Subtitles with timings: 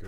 [0.00, 0.04] I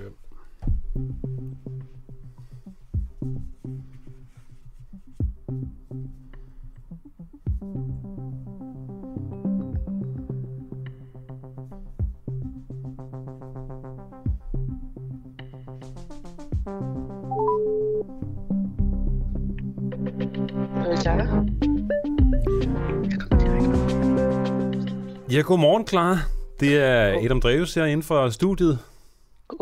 [21.02, 21.44] klar?
[25.30, 26.18] Ja, godmorgen, Clara.
[26.60, 28.78] Det er Adam Dreves her inden for studiet.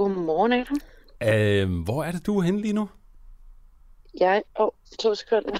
[0.00, 0.80] Godmorgen, Adam.
[1.24, 2.88] Uh, hvor er det, du er henne lige nu?
[4.20, 4.42] Jeg...
[4.58, 5.58] Åh, oh, to sekunder.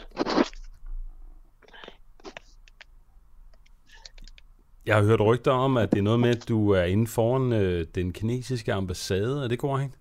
[4.86, 7.52] Jeg har hørt rygter om, at det er noget med, at du er inde foran
[7.52, 9.45] øh, den kinesiske ambassade.
[9.45, 9.98] Er det korrekt?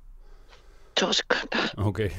[0.95, 1.73] To sekunder.
[1.77, 2.09] Okay.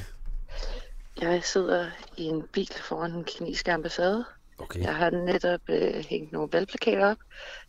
[1.21, 4.25] Jeg sidder i en bil foran den kinesiske ambassade.
[4.57, 4.79] Okay.
[4.81, 7.17] Jeg har netop øh, hængt nogle valgplakater op.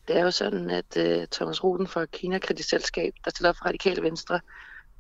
[0.09, 3.57] Det er jo sådan, at øh, Thomas Ruden fra Kina Kritisk Selskab, der stiller op
[3.59, 4.41] for Radikale Venstre,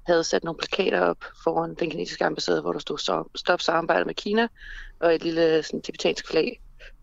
[0.06, 4.14] havde sat nogle plakater op foran den kinesiske ambassade, hvor der stod "Stop- samarbejde med
[4.14, 4.48] Kina
[5.00, 6.60] og et lille sådan, tibetansk flag.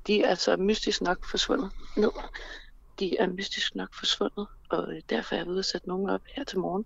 [0.08, 2.12] De er så mystisk nok forsvundet ned.
[3.00, 6.22] De er mystisk nok forsvundet, og øh, derfor er jeg ude og sætte nogen op
[6.36, 6.86] her til morgen.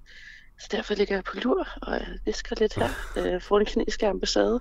[0.60, 4.08] Så derfor ligger jeg på lur, og jeg visker lidt her øh, foran den kinesiske
[4.08, 4.60] ambassade.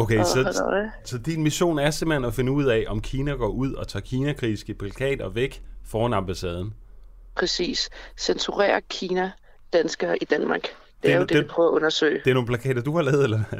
[0.00, 3.48] Okay, og så, så din mission er simpelthen at finde ud af, om Kina går
[3.48, 6.74] ud og tager kinakritiske plakater væk foran ambassaden.
[7.34, 7.90] Præcis.
[8.18, 9.30] Censurere Kina
[9.72, 10.62] danskere i Danmark.
[10.62, 10.70] Det,
[11.02, 12.20] Det er jo nu- det, vi det- prøver at undersøge.
[12.24, 13.58] Det er nogle plakater, du har lavet, eller hvad?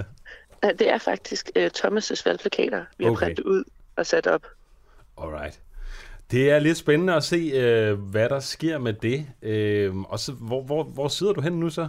[0.65, 3.27] Ja, Det er faktisk uh, Thomas' valgplakater, vi har Okay.
[3.27, 3.65] printet ud
[3.97, 4.43] og sat op.
[5.23, 5.61] Alright.
[6.31, 9.27] Det er lidt spændende at se, øh, hvad der sker med det.
[9.43, 11.89] Øh, og så, hvor, hvor, hvor sidder du hen nu så?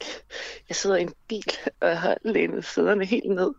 [0.68, 3.50] Jeg sidder i en bil og jeg har lænet sæderne helt ned.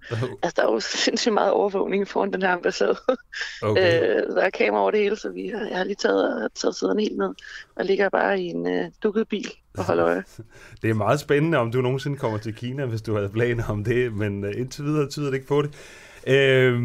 [0.44, 2.98] Altså, der er jo sindssygt meget overvågning foran den her ambassade.
[3.62, 4.04] Okay.
[4.08, 6.76] Øh, der er kamera over det hele, så vi har, jeg har lige taget, taget
[6.76, 7.34] sæderne helt ned
[7.76, 10.24] og ligger bare i en uh, dukket bil og holder øje.
[10.82, 13.84] Det er meget spændende, om du nogensinde kommer til Kina, hvis du havde planer om
[13.84, 15.72] det, men øh, indtil videre tyder det ikke på det.
[16.28, 16.82] Øh,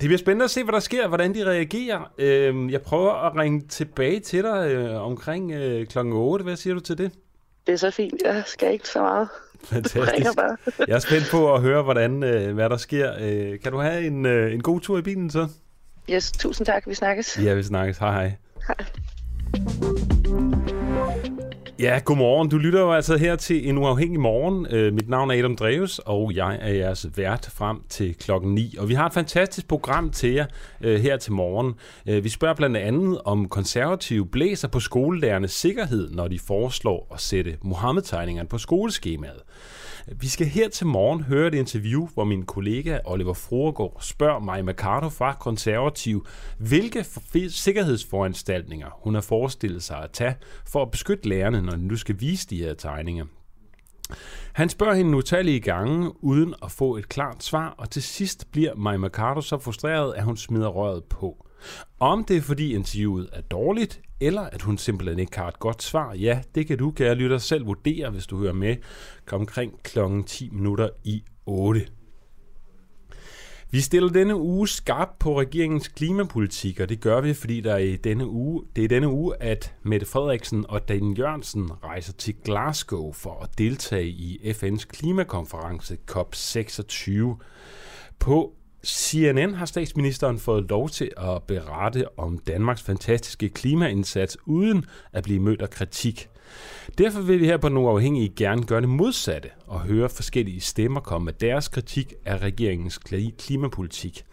[0.00, 2.12] det bliver spændende at se, hvad der sker, hvordan de reagerer.
[2.18, 6.42] Øh, jeg prøver at ringe tilbage til dig øh, omkring øh, klokken 8.
[6.42, 7.12] Hvad siger du til det?
[7.66, 8.22] Det er så fint.
[8.24, 9.28] Jeg skal ikke så meget.
[9.64, 10.36] Fantastisk.
[10.36, 10.56] bare.
[10.88, 13.12] Jeg er spændt på at høre, hvordan, øh, hvad der sker.
[13.20, 15.48] Øh, kan du have en, øh, en god tur i bilen så?
[16.10, 16.82] Yes, tusind tak.
[16.86, 17.38] Vi snakkes.
[17.42, 17.98] Ja, vi snakkes.
[17.98, 18.32] Hej hej.
[18.66, 19.86] Hej.
[21.80, 22.48] Ja, godmorgen.
[22.48, 24.66] Du lytter jo altså her til en uafhængig morgen.
[24.70, 28.74] Øh, mit navn er Adam Dreves, og jeg er jeres vært frem til klokken 9.
[28.78, 30.46] Og vi har et fantastisk program til jer
[30.80, 31.74] øh, her til morgen.
[32.06, 37.20] Øh, vi spørger blandt andet, om konservative blæser på skolelærernes sikkerhed, når de foreslår at
[37.20, 39.42] sætte Mohammed-tegningerne på skoleskemaet.
[40.16, 44.62] Vi skal her til morgen høre et interview, hvor min kollega Oliver Froregård spørger Maja
[44.62, 46.26] Mercado fra Konservativ,
[46.58, 47.04] hvilke
[47.48, 50.34] sikkerhedsforanstaltninger hun har forestillet sig at tage
[50.66, 53.24] for at beskytte lærerne, når de nu skal vise de her tegninger.
[54.52, 58.74] Han spørger hende utallige gange, uden at få et klart svar, og til sidst bliver
[58.74, 61.46] Maja Mercado så frustreret, at hun smider røret på.
[62.00, 65.82] Om det er fordi interviewet er dårligt, eller at hun simpelthen ikke har et godt
[65.82, 68.76] svar, ja, det kan du, kære lytter, selv vurdere, hvis du hører med
[69.32, 71.86] omkring klokken 10 minutter i 8.
[73.72, 77.78] Vi stiller denne uge skarpt på regeringens klimapolitik, og det gør vi, fordi der er
[77.78, 82.34] i denne uge, det er denne uge, at Mette Frederiksen og Dan Jørgensen rejser til
[82.44, 87.12] Glasgow for at deltage i FN's klimakonference COP26.
[88.18, 88.54] På
[88.86, 95.40] CNN har statsministeren fået lov til at berette om Danmarks fantastiske klimaindsats uden at blive
[95.40, 96.28] mødt af kritik.
[96.98, 101.00] Derfor vil vi her på Den Uafhængige gerne gøre det modsatte og høre forskellige stemmer
[101.00, 102.98] komme med deres kritik af regeringens
[103.38, 104.24] klimapolitik.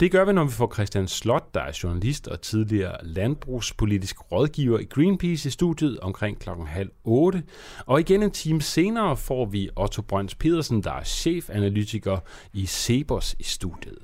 [0.00, 4.78] Det gør vi, når vi får Christian Slot, der er journalist og tidligere landbrugspolitisk rådgiver
[4.78, 7.42] i Greenpeace i studiet omkring klokken halv otte.
[7.86, 12.18] Og igen en time senere får vi Otto Brøns Pedersen, der er chefanalytiker
[12.52, 13.98] i Sebos i studiet.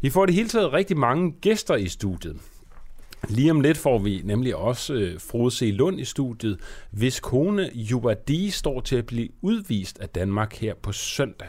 [0.00, 2.36] Vi får det hele taget rigtig mange gæster i studiet.
[3.28, 5.70] Lige om lidt får vi nemlig også øh, Frode C.
[5.74, 6.60] Lund i studiet,
[6.90, 11.48] hvis kone Jubadi står til at blive udvist af Danmark her på søndag.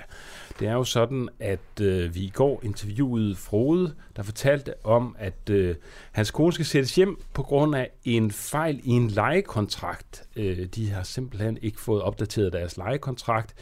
[0.60, 5.50] Det er jo sådan, at øh, vi i går interviewede Frode, der fortalte om, at
[5.50, 5.76] øh,
[6.12, 10.24] hans kone skal sættes hjem på grund af en fejl i en lejekontrakt.
[10.36, 13.54] Øh, de har simpelthen ikke fået opdateret deres lejekontrakt.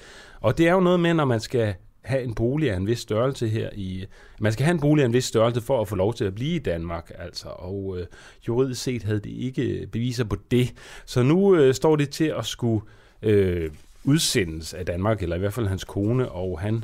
[0.41, 2.99] Og det er jo noget med, når man skal have en bolig af en vis
[2.99, 4.05] størrelse her i...
[4.39, 6.35] Man skal have en bolig af en vis størrelse for at få lov til at
[6.35, 7.47] blive i Danmark, altså.
[7.47, 8.05] Og øh,
[8.47, 10.73] juridisk set havde de ikke beviser på det.
[11.05, 12.81] Så nu øh, står det til at skulle
[13.21, 13.71] øh,
[14.07, 16.83] udsendes af Danmark, eller i hvert fald hans kone, og han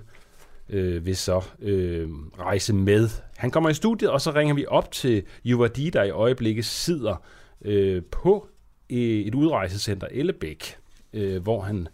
[0.70, 2.10] øh, vil så øh,
[2.40, 3.10] rejse med.
[3.38, 7.16] Han kommer i studiet, og så ringer vi op til Juvadi, der i øjeblikket sidder
[7.62, 8.48] øh, på
[8.90, 10.78] et udrejsecenter Ellebæk,
[11.14, 11.88] øh, hvor han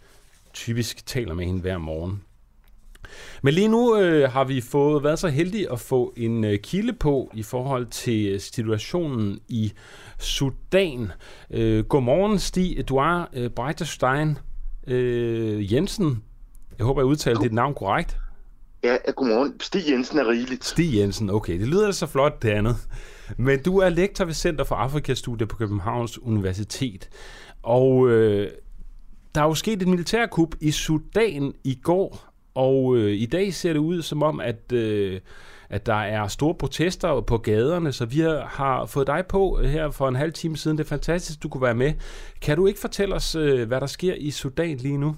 [0.52, 2.22] typisk taler med hende hver morgen.
[3.42, 6.92] Men lige nu øh, har vi fået været så heldige at få en øh, kilde
[6.92, 9.72] på i forhold til situationen i
[10.18, 11.12] Sudan.
[11.50, 14.38] Øh, godmorgen, Stig Eduard øh, Breiterstein
[14.86, 16.22] øh, Jensen.
[16.78, 18.16] Jeg håber, jeg udtalte dit navn korrekt.
[18.84, 19.60] Ja, godmorgen.
[19.60, 20.64] Stig Jensen er rigeligt.
[20.64, 21.60] Stig Jensen, okay.
[21.60, 22.76] Det lyder så flot, det andet.
[23.36, 27.08] Men du er lektor ved Center for Afrikastudier på Københavns Universitet.
[27.62, 28.50] Og øh,
[29.34, 33.72] der er jo sket et militærkup i Sudan i går, og øh, i dag ser
[33.72, 35.20] det ud som om, at, øh,
[35.70, 40.08] at der er store protester på gaderne, så vi har fået dig på her for
[40.08, 40.78] en halv time siden.
[40.78, 41.92] Det er fantastisk, du kunne være med.
[42.42, 45.16] Kan du ikke fortælle os, øh, hvad der sker i Sudan lige nu?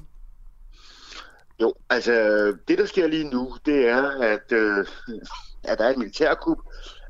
[1.61, 2.13] Jo, altså
[2.69, 4.87] det, der sker lige nu, det er, at, øh,
[5.65, 6.59] at der er et militærkup,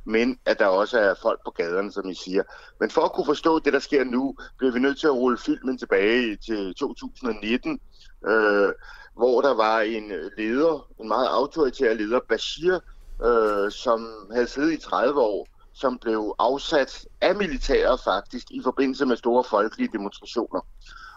[0.04, 2.42] men at der også er folk på gaderne, som I siger.
[2.80, 5.38] Men for at kunne forstå det, der sker nu, bliver vi nødt til at rulle
[5.38, 7.80] filmen tilbage til 2019,
[8.26, 8.72] øh,
[9.16, 12.78] hvor der var en leder, en meget autoritær leder, Bashir,
[13.24, 19.06] øh, som havde siddet i 30 år, som blev afsat af militæret faktisk i forbindelse
[19.06, 20.60] med store folkelige demonstrationer.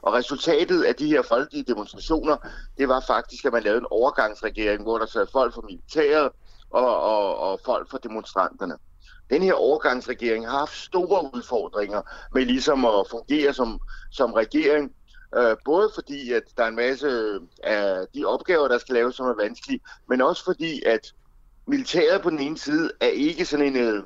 [0.01, 2.37] Og resultatet af de her folkelige demonstrationer,
[2.77, 6.29] det var faktisk, at man lavede en overgangsregering, hvor der sad folk fra militæret
[6.69, 8.77] og, og, og folk fra demonstranterne.
[9.29, 12.01] Den her overgangsregering har haft store udfordringer
[12.33, 13.79] med ligesom at fungere som,
[14.11, 14.91] som regering,
[15.37, 19.25] øh, både fordi, at der er en masse af de opgaver, der skal laves, som
[19.25, 19.79] er vanskelige,
[20.09, 21.13] men også fordi, at
[21.67, 24.03] militæret på den ene side er ikke sådan en, øh,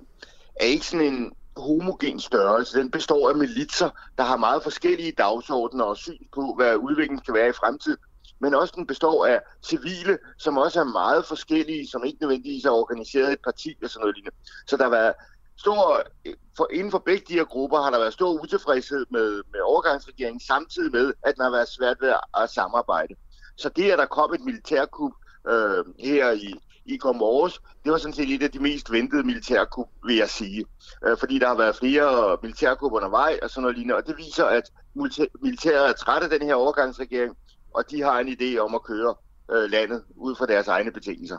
[0.55, 2.79] er ikke sådan en homogen størrelse.
[2.79, 7.33] Den består af militser, der har meget forskellige dagsordner og syn på, hvad udviklingen skal
[7.33, 7.97] være i fremtiden.
[8.41, 12.71] Men også den består af civile, som også er meget forskellige, som ikke nødvendigvis er
[12.71, 14.35] organiseret i et parti og sådan noget lignende.
[14.67, 15.13] Så der har været
[15.57, 16.03] stor,
[16.57, 20.39] for, inden for begge de her grupper har der været stor utilfredshed med, med overgangsregeringen,
[20.39, 23.15] samtidig med, at den har været svært ved at, at samarbejde.
[23.57, 25.11] Så det, at der kom et militærkup
[25.47, 26.53] øh, her i,
[26.85, 30.29] i går morges, det var sådan set et af de mest ventede militærkup, vil jeg
[30.29, 30.65] sige.
[31.07, 34.45] Øh, fordi der har været flere militærkup undervej og sådan noget lignende, og det viser,
[34.45, 34.63] at
[35.41, 37.35] militæret er træt af den her overgangsregering,
[37.73, 39.15] og de har en idé om at køre
[39.51, 41.37] øh, landet ud fra deres egne betingelser.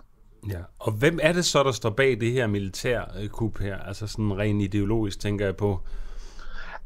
[0.48, 3.78] Ja, og hvem er det så, der står bag det her militærkup her?
[3.78, 5.80] Altså sådan rent ideologisk, tænker jeg på.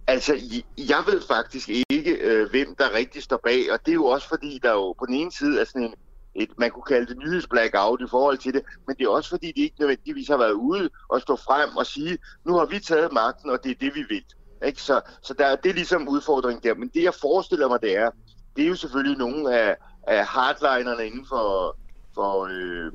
[0.07, 0.35] Altså,
[0.79, 4.29] jeg ved faktisk ikke, øh, hvem der rigtig står bag, og det er jo også
[4.29, 5.95] fordi, der jo på den ene side er sådan en
[6.35, 9.53] et, man kunne kalde det nyhedsblackout i forhold til det, men det er også fordi,
[9.57, 13.13] de ikke nødvendigvis har været ude og stå frem og sige, nu har vi taget
[13.13, 14.25] magten, og det er det, vi vil.
[14.67, 14.83] Ikke?
[14.83, 16.75] Så, så der, det er ligesom udfordringen der.
[16.75, 18.11] Men det, jeg forestiller mig, det er,
[18.57, 19.77] det er jo selvfølgelig nogle af,
[20.07, 21.77] af hardlinerne inden for,
[22.15, 22.93] for, øh,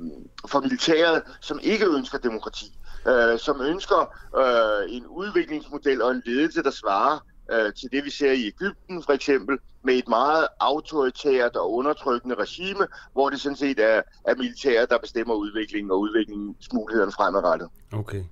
[0.48, 2.66] for militæret, som ikke ønsker demokrati,
[3.08, 7.20] øh, som ønsker øh, en udviklingsmodel og en ledelse, der svarer
[7.52, 12.36] øh, til det, vi ser i Ægypten for eksempel, med et meget autoritært og undertrykkende
[12.36, 17.68] regime, hvor det sådan set er, er militæret, der bestemmer udviklingen og udviklingsmulighederne fremadrettet.
[17.92, 18.24] Okay.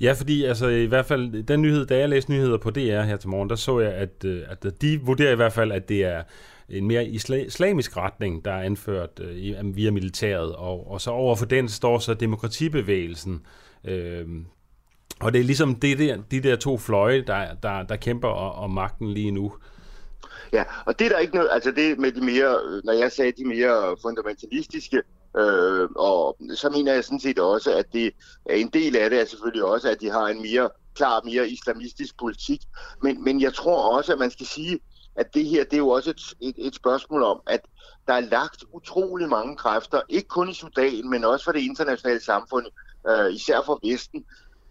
[0.00, 3.16] Ja, fordi altså i hvert fald den nyhed, da jeg læste nyheder på DR her
[3.16, 6.04] til morgen, der så jeg, at, øh, at de vurderer i hvert fald, at det
[6.04, 6.22] er
[6.68, 11.46] en mere islamisk retning, der er anført øh, via militæret, og, og så over for
[11.46, 13.46] den står så demokratibevægelsen,
[13.84, 14.26] øh,
[15.22, 18.70] og det er ligesom det der, de der to fløje, der, der, der kæmper om
[18.70, 19.52] magten lige nu.
[20.52, 23.32] Ja, og det er der ikke noget, altså det med de mere, når jeg sagde
[23.32, 25.02] de mere fundamentalistiske,
[25.36, 28.12] øh, og så mener jeg sådan set også, at det
[28.46, 31.48] er en del af det er selvfølgelig også, at de har en mere klar, mere
[31.48, 32.60] islamistisk politik.
[33.02, 34.80] Men, men jeg tror også, at man skal sige,
[35.16, 37.60] at det her, det er jo også et, et, et spørgsmål om, at
[38.06, 42.20] der er lagt utrolig mange kræfter, ikke kun i Sudan, men også for det internationale
[42.20, 42.66] samfund,
[43.08, 44.24] øh, især for Vesten,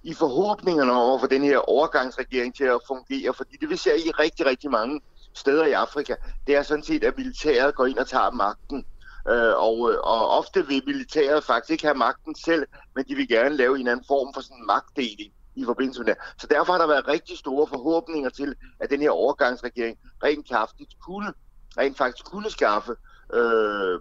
[0.03, 3.93] i forhåbningerne om at få den her overgangsregering til at fungere, fordi det vi ser
[3.93, 5.01] i rigtig, rigtig mange
[5.33, 6.15] steder i Afrika,
[6.47, 8.85] det er sådan set, at militæret går ind og tager magten.
[9.29, 12.65] Øh, og, øh, og ofte vil militæret faktisk ikke have magten selv,
[12.95, 16.07] men de vil gerne lave en anden form for sådan en magtdeling i forbindelse med
[16.07, 16.17] det.
[16.37, 20.93] Så derfor har der været rigtig store forhåbninger til, at den her overgangsregering rent kraftigt
[21.05, 21.33] kunne,
[21.77, 22.95] rent faktisk kunne skaffe
[23.33, 23.99] øh,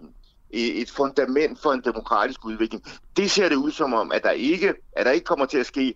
[0.53, 2.85] et fundament for en demokratisk udvikling.
[3.17, 5.67] Det ser det ud som om, at der ikke, at der ikke kommer til at
[5.67, 5.95] ske.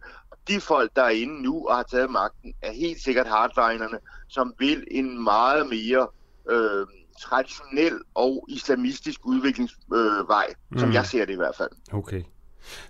[0.49, 4.55] De folk, der er inde nu og har taget magten, er helt sikkert hardlinerne, som
[4.59, 6.07] vil en meget mere
[6.51, 6.87] øh,
[7.21, 10.95] traditionel og islamistisk udviklingsvej, øh, som mm.
[10.95, 11.71] jeg ser det i hvert fald.
[11.93, 12.23] Okay.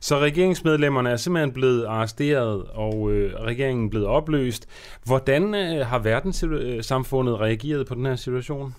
[0.00, 4.68] Så regeringsmedlemmerne er simpelthen blevet arresteret, og øh, regeringen er blevet opløst.
[5.04, 8.74] Hvordan øh, har verdenssamfundet reageret på den her situation?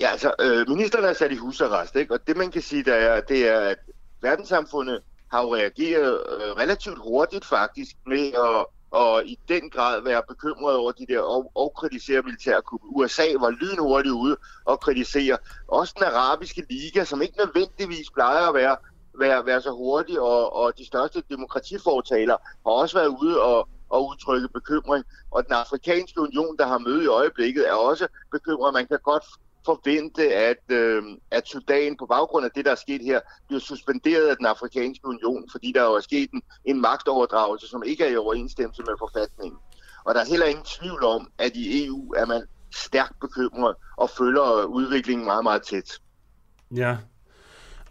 [0.00, 2.14] Ja, altså, øh, ministeren er sat i husarrest, ikke?
[2.14, 3.78] og det man kan sige, der er, det er, at
[4.22, 10.22] verdenssamfundet har jo reageret øh, relativt hurtigt faktisk med at, og i den grad være
[10.28, 12.80] bekymret over de der og, og kritisere militærkup.
[12.82, 15.38] USA var lynhurtigt ude og kritisere.
[15.68, 18.76] Også den arabiske liga, som ikke nødvendigvis plejer at være,
[19.18, 22.36] være, være så hurtig, og, og de største demokratifortaler
[22.66, 25.04] har også været ude og, og udtrykke bekymring.
[25.30, 28.74] Og den afrikanske union, der har møde i øjeblikket, er også bekymret.
[28.74, 29.24] Man kan godt
[29.66, 34.26] forvente, at, øh, at Sudan på baggrund af det, der er sket her, bliver suspenderet
[34.26, 38.08] af den afrikanske union, fordi der jo er sket en, en magtoverdragelse, som ikke er
[38.08, 39.58] i overensstemmelse med forfatningen.
[40.04, 42.42] Og der er heller ingen tvivl om, at i EU er man
[42.74, 45.98] stærkt bekymret og følger udviklingen meget, meget tæt.
[46.76, 46.96] Ja,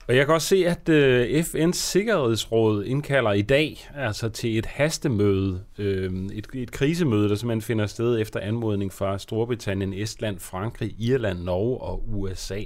[0.08, 4.66] og jeg kan også se, at øh, FN's Sikkerhedsråd indkalder i dag altså til et
[4.66, 10.96] hastemøde, øh, et, et krisemøde, der simpelthen finder sted efter anmodning fra Storbritannien, Estland, Frankrig,
[11.00, 12.62] Irland, Norge og USA.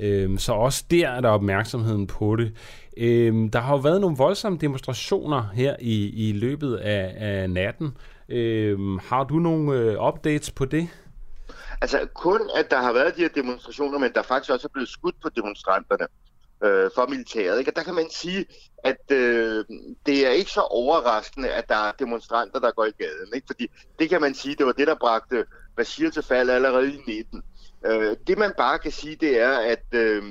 [0.00, 2.52] Øh, så også der er der opmærksomheden på det.
[2.96, 7.96] Øh, der har jo været nogle voldsomme demonstrationer her i, i løbet af, af natten.
[8.28, 10.88] Øh, har du nogle øh, updates på det?
[11.80, 14.88] Altså kun, at der har været de her demonstrationer, men der faktisk også er blevet
[14.88, 16.06] skudt på demonstranterne
[16.64, 17.58] øh, for militæret.
[17.58, 17.70] Ikke?
[17.70, 18.46] Og der kan man sige,
[18.84, 19.64] at øh,
[20.06, 23.34] det er ikke så overraskende, at der er demonstranter, der går i gaden.
[23.34, 23.46] Ikke?
[23.46, 25.44] Fordi det kan man sige, det var det, der bragte
[25.76, 27.42] Bashir til fald allerede i 19.
[27.86, 30.22] Øh, det man bare kan sige, det er, at øh,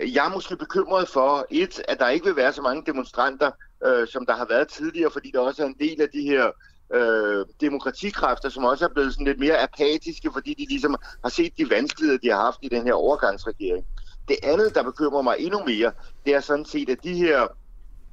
[0.00, 3.50] jeg er måske bekymret for, et, at der ikke vil være så mange demonstranter,
[3.86, 6.50] øh, som der har været tidligere, fordi der også er en del af de her
[6.94, 11.58] øh, demokratikræfter, som også er blevet sådan lidt mere apatiske, fordi de ligesom har set
[11.58, 13.84] de vanskeligheder, de har haft i den her overgangsregering.
[14.28, 15.92] Det andet, der bekymrer mig endnu mere,
[16.26, 17.46] det er sådan set, at de her,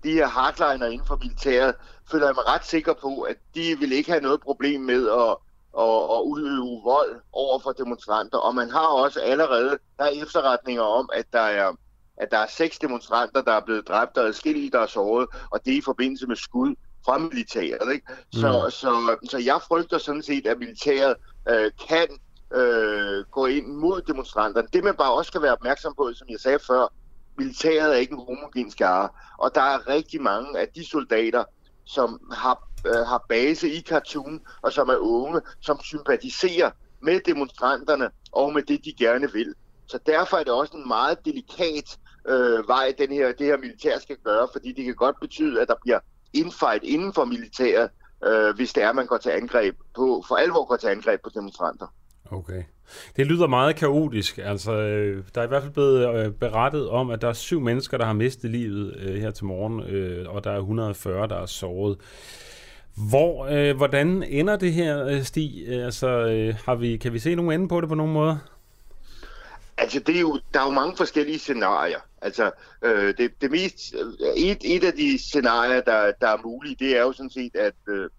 [0.03, 1.75] de her hardliner inden for militæret,
[2.11, 5.35] føler jeg mig ret sikker på, at de vil ikke have noget problem med at,
[5.79, 8.37] at, at udøve vold over for demonstranter.
[8.37, 11.71] Og man har også allerede, der er efterretninger om, at der er,
[12.17, 15.65] at der er seks demonstranter, der er blevet dræbt, og adskillige, der er såret, og
[15.65, 17.93] det er i forbindelse med skud fra militæret.
[17.93, 18.07] Ikke?
[18.33, 18.71] Så, mm.
[18.71, 21.15] så, så jeg frygter sådan set, at militæret
[21.49, 22.07] øh, kan
[22.55, 24.67] øh, gå ind mod demonstranterne.
[24.73, 26.93] Det man bare også skal være opmærksom på, som jeg sagde før,
[27.37, 31.43] militæret er ikke en homogen skare, og der er rigtig mange af de soldater,
[31.85, 36.71] som har, øh, har base i Khartoum, og som er unge, som sympatiserer
[37.01, 39.53] med demonstranterne og med det, de gerne vil.
[39.87, 41.97] Så derfor er det også en meget delikat
[42.27, 45.67] øh, vej, den her, det her militær skal gøre, fordi det kan godt betyde, at
[45.67, 45.99] der bliver
[46.33, 47.89] infight inden for militæret,
[48.25, 51.21] øh, hvis det er, at man går til angreb på, for alvor går til angreb
[51.23, 51.87] på demonstranter.
[52.31, 52.63] Okay.
[53.15, 54.37] Det lyder meget kaotisk.
[54.37, 57.59] Altså, øh, der er i hvert fald blevet øh, berettet om, at der er syv
[57.59, 61.41] mennesker, der har mistet livet øh, her til morgen, øh, og der er 140, der
[61.41, 61.97] er såret.
[63.09, 65.23] Hvor, øh, hvordan ender det her, Sti?
[65.23, 65.83] Stig?
[65.83, 68.39] Altså, øh, har vi, kan vi se nogen ende på det på nogen måde?
[69.77, 71.99] Altså, det er jo, der er jo mange forskellige scenarier.
[72.21, 72.51] Altså,
[72.81, 73.95] øh, det, det mest,
[74.37, 77.73] et, et af de scenarier, der, der er mulige, det er jo sådan set, at,
[77.89, 78.09] øh,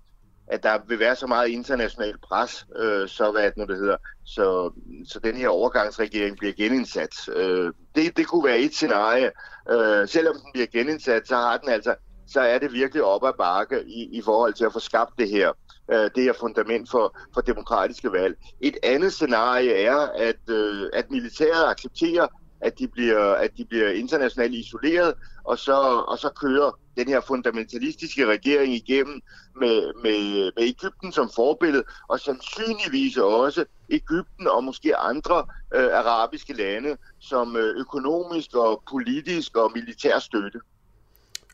[0.49, 4.73] at der vil være så meget international pres, øh, så hvad nu det hedder, så,
[5.09, 7.29] så den her overgangsregering bliver genindsat.
[7.37, 9.31] Øh, det, det kunne være et scenarie.
[9.71, 11.95] Øh, selvom den bliver genindsat, så har den altså
[12.27, 15.29] så er det virkelig op ad bakke i, i forhold til at få skabt det
[15.29, 15.53] her,
[15.93, 18.37] øh, det her fundament for, for demokratiske valg.
[18.61, 22.27] Et andet scenarie er, at, øh, at militæret accepterer,
[22.67, 25.77] at de bliver, at de bliver internationalt isoleret, og så,
[26.09, 29.21] og så kører den her fundamentalistiske regering igennem
[29.61, 35.37] med, med, med Ægypten som forbillede, og sandsynligvis også Ægypten og måske andre
[35.75, 40.61] øh, arabiske lande som øh, økonomisk og politisk og militær støtte.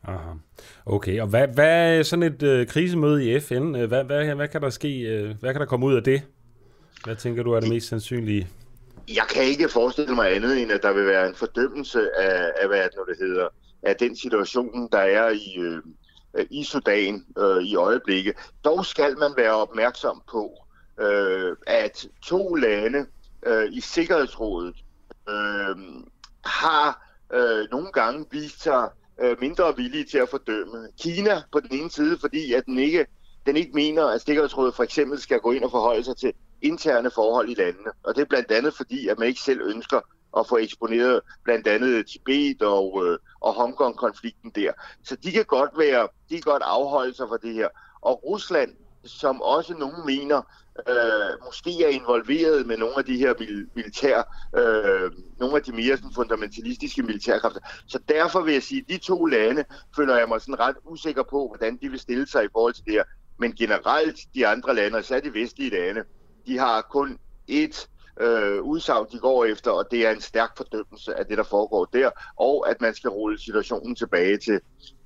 [0.03, 0.31] Aha.
[0.85, 3.75] Okay, og hvad, hvad er sådan et øh, krisemøde i FN?
[3.75, 4.99] Hvad, hvad, hvad kan der ske?
[4.99, 6.21] Øh, hvad kan der komme ud af det?
[7.03, 8.47] Hvad tænker du er det mest sandsynlige?
[9.07, 12.67] Jeg kan ikke forestille mig andet, end at der vil være en fordømmelse af, af
[12.67, 13.47] hvad det nu det hedder,
[13.83, 15.81] af den situation, der er i, øh,
[16.49, 18.35] i Sudan øh, i øjeblikket.
[18.65, 20.51] Dog skal man være opmærksom på,
[20.99, 23.05] øh, at to lande
[23.45, 24.75] øh, i Sikkerhedsrådet
[25.29, 25.75] øh,
[26.45, 28.89] har øh, nogle gange vist sig
[29.21, 30.87] øh, mindre villige til at fordømme.
[31.01, 33.05] Kina på den ene side, fordi at den ikke,
[33.45, 36.33] den ikke mener, at Sikkerhedsrådet for eksempel skal gå ind og forholde sig til
[36.63, 37.91] interne forhold i landene.
[38.03, 40.01] Og det er blandt andet fordi, at man ikke selv ønsker
[40.37, 44.71] at få eksponeret blandt andet Tibet og, øh, og Hongkong-konflikten der.
[45.03, 47.67] Så de kan godt være, de kan godt afholde sig fra det her.
[48.01, 48.73] Og Rusland,
[49.05, 50.41] som også nogen mener,
[50.89, 54.17] øh, måske er involveret med nogle af de her mil- militær,
[54.57, 57.59] øh, nogle af de mere sådan, fundamentalistiske militærkræfter.
[57.87, 59.65] Så derfor vil jeg sige, at de to lande
[59.95, 62.85] føler jeg mig sådan ret usikker på, hvordan de vil stille sig i forhold til
[62.85, 63.03] det her.
[63.37, 66.03] Men generelt de andre lande, og især de vestlige lande,
[66.47, 67.89] de har kun et
[68.21, 71.85] øh, udsagn, de går efter, og det er en stærk fordømmelse af det, der foregår
[71.85, 72.09] der,
[72.39, 74.59] og at man skal rulle situationen tilbage til,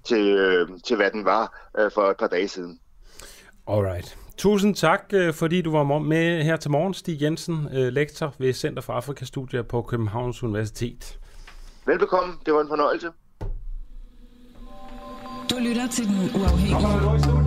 [0.03, 2.79] til, øh, til hvad den var øh, for et par dage siden.
[3.67, 4.17] Alright.
[4.38, 8.53] Tusind tak, øh, fordi du var med her til morgen, Stig Jensen, øh, lektor ved
[8.53, 11.20] Center for Afrikastudier på Københavns Universitet.
[11.86, 13.08] Velbekomme, det var en fornøjelse.
[15.50, 17.47] Du lytter til Den Uafhængige.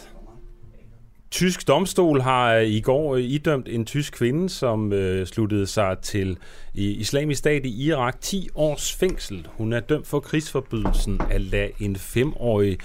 [1.31, 5.97] Tysk domstol har øh, i går øh, idømt en tysk kvinde, som øh, sluttede sig
[6.01, 6.37] til
[6.73, 9.47] i islamisk stat i Irak 10 års fængsel.
[9.57, 12.77] Hun er dømt for krigsforbrydelsen at lade en femårig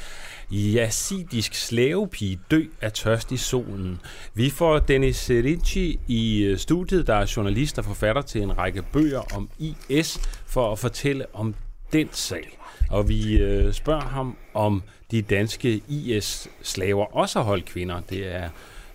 [0.51, 4.01] jazidisk slavepige dø af tørst i solen.
[4.35, 8.83] Vi får Dennis Serici i øh, studiet, der er journalist og forfatter til en række
[8.93, 11.55] bøger om IS, for at fortælle om
[11.93, 12.59] den sag.
[12.91, 18.01] Og vi øh, spørger ham, om de danske IS-slaver også har holdt kvinder.
[18.11, 18.49] Det er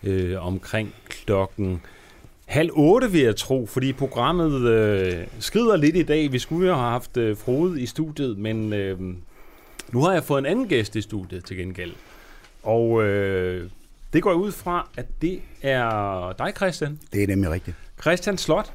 [0.03, 1.81] øh, omkring klokken
[2.45, 6.31] halv otte, vil jeg tro, fordi programmet øh, skrider lidt i dag.
[6.31, 8.99] Vi skulle jo have haft øh, Frode i studiet, men øh,
[9.91, 11.93] nu har jeg fået en anden gæst i studiet til gengæld.
[12.63, 13.69] Og øh,
[14.13, 16.99] det går ud fra, at det er dig, Christian.
[17.13, 17.77] Det er nemlig rigtigt.
[18.01, 18.73] Christian Slot,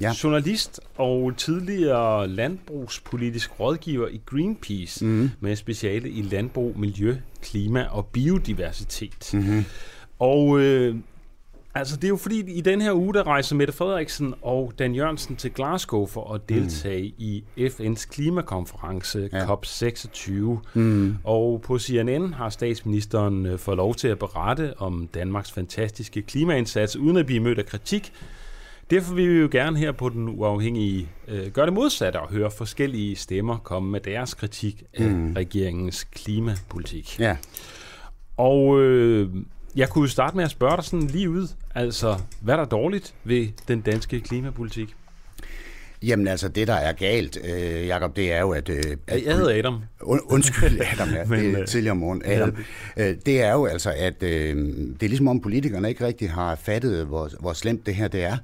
[0.00, 0.12] ja.
[0.24, 5.30] journalist og tidligere landbrugspolitisk rådgiver i Greenpeace mm-hmm.
[5.40, 9.30] med speciale i landbrug, miljø, klima og biodiversitet.
[9.34, 9.64] Mm-hmm.
[10.18, 10.96] Og øh,
[11.74, 14.94] altså det er jo fordi, i den her uge, der rejser Mette Frederiksen og Dan
[14.94, 17.14] Jørgensen til Glasgow for at deltage mm.
[17.18, 19.44] i FN's klimakonference ja.
[19.44, 20.32] COP26.
[20.74, 21.16] Mm.
[21.24, 26.96] Og på CNN har statsministeren øh, fået lov til at berette om Danmarks fantastiske klimaindsats,
[26.96, 28.12] uden at blive mødt af kritik.
[28.94, 32.50] Derfor vil vi jo gerne her på Den Uafhængige øh, gøre det modsatte og høre
[32.50, 35.32] forskellige stemmer komme med deres kritik af mm.
[35.32, 37.20] regeringens klimapolitik.
[37.20, 37.36] Ja.
[38.36, 39.28] Og øh,
[39.76, 43.14] jeg kunne starte med at spørge dig sådan lige ud, altså hvad er der dårligt
[43.24, 44.96] ved den danske klimapolitik?
[46.02, 48.68] Jamen altså, det der er galt, øh, Jacob, det er jo, at...
[48.68, 49.80] Øh, at jeg hedder Adam.
[50.00, 52.22] Und, undskyld, Adam, ja, Men, det er øh, tidligere morgen.
[52.24, 52.56] Adam.
[52.96, 53.10] Ja.
[53.10, 54.56] Øh, det er jo altså, at øh,
[55.00, 58.24] det er ligesom om politikerne ikke rigtig har fattet, hvor, hvor slemt det her det
[58.24, 58.36] er.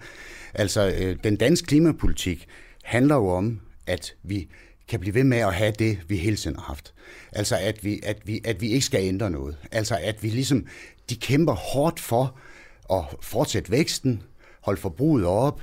[0.55, 2.47] Altså, øh, den danske klimapolitik
[2.85, 4.49] handler jo om, at vi
[4.89, 6.95] kan blive ved med at have det, vi hele tiden har haft.
[7.33, 9.57] Altså, at vi, at vi, at vi ikke skal ændre noget.
[9.73, 10.67] Altså, at vi ligesom,
[11.11, 12.39] de kæmper hårdt for
[12.93, 14.23] at fortsætte væksten,
[14.61, 15.63] holde forbruget op,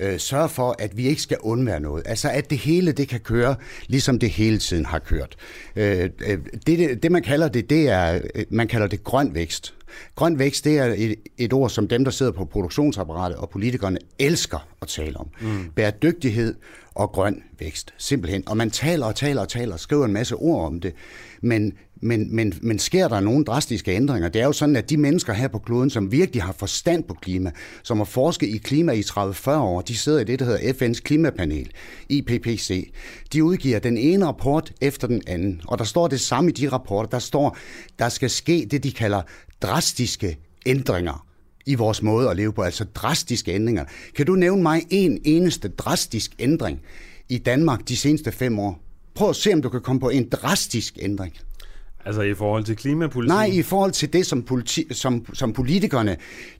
[0.00, 2.02] øh, sørge for, at vi ikke skal undvære noget.
[2.06, 5.36] Altså at det hele det kan køre, ligesom det hele tiden har kørt.
[5.76, 9.74] Øh, øh det, det, man kalder det, det er, øh, man kalder det grøn vækst.
[10.14, 13.98] Grøn vækst, det er et, et ord, som dem, der sidder på produktionsapparatet og politikerne
[14.18, 15.28] elsker at tale om.
[15.40, 15.70] Mm.
[15.74, 16.54] Bæredygtighed
[16.94, 18.48] og grøn vækst, simpelthen.
[18.48, 20.94] Og man taler og taler og taler og skriver en masse ord om det.
[21.40, 21.72] Men
[22.04, 24.28] men, men, men sker der nogle drastiske ændringer?
[24.28, 27.14] Det er jo sådan, at de mennesker her på kloden, som virkelig har forstand på
[27.14, 27.50] klima,
[27.82, 31.00] som har forsket i klima i 30-40 år, de sidder i det, der hedder FN's
[31.00, 31.70] klimapanel,
[32.08, 32.92] IPPC.
[33.32, 36.68] De udgiver den ene rapport efter den anden, og der står det samme i de
[36.68, 37.08] rapporter.
[37.08, 37.56] Der står,
[37.98, 39.22] der skal ske det, de kalder
[39.62, 41.26] drastiske ændringer
[41.66, 43.84] i vores måde at leve på, altså drastiske ændringer.
[44.16, 46.80] Kan du nævne mig en eneste drastisk ændring
[47.28, 48.80] i Danmark de seneste fem år?
[49.14, 51.34] Prøv at se, om du kan komme på en drastisk ændring.
[52.06, 53.28] Altså i forhold til klimapolitik?
[53.28, 56.16] Nej, i forhold til det, som, politi- som, som politikerne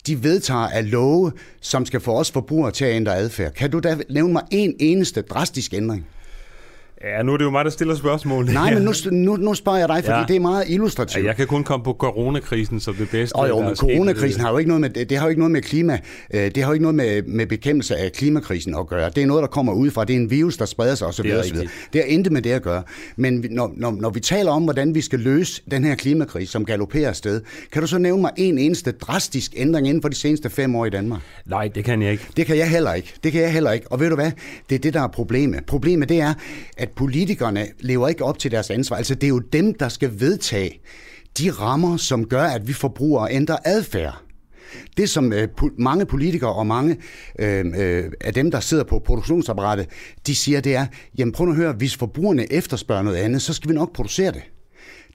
[0.07, 3.53] de vedtager af love, som skal få os forbrugere til at ændre adfærd.
[3.53, 6.07] Kan du da nævne mig en eneste drastisk ændring?
[7.05, 8.45] Ja, nu er det jo mig, der stiller spørgsmål.
[8.45, 10.25] Nej, men nu, nu, nu spørger jeg dig, fordi ja.
[10.29, 11.25] det er meget illustrativt.
[11.25, 13.37] Ja, jeg kan kun komme på coronakrisen som det bedste.
[13.37, 15.63] Og jo, men coronakrisen har jo ikke noget med, det har jo ikke noget med
[15.63, 15.99] klima,
[16.35, 19.11] øh, det har jo ikke noget med, med bekæmpelse af klimakrisen at gøre.
[19.11, 20.05] Det er noget, der kommer ud fra.
[20.05, 21.23] Det er en virus, der spreder sig osv.
[21.23, 21.57] Det, osv.
[21.93, 22.83] det har intet med det at gøre.
[23.17, 26.65] Men når, når, når vi taler om, hvordan vi skal løse den her klimakrise, som
[26.65, 27.41] galopperer afsted,
[27.73, 30.87] kan du så nævne mig en eneste drastisk ændring inden for de seneste fem år
[30.87, 31.21] i Danmark?
[31.47, 32.27] Nej, det kan jeg ikke.
[32.37, 33.15] Det kan jeg heller ikke.
[33.25, 33.93] Det kan jeg heller ikke.
[33.93, 34.31] Og ved du hvad?
[34.69, 35.65] Det er det, der er problemet.
[35.67, 36.35] Problemet det er,
[36.77, 38.97] at politikerne lever ikke op til deres ansvar.
[38.97, 40.81] Altså, det er jo dem, der skal vedtage
[41.39, 44.21] de rammer, som gør, at vi forbrugere ændrer adfærd.
[44.97, 46.97] Det, som øh, mange politikere og mange
[47.39, 49.87] øh, øh, af dem, der sidder på produktionsapparatet,
[50.27, 50.87] de siger, det er,
[51.19, 54.43] jamen prøv at høre, hvis forbrugerne efterspørger noget andet, så skal vi nok producere det.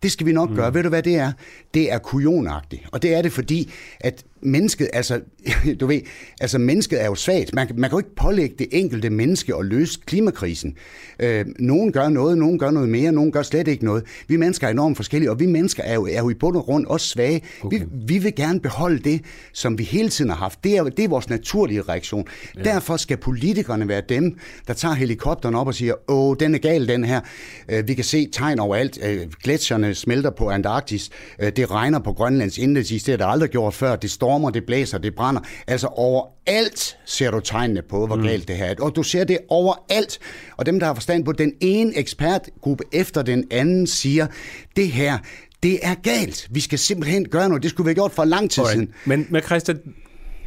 [0.03, 0.55] Det skal vi nok mm.
[0.55, 0.73] gøre.
[0.73, 1.31] Ved du, hvad det er?
[1.73, 2.83] Det er kujonagtigt.
[2.91, 5.21] Og det er det, fordi at mennesket, altså,
[5.79, 6.01] du ved,
[6.41, 7.55] altså mennesket er jo svagt.
[7.55, 10.75] Man, man kan jo ikke pålægge det enkelte menneske at løse klimakrisen.
[11.19, 14.03] Øh, nogen gør noget, nogen gør noget mere, nogen gør slet ikke noget.
[14.27, 16.63] Vi mennesker er enormt forskellige, og vi mennesker er jo, er jo i bund og
[16.63, 17.41] grund også svage.
[17.61, 17.79] Okay.
[17.79, 19.21] Vi, vi vil gerne beholde det,
[19.53, 20.63] som vi hele tiden har haft.
[20.63, 22.27] Det er, det er vores naturlige reaktion.
[22.57, 22.63] Ja.
[22.63, 26.87] Derfor skal politikerne være dem, der tager helikopteren op og siger, åh, den er gal,
[26.87, 27.21] den her.
[27.69, 28.99] Øh, vi kan se tegn overalt.
[29.03, 31.09] Øh, gletsjerne smelter på Antarktis.
[31.39, 33.03] Øh, det regner på Grønlands indlandsis.
[33.03, 33.95] Det har det aldrig gjort før.
[33.95, 35.41] Det stormer, det blæser, det brænder.
[35.67, 38.23] Altså overalt ser du tegnene på, hvor mm.
[38.23, 38.75] galt det her er.
[38.81, 40.19] Og du ser det overalt.
[40.57, 44.27] Og dem, der har forstand på den ene ekspertgruppe efter den anden, siger,
[44.75, 45.17] det her,
[45.63, 46.47] det er galt.
[46.51, 47.63] Vi skal simpelthen gøre noget.
[47.63, 48.73] Det skulle vi have gjort for lang tid okay.
[48.73, 48.93] siden.
[49.05, 49.79] Men, men Christian,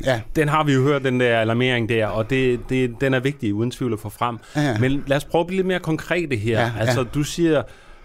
[0.05, 0.21] Ja.
[0.37, 3.55] Den har vi jo hørt, den der alarmering der, og det, det, den er vigtig
[3.55, 4.39] uden tvivl at få frem.
[4.57, 4.79] Ja.
[4.79, 6.61] Men lad os prøve at blive lidt mere konkrete her.
[6.61, 7.07] Ja, altså, ja.
[7.15, 7.63] du siger,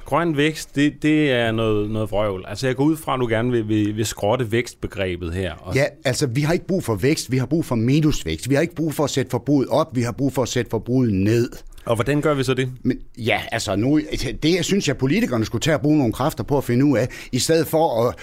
[0.08, 2.46] grøn vækst, det, det er noget, noget vrøvl.
[2.48, 5.54] Altså, jeg går ud fra, at du gerne vil, vil, vil skrotte vækstbegrebet her.
[5.54, 5.76] Og...
[5.76, 8.50] Ja, altså, vi har ikke brug for vækst, vi har brug for minusvækst.
[8.50, 10.70] Vi har ikke brug for at sætte forbruget op, vi har brug for at sætte
[10.70, 11.50] forbruget ned.
[11.86, 12.72] Og hvordan gør vi så det?
[12.84, 14.02] Men, ja, altså nu,
[14.43, 17.08] det synes jeg, politikerne skulle tage at bruge nogle kræfter på at finde ud af,
[17.32, 18.15] i stedet for at,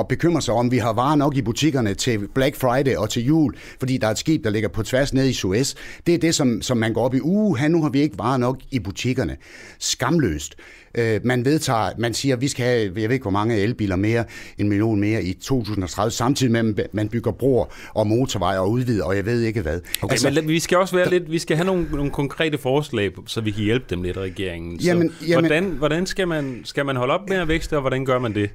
[0.00, 3.24] at bekymre sig om, vi har varer nok i butikkerne til Black Friday og til
[3.24, 5.74] jul, fordi der er et skib, der ligger på tværs ned i Suez.
[6.06, 7.20] Det er det, som, som man går op i.
[7.20, 9.36] Uh, nu har vi ikke varer nok i butikkerne.
[9.78, 10.54] Skamløst.
[10.96, 13.96] Øh, man vedtager, man siger, at vi skal have, jeg ved ikke hvor mange elbiler
[13.96, 14.24] mere,
[14.58, 19.04] en million mere i 2030, samtidig med, at man bygger broer og motorveje og udvider,
[19.04, 19.80] og jeg ved ikke hvad.
[20.02, 22.58] Okay, altså, men vi skal også være der, lidt, vi skal have nogle, nogle konkrete
[22.58, 24.80] forslag, så vi kan hjælpe dem lidt, regeringen.
[24.80, 27.80] Så jamen, jamen, hvordan, hvordan skal, man, skal man holde op med at vækste, og
[27.80, 28.50] hvordan gør man det?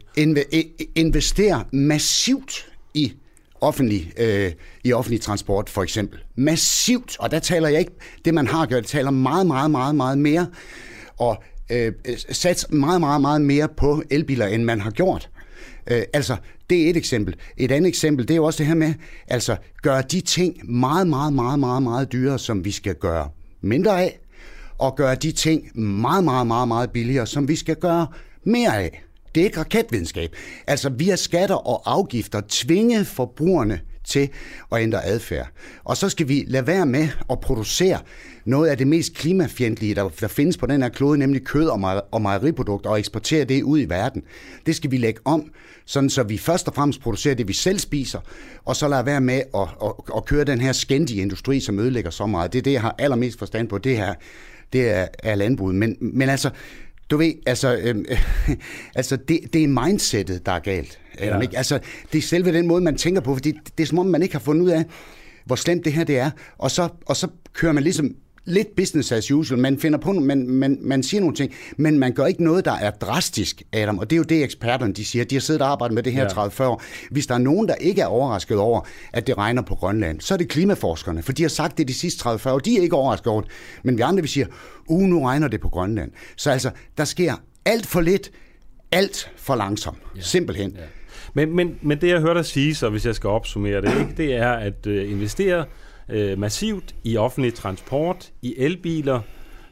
[0.95, 3.13] Investere massivt i
[3.61, 4.51] offentlig, øh,
[4.83, 6.19] i offentlig transport for eksempel.
[6.35, 7.91] Massivt, og der taler jeg ikke
[8.25, 10.47] det, man har gjort, jeg taler meget, meget, meget, meget mere.
[11.17, 15.29] Og Øh, øh, sat meget, meget, meget mere på elbiler, end man har gjort.
[15.87, 16.35] Øh, altså,
[16.69, 17.35] det er et eksempel.
[17.57, 18.93] Et andet eksempel, det er jo også det her med,
[19.27, 23.29] altså, gøre de ting meget, meget, meget, meget, meget dyrere, som vi skal gøre
[23.61, 24.19] mindre af,
[24.77, 28.07] og gøre de ting meget, meget, meget, meget billigere, som vi skal gøre
[28.43, 29.03] mere af.
[29.35, 30.35] Det er ikke raketvidenskab.
[30.67, 33.79] Altså via skatter og afgifter tvinge forbrugerne
[34.11, 34.29] til
[34.71, 35.47] at ændre adfærd.
[35.83, 37.99] Og så skal vi lade være med at producere
[38.45, 41.79] noget af det mest klimafjendtlige, der, der findes på den her klode, nemlig kød og,
[41.79, 44.23] mej- og mejeriprodukter, og eksportere det ud i verden.
[44.65, 45.51] Det skal vi lægge om,
[45.85, 48.19] sådan så vi først og fremmest producerer det, vi selv spiser,
[48.65, 52.11] og så lade være med at, at, at køre den her skændige industri, som ødelægger
[52.11, 52.53] så meget.
[52.53, 54.13] Det er det, jeg har allermest forstand på, det her
[54.73, 55.75] det er, er landbruget.
[55.75, 56.49] Men, men altså,
[57.09, 57.95] du ved, altså, øh,
[58.95, 61.00] altså det, det er mindsetet, der er galt.
[61.21, 61.39] Ja.
[61.39, 61.57] Ikke?
[61.57, 61.79] Altså,
[62.11, 64.35] det er selve den måde, man tænker på, fordi det er som om, man ikke
[64.35, 64.85] har fundet ud af,
[65.45, 66.31] hvor slemt det her det er.
[66.57, 69.59] Og så, og så kører man ligesom lidt business as usual.
[69.59, 72.71] Man finder på, man, man, man siger nogle ting, men man gør ikke noget, der
[72.71, 73.99] er drastisk, Adam.
[73.99, 75.25] Og det er jo det, eksperterne de siger.
[75.25, 76.47] De har siddet og arbejdet med det her ja.
[76.47, 76.81] 30-40 år.
[77.11, 78.81] Hvis der er nogen, der ikke er overrasket over,
[79.13, 81.23] at det regner på Grønland, så er det klimaforskerne.
[81.23, 82.59] For de har sagt det de sidste 30-40 år.
[82.59, 83.51] De er ikke overrasket over det.
[83.83, 84.47] Men vi andre, vi siger,
[84.87, 86.11] uh, nu regner det på Grønland.
[86.35, 88.31] Så altså, der sker alt for lidt,
[88.91, 89.97] alt for langsomt.
[90.15, 90.21] Ja.
[90.21, 90.71] Simpelthen.
[90.71, 90.81] Ja.
[91.33, 94.13] Men, men, men det, jeg hørte dig sige, så hvis jeg skal opsummere det, ikke,
[94.17, 95.65] det er at øh, investere
[96.09, 99.21] øh, massivt i offentlig transport, i elbiler,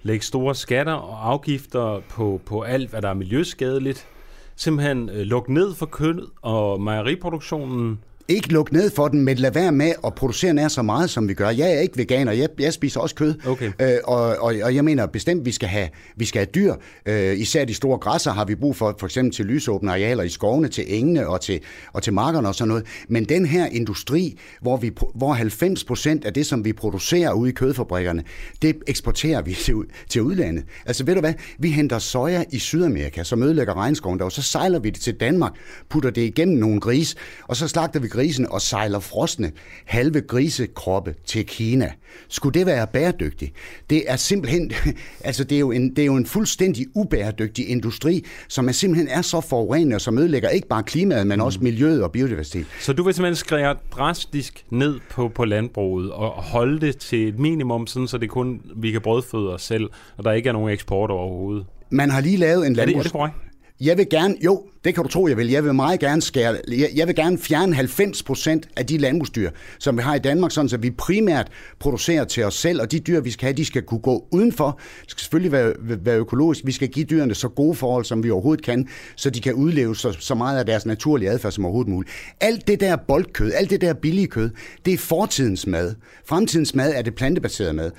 [0.03, 4.07] lægge store skatter og afgifter på, på alt, hvad der er miljøskadeligt,
[4.55, 9.51] simpelthen øh, lukke ned for kød og mejeriproduktionen, ikke lukke ned for den, men lad
[9.51, 11.49] være med at producere nær så meget, som vi gør.
[11.49, 13.35] Jeg er ikke veganer, jeg, jeg spiser også kød.
[13.47, 13.71] Okay.
[13.81, 16.75] Øh, og, og, og jeg mener bestemt, vi skal have, vi skal have dyr.
[17.05, 20.29] Øh, især de store græsser har vi brug for, for eksempel til lysåbne arealer i
[20.29, 21.59] skovene, til engene og til,
[21.93, 22.85] og til markerne og sådan noget.
[23.07, 27.49] Men den her industri, hvor, vi, hvor 90 procent af det, som vi producerer ude
[27.49, 28.23] i kødfabrikkerne,
[28.61, 29.75] det eksporterer vi til,
[30.09, 30.63] til udlandet.
[30.85, 34.41] Altså ved du hvad, vi henter soja i Sydamerika, som ødelægger regnskoven der, og så
[34.41, 35.53] sejler vi det til Danmark,
[35.89, 37.15] putter det igennem nogle gris,
[37.47, 39.51] og så slagter vi grisen og sejler frosne
[39.85, 41.91] halve grisekroppe til Kina.
[42.27, 43.53] Skulle det være bæredygtigt?
[43.89, 44.71] Det er simpelthen,
[45.23, 49.07] altså det er jo en, det er jo en fuldstændig ubæredygtig industri, som er simpelthen
[49.07, 51.63] er så forurenende, og som ødelægger ikke bare klimaet, men også mm.
[51.63, 52.65] miljøet og biodiversitet.
[52.79, 57.39] Så du vil simpelthen skrive drastisk ned på, på landbruget og holde det til et
[57.39, 60.69] minimum, sådan så det kun vi kan brødføde os selv, og der ikke er nogen
[60.69, 61.65] eksport overhovedet?
[61.89, 63.05] Man har lige lavet en landbrugs...
[63.07, 63.48] Er det, er det?
[63.81, 65.49] Jeg vil gerne, jo, det kan du tro, jeg vil.
[65.49, 69.51] Jeg vil meget gerne skære, jeg, jeg vil gerne fjerne 90 procent af de landbrugsdyr,
[69.79, 71.47] som vi har i Danmark, sådan så vi primært
[71.79, 74.79] producerer til os selv, og de dyr, vi skal have, de skal kunne gå udenfor.
[75.01, 76.65] Det skal selvfølgelig være, være økologisk.
[76.65, 79.95] Vi skal give dyrene så gode forhold, som vi overhovedet kan, så de kan udleve
[79.95, 82.13] så, så meget af deres naturlige adfærd som overhovedet muligt.
[82.41, 84.49] Alt det der boldkød, alt det der billige kød,
[84.85, 85.95] det er fortidens mad.
[86.25, 87.91] Fremtidens mad er det plantebaserede mad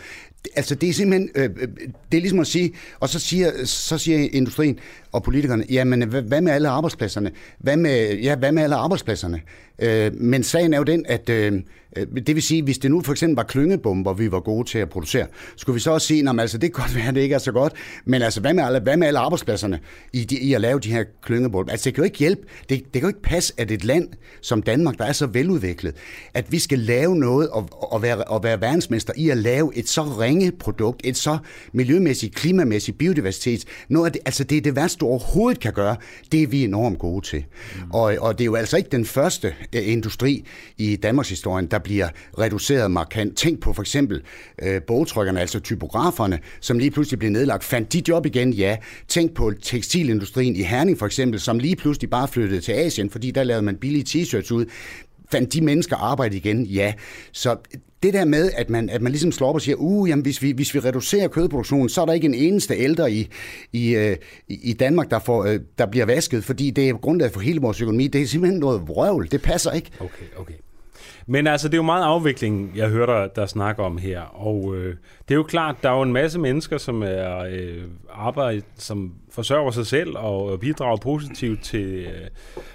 [0.57, 1.69] altså det er simpelthen, øh, øh,
[2.13, 4.79] det er ligesom at sige, og så siger, så siger industrien
[5.13, 7.31] og politikerne, jamen hvad med alle arbejdspladserne?
[7.59, 9.41] Hvad med, ja, hvad med alle arbejdspladserne?
[9.79, 11.63] Øh, men sagen er jo den, at Øh,
[11.97, 14.89] det vil sige, hvis det nu for eksempel var klyngebomber, vi var gode til at
[14.89, 15.27] producere,
[15.57, 17.39] skulle vi så også sige, at altså, det kan godt være, at det ikke er
[17.39, 17.73] så godt,
[18.05, 19.81] men altså, hvad med alle, hvad med alle arbejdspladserne
[20.13, 21.73] i, de, i at lave de her klyngebomber?
[21.73, 24.09] Altså, det kan jo ikke hjælpe, det, det kan jo ikke passe, at et land
[24.41, 25.95] som Danmark, der er så veludviklet,
[26.35, 29.89] at vi skal lave noget og, og, være, og være verdensmester i at lave et
[29.89, 31.39] så ringe produkt, et så
[31.73, 33.65] miljømæssigt, klimamæssigt, biodiversitet.
[33.89, 35.97] Noget af det, altså, det er det værste, du overhovedet kan gøre.
[36.33, 37.45] Det er vi enormt gode til.
[37.75, 37.91] Mm.
[37.91, 40.45] Og, og det er jo altså ikke den første uh, industri
[40.79, 43.37] i Danmarks historie, der bliver reduceret markant.
[43.37, 44.23] Tænk på for eksempel
[44.63, 47.65] øh, bogtrykkerne, altså typograferne, som lige pludselig blev nedlagt.
[47.65, 48.53] Fandt de job igen?
[48.53, 48.77] Ja.
[49.09, 53.31] Tænk på tekstilindustrien i Herning for eksempel, som lige pludselig bare flyttede til Asien, fordi
[53.31, 54.67] der lavede man billige t-shirts ud
[55.33, 56.67] fandt de mennesker arbejde igen?
[56.67, 56.93] Ja.
[57.33, 57.57] Så
[58.03, 60.43] det der med, at man, at man ligesom slår op og siger, uh, jamen, hvis,
[60.43, 63.29] vi, hvis vi reducerer kødproduktionen, så er der ikke en eneste ældre i,
[63.73, 64.17] i, øh,
[64.49, 67.81] i Danmark, der, får, øh, der bliver vasket, fordi det er grundlaget for hele vores
[67.81, 68.07] økonomi.
[68.07, 69.29] Det er simpelthen noget vrøvl.
[69.31, 69.91] Det passer ikke.
[70.01, 70.55] Okay, okay.
[71.31, 74.21] Men altså, det er jo meget afvikling, jeg hører der, der snakker om her.
[74.21, 74.97] Og øh,
[75.29, 79.13] det er jo klart, der er jo en masse mennesker, som er øh, arbejde, som
[79.31, 82.07] forsørger sig selv og bidrager positivt til, øh,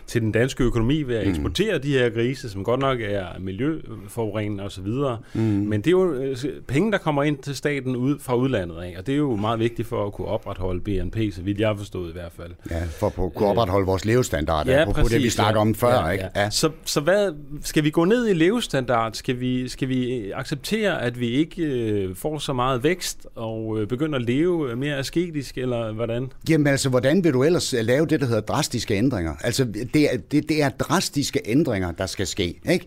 [0.07, 1.29] til den danske økonomi ved at mm.
[1.29, 1.81] eksportere mm.
[1.81, 4.87] de her grise, som godt nok er miljøforurenende osv.
[5.33, 5.41] Mm.
[5.41, 6.37] Men det er jo øh,
[6.67, 9.59] penge, der kommer ind til staten ud fra udlandet af, og det er jo meget
[9.59, 12.51] vigtigt for at kunne opretholde BNP, så vidt jeg har forstået i hvert fald.
[12.71, 16.05] Ja, for at kunne opretholde vores levestandard, ja, på det vi snakker om før.
[16.05, 16.29] Ja, ikke?
[16.35, 16.49] Ja.
[16.49, 19.13] Så, så hvad, skal vi gå ned i levestandard?
[19.13, 23.87] Skal vi, skal vi acceptere, at vi ikke øh, får så meget vækst og øh,
[23.87, 26.31] begynder at leve mere asketisk, eller hvordan?
[26.49, 29.33] Jamen altså, hvordan vil du ellers øh, lave det, der hedder drastiske ændringer?
[29.41, 32.85] Altså, det er, det, det er drastiske ændringer, der skal ske, ikke?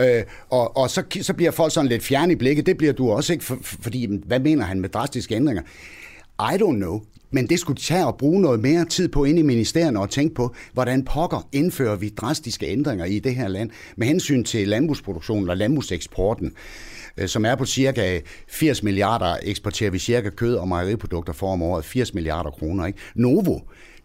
[0.00, 2.66] Øh, og og så, så bliver folk sådan lidt fjern i blikket.
[2.66, 3.44] Det bliver du også, ikke?
[3.44, 5.62] For, fordi, hvad mener han med drastiske ændringer?
[6.40, 7.02] I don't know.
[7.30, 10.34] Men det skulle tage at bruge noget mere tid på ind i ministerierne og tænke
[10.34, 15.48] på, hvordan pokker indfører vi drastiske ændringer i det her land med hensyn til landbrugsproduktionen
[15.48, 16.46] og landbrugseksporten.
[16.46, 16.52] Øh,
[17.18, 21.62] Øh, som er på cirka 80 milliarder, eksporterer vi cirka kød og mejeriprodukter for om
[21.62, 22.86] året, 80 milliarder kroner.
[22.86, 22.98] Ikke?
[23.14, 23.58] Novo,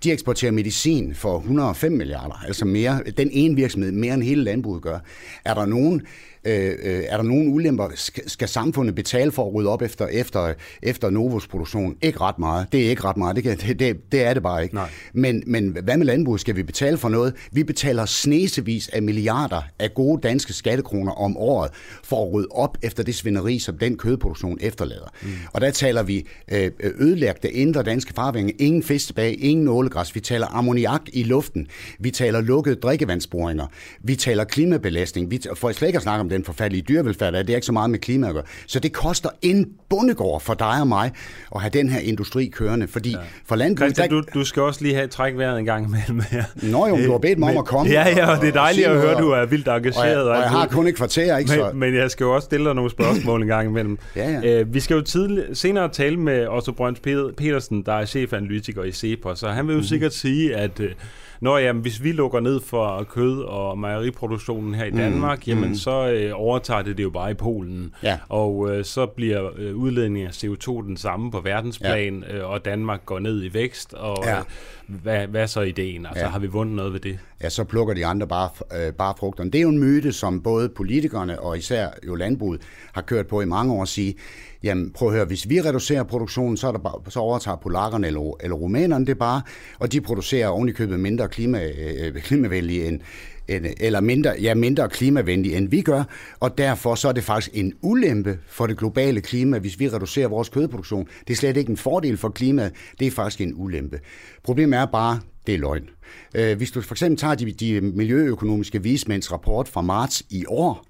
[0.03, 4.81] de eksporterer medicin for 105 milliarder, altså mere, den ene virksomhed mere end hele landbruget
[4.81, 4.99] gør.
[5.45, 6.01] Er der nogen
[6.45, 7.89] Øh, øh, er der nogen ulemper?
[7.95, 11.95] Skal, skal samfundet betale for at rydde op efter, efter, efter Novos produktion?
[12.01, 12.67] Ikke ret meget.
[12.71, 13.35] Det er ikke ret meget.
[13.35, 14.75] Det, kan, det, det, det er det bare ikke.
[14.75, 14.89] Nej.
[15.13, 16.41] Men, men hvad med landbruget?
[16.41, 17.33] Skal vi betale for noget?
[17.51, 21.71] Vi betaler snesevis af milliarder af gode danske skattekroner om året
[22.03, 25.11] for at rydde op efter det svineri, som den kødproduktion efterlader.
[25.21, 25.29] Mm.
[25.53, 28.51] Og der taler vi øh, ødelagte indre danske farvænge.
[28.51, 30.15] Ingen fisk tilbage, ingen nålegræs.
[30.15, 31.67] Vi taler ammoniak i luften.
[31.99, 33.67] Vi taler lukkede drikkevandsboringer.
[34.03, 35.31] Vi taler klimabelastning.
[35.31, 37.65] Vi, for slet ikke at snakke om den forfærdelige dyrevelfærd, der er det er ikke
[37.65, 38.43] så meget med klima at gøre.
[38.67, 41.11] Så det koster en bundegård for dig og mig
[41.55, 43.17] at have den her industri kørende, fordi ja.
[43.45, 43.95] for landbruget...
[43.95, 46.43] Christian, du, du skal også lige have træk vejret en gang imellem her.
[46.55, 47.91] Nå jo, du har bedt mig om at komme.
[47.91, 50.21] Ja, ja, og det er dejligt at høre, at du er vildt engageret.
[50.21, 51.69] Og jeg, og jeg har kun et kvarter, ikke så?
[51.71, 53.97] Men, men jeg skal jo også stille dig nogle spørgsmål en gang imellem.
[54.15, 54.59] ja, ja.
[54.59, 56.99] Øh, vi skal jo tidlig, senere tale med Otto Brøns
[57.37, 59.87] Petersen, der er chefanalytiker i CEPOS, så han vil jo mm-hmm.
[59.87, 60.91] sikkert sige, at øh,
[61.41, 65.53] Nå jamen, hvis vi lukker ned for kød- og mejeriproduktionen her i mm, Danmark, mm,
[65.53, 65.75] jamen mm.
[65.75, 67.93] så øh, overtager det det jo bare i Polen.
[68.03, 68.17] Ja.
[68.29, 72.37] Og øh, så bliver øh, udledningen af CO2 den samme på verdensplan, ja.
[72.37, 73.93] øh, og Danmark går ned i vækst.
[73.93, 74.37] Og ja.
[74.39, 74.43] øh,
[74.87, 76.05] hvad, hvad er så ideen?
[76.05, 76.29] Altså ja.
[76.29, 77.19] har vi vundet noget ved det?
[77.43, 78.49] Ja, så plukker de andre bare,
[78.87, 79.51] øh, bare frugterne.
[79.51, 82.61] Det er jo en myte, som både politikerne og især jo landbruget
[82.93, 84.15] har kørt på i mange år at sige,
[84.63, 88.07] jamen prøv at høre, hvis vi reducerer produktionen, så, er der bare, så overtager polakkerne
[88.07, 89.41] eller, eller rumænerne det bare,
[89.79, 92.99] og de producerer ovenikøbet mindre klima, øh, øh, klimavenlige end,
[93.47, 96.03] end, eller mindre, ja, mindre klimavenlige, end vi gør,
[96.39, 100.27] og derfor så er det faktisk en ulempe for det globale klima, hvis vi reducerer
[100.27, 101.07] vores kødproduktion.
[101.27, 103.99] Det er slet ikke en fordel for klimaet, det er faktisk en ulempe.
[104.43, 105.89] Problemet er bare, det er løgn.
[106.35, 110.85] Øh, hvis du for eksempel tager de, de miljøøkonomiske vismænds rapport fra marts i år,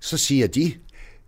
[0.00, 0.72] så siger de,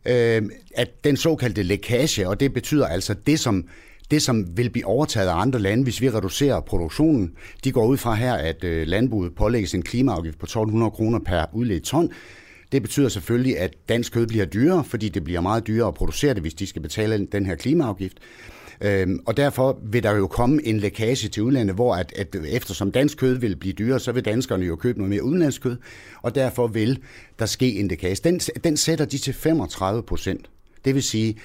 [0.04, 0.42] øh,
[0.74, 3.64] at den såkaldte lækage, og det betyder altså det, som
[4.10, 7.32] det, som vil blive overtaget af andre lande, hvis vi reducerer produktionen,
[7.64, 11.44] de går ud fra her, at øh, landbruget pålægges en klimaafgift på 1200 kroner per
[11.52, 12.10] udledt ton.
[12.72, 16.34] Det betyder selvfølgelig, at dansk kød bliver dyrere, fordi det bliver meget dyrere at producere
[16.34, 18.18] det, hvis de skal betale den her klimaafgift.
[18.80, 22.92] Øhm, og derfor vil der jo komme en lækage til udlandet, hvor at, at eftersom
[22.92, 25.76] dansk kød vil blive dyrere, så vil danskerne jo købe noget mere udenlandsk kød,
[26.22, 26.98] og derfor vil
[27.38, 28.16] der ske en lækage.
[28.24, 30.50] Den, den sætter de til 35 procent.
[30.84, 31.36] Det vil sige,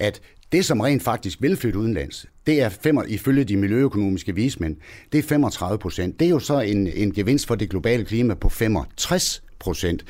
[0.00, 0.20] at
[0.52, 4.76] det, som rent faktisk vil flytte udenlands, det er fem, ifølge de miljøøkonomiske vismænd,
[5.12, 6.20] det er 35 procent.
[6.20, 10.04] Det er jo så en, en gevinst for det globale klima på 65 procent.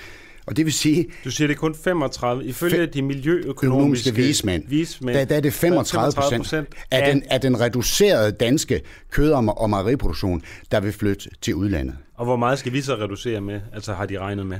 [0.46, 1.06] Og det vil sige...
[1.24, 2.44] Du siger, det er kun 35.
[2.44, 7.60] Ifølge de miljøøkonomiske vismænd, vismænd der, der er det 35 procent af, den, af den
[7.60, 8.80] reducerede danske
[9.10, 11.94] kød- og, mejeriproduktion, der vil flytte til udlandet.
[12.14, 13.60] Og hvor meget skal vi så reducere med?
[13.74, 14.58] Altså har de regnet med?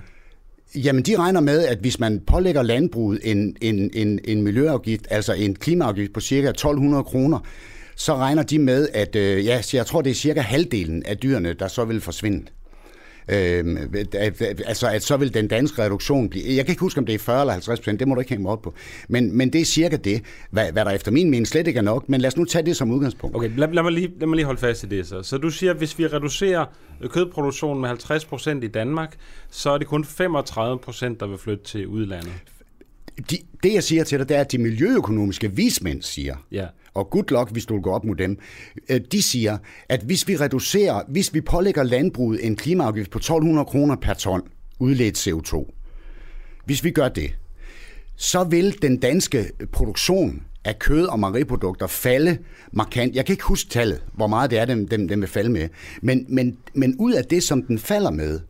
[0.74, 5.32] Jamen, de regner med, at hvis man pålægger landbruget en, en, en, en miljøafgift, altså
[5.32, 7.38] en klimaafgift på cirka 1200 kroner,
[7.96, 11.52] så regner de med, at øh, ja, jeg tror, det er cirka halvdelen af dyrene,
[11.52, 12.46] der så vil forsvinde.
[13.28, 13.76] Øh,
[14.66, 16.44] altså, at så vil den danske reduktion blive...
[16.56, 18.30] Jeg kan ikke huske, om det er 40 eller 50 procent, det må du ikke
[18.30, 18.74] hænge mig op på.
[19.08, 21.82] Men, men det er cirka det, hvad, hvad der efter min mening slet ikke er
[21.82, 22.08] nok.
[22.08, 23.36] Men lad os nu tage det som udgangspunkt.
[23.36, 25.22] Okay, lad, lad, mig, lige, lad mig lige holde fast i det så.
[25.22, 26.64] Så du siger, at hvis vi reducerer
[27.00, 29.16] øh, kødproduktionen med 50 procent i Danmark,
[29.50, 32.32] så er det kun 35 procent, der vil flytte til udlandet.
[33.30, 37.10] De, det jeg siger til dig, det er, at de miljøøkonomiske vismænd siger, ja og
[37.10, 38.38] good luck, hvis du vil gå op mod dem,
[38.88, 43.64] øh, de siger, at hvis vi reducerer, hvis vi pålægger landbruget en klimaafgift på 1200
[43.64, 44.42] kroner per ton
[44.78, 45.72] udledt CO2,
[46.64, 47.36] hvis vi gør det,
[48.16, 52.38] så vil den danske produktion af kød- og mejeriprodukter falde
[52.72, 53.14] markant.
[53.14, 55.68] Jeg kan ikke huske tallet, hvor meget det er, den, den, den vil falde med.
[56.02, 58.40] Men, men, men ud af det, som den falder med,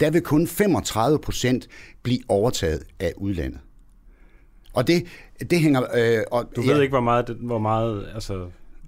[0.00, 1.68] der vil kun 35 procent
[2.02, 3.60] blive overtaget af udlandet.
[4.76, 5.04] Og det,
[5.50, 5.82] det hænger...
[5.94, 8.34] Øh, og, du ved ja, ikke, hvor meget, hvor meget, altså,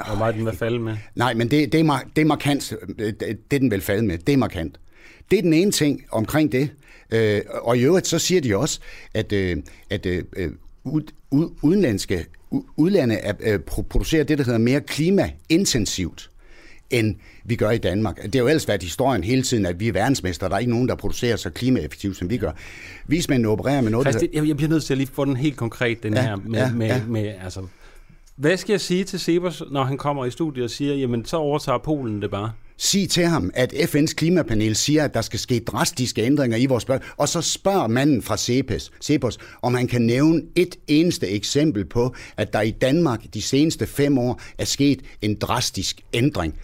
[0.07, 0.97] hvor meget den vil falde med?
[1.15, 4.19] Nej, men det, det, er, det er markant, det, det den vil falde med.
[4.19, 4.81] Det er markant.
[5.31, 6.71] Det er den ene ting omkring det.
[7.11, 8.81] Øh, og i øvrigt, så siger de også,
[9.15, 9.57] at, øh,
[9.91, 10.23] at øh,
[10.85, 11.03] ud,
[11.63, 12.27] udenlandske
[12.77, 16.31] udlande er, øh, producerer det, der hedder mere klimaintensivt
[16.91, 18.23] end vi gør i Danmark.
[18.23, 20.49] Det har jo ellers været historien hele tiden, at vi er verdensmester.
[20.49, 22.53] Der er ikke nogen, der producerer så klimaeffektivt, som vi gør.
[23.07, 24.07] Vismændene opererer med noget...
[24.07, 26.37] Christi, jeg, jeg bliver nødt til at lige få den helt konkret, den ja, her
[26.37, 27.03] med, ja, med, ja.
[27.07, 27.61] med, altså,
[28.37, 31.37] hvad skal jeg sige til Sebers, når han kommer i studiet og siger, jamen så
[31.37, 32.53] overtager Polen det bare?
[32.77, 36.83] Sig til ham, at FN's klimapanel siger, at der skal ske drastiske ændringer i vores
[36.83, 37.01] spørg.
[37.17, 42.15] Og så spørger manden fra CEPOS, CEPOS, om han kan nævne et eneste eksempel på,
[42.37, 46.55] at der i Danmark de seneste fem år er sket en drastisk ændring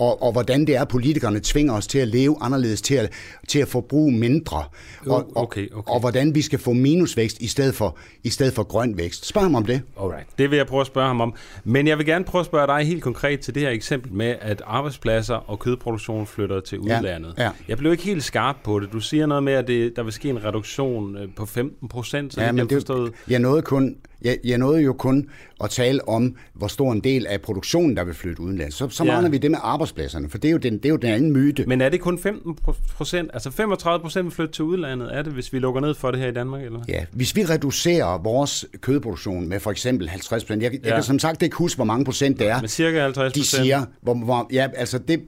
[0.00, 3.12] og, og hvordan det er, at politikerne tvinger os til at leve anderledes, til at,
[3.48, 5.92] til at forbruge mindre, og, og, okay, okay.
[5.92, 9.26] og hvordan vi skal få minusvækst i stedet for, i stedet for grøn vækst.
[9.26, 9.82] Spørg ham om det.
[10.00, 10.26] Alright.
[10.38, 11.34] Det vil jeg prøve at spørge ham om.
[11.64, 14.34] Men jeg vil gerne prøve at spørge dig helt konkret til det her eksempel med,
[14.40, 17.34] at arbejdspladser og kødproduktion flytter til udlandet.
[17.38, 17.50] Ja, ja.
[17.68, 18.92] Jeg blev ikke helt skarp på det.
[18.92, 22.34] Du siger noget med, at det, der vil ske en reduktion øh, på 15 procent,
[22.34, 23.12] så ja, men det, forstået.
[23.28, 25.28] Jeg nåede kun jeg, jeg nåede jo kun
[25.64, 28.74] at tale om, hvor stor en del af produktionen, der vil flytte udenlands.
[28.74, 29.12] Så, så ja.
[29.12, 31.32] mangler vi det med arbejdspladserne, for det er, jo den, det er jo den anden
[31.32, 31.64] myte.
[31.66, 32.58] Men er det kun 15
[32.96, 33.30] procent?
[33.34, 36.20] Altså 35 procent vil flytte til udlandet, er det, hvis vi lukker ned for det
[36.20, 36.62] her i Danmark?
[36.62, 36.80] Eller?
[36.88, 40.94] Ja, hvis vi reducerer vores kødproduktion med for eksempel 50 procent, jeg, jeg ja.
[40.94, 42.60] kan som sagt ikke huske, hvor mange procent det er.
[42.60, 43.34] Men cirka 50 procent?
[43.34, 45.20] De siger, hvor, hvor, ja, altså det,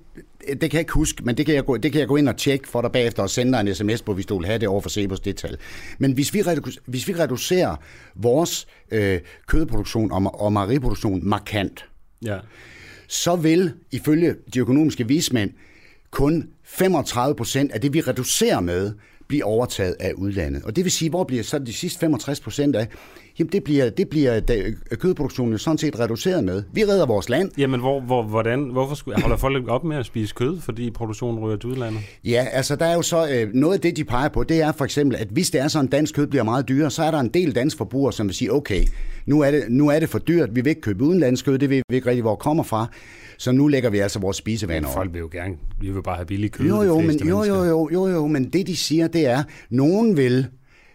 [0.49, 2.29] det kan jeg ikke huske, men det kan jeg gå, det kan jeg gå ind
[2.29, 4.59] og tjekke for dig bagefter og sende dig en sms på, hvis du vil have
[4.59, 5.57] det over for Sebos det tal.
[5.99, 6.43] Men hvis vi,
[6.87, 7.77] hvis vi reducerer
[8.15, 11.85] vores øh, kødproduktion og, og mejeriproduktion markant,
[12.23, 12.39] ja.
[13.09, 15.51] så vil ifølge de økonomiske vismænd
[16.11, 18.93] kun 35 procent af det, vi reducerer med,
[19.33, 20.63] blive overtaget af udlandet.
[20.65, 22.87] Og det vil sige, hvor bliver så de sidste 65 procent af?
[23.39, 24.41] Jamen det bliver, det bliver
[25.01, 26.63] kødproduktionen sådan set reduceret med.
[26.73, 27.51] Vi redder vores land.
[27.59, 31.41] Jamen hvor, hvor, hvordan, hvorfor skulle, holder folk op med at spise kød, fordi produktionen
[31.41, 32.01] ryger til udlandet?
[32.25, 34.73] Ja, altså der er jo så øh, noget af det, de peger på, det er
[34.73, 37.21] for eksempel, at hvis det er sådan, dansk kød bliver meget dyrere, så er der
[37.21, 38.85] en del dansk forbrugere, som vil sige, okay,
[39.27, 41.71] nu er det, nu er det for dyrt, vi vil ikke købe udenlandsk kød, det
[41.71, 42.87] ved vi ikke rigtig, hvor det kommer fra.
[43.43, 44.97] Så nu lægger vi altså vores spisevaner over.
[44.97, 46.67] Folk vil jo gerne, vi vil bare have billig kød.
[46.67, 50.17] Jo, jo, men, jo, jo, jo, jo, jo, men det de siger, det er, nogen
[50.17, 50.47] vil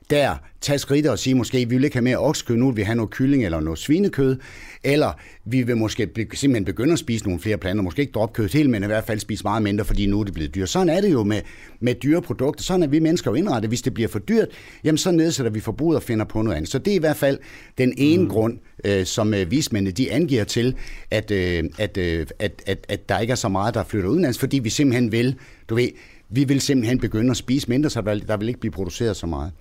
[0.10, 2.82] der tage skridt og sige måske, vi vil ikke have mere oksekød, nu vil vi
[2.82, 4.38] have noget kylling eller noget svinekød,
[4.84, 5.12] eller
[5.46, 8.70] vi vil måske simpelthen begynde at spise nogle flere planter, måske ikke droppe kød helt,
[8.70, 10.70] men i hvert fald spise meget mindre, fordi nu er det blevet dyrt.
[10.70, 11.42] Sådan er det jo med,
[11.80, 12.64] med dyre produkter.
[12.64, 13.70] Sådan er vi mennesker jo indrettet.
[13.70, 14.48] Hvis det bliver for dyrt,
[14.84, 16.72] jamen så nedsætter vi forbruget og finder på noget andet.
[16.72, 17.40] Så det er i hvert fald
[17.78, 18.30] den ene mm.
[18.30, 20.76] grund, øh, som øh, vismændene de angiver til,
[21.12, 24.40] at, øh, at, øh, at, at, at der ikke er så meget, der flytter udenlands,
[24.40, 25.36] fordi vi simpelthen vil,
[25.70, 25.90] du ved,
[26.30, 29.52] vi vil simpelthen begynde at spise mindre, så der vil ikke blive produceret så meget.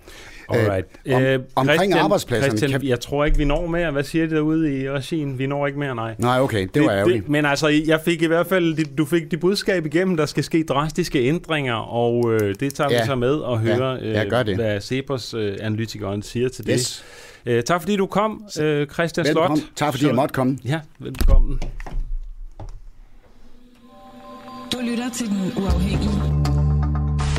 [0.49, 0.85] Alright.
[1.05, 2.57] Øh, om, øh, omkring Christian, arbejdspladserne...
[2.57, 2.89] Christian, kan...
[2.89, 3.91] jeg tror ikke, vi når mere.
[3.91, 5.39] Hvad siger de derude i regien?
[5.39, 6.15] Vi når ikke mere, nej.
[6.17, 7.23] Nej, okay, det var ærgerligt.
[7.23, 8.95] Det, men altså, jeg fik i hvert fald...
[8.95, 13.01] Du fik det budskab igennem, der skal ske drastiske ændringer, og øh, det tager ja.
[13.01, 14.55] vi så med og høre, ja, øh, det.
[14.55, 17.03] hvad Cepos øh, analytikeren siger til det.
[17.45, 19.57] Øh, tak fordi du kom, øh, Christian velkommen.
[19.57, 19.69] Slot.
[19.75, 20.57] Tak fordi jeg måtte komme.
[20.65, 21.59] Ja, velkommen.
[24.73, 26.56] Du lytter til Den Uafhængige.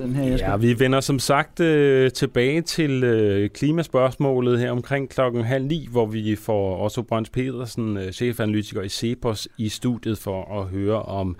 [0.00, 5.44] Den her, ja, vi vender som sagt øh, tilbage til øh, klimaspørgsmålet her omkring klokken
[5.44, 10.60] halv ni, hvor vi får Otto Brøns Petersen, øh, chefanalytiker i Cepos, i studiet for
[10.60, 11.36] at høre om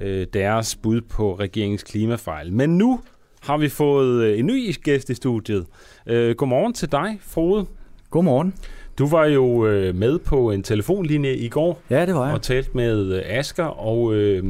[0.00, 2.52] øh, deres bud på regeringens klimafejl.
[2.52, 3.00] Men nu
[3.40, 5.66] har vi fået øh, en ny gæst i studiet.
[6.06, 7.66] Øh, godmorgen til dig, Frode.
[8.10, 8.54] Godmorgen.
[8.98, 11.82] Du var jo øh, med på en telefonlinje i går.
[11.90, 12.34] Ja, det var jeg.
[12.34, 14.44] Og talt med øh, Asker, og øh,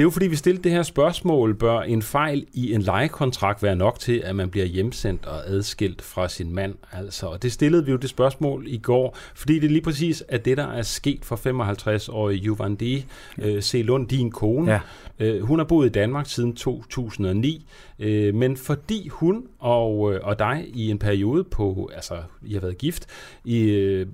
[0.00, 3.62] det er jo fordi, vi stillede det her spørgsmål, bør en fejl i en lejekontrakt
[3.62, 6.74] være nok til, at man bliver hjemsendt og adskilt fra sin mand?
[6.92, 10.38] Altså, og det stillede vi jo det spørgsmål i går, fordi det lige præcis er
[10.38, 13.06] det, der er sket for 55-årige Juvandi
[13.38, 13.82] øh, C.
[13.84, 14.72] Lund, din kone.
[14.72, 14.80] Ja.
[15.18, 17.66] Øh, hun har boet i Danmark siden 2009,
[17.98, 22.60] øh, men fordi hun og, øh, og dig i en periode på, altså I har
[22.60, 23.06] været gift,
[23.44, 24.06] i øh,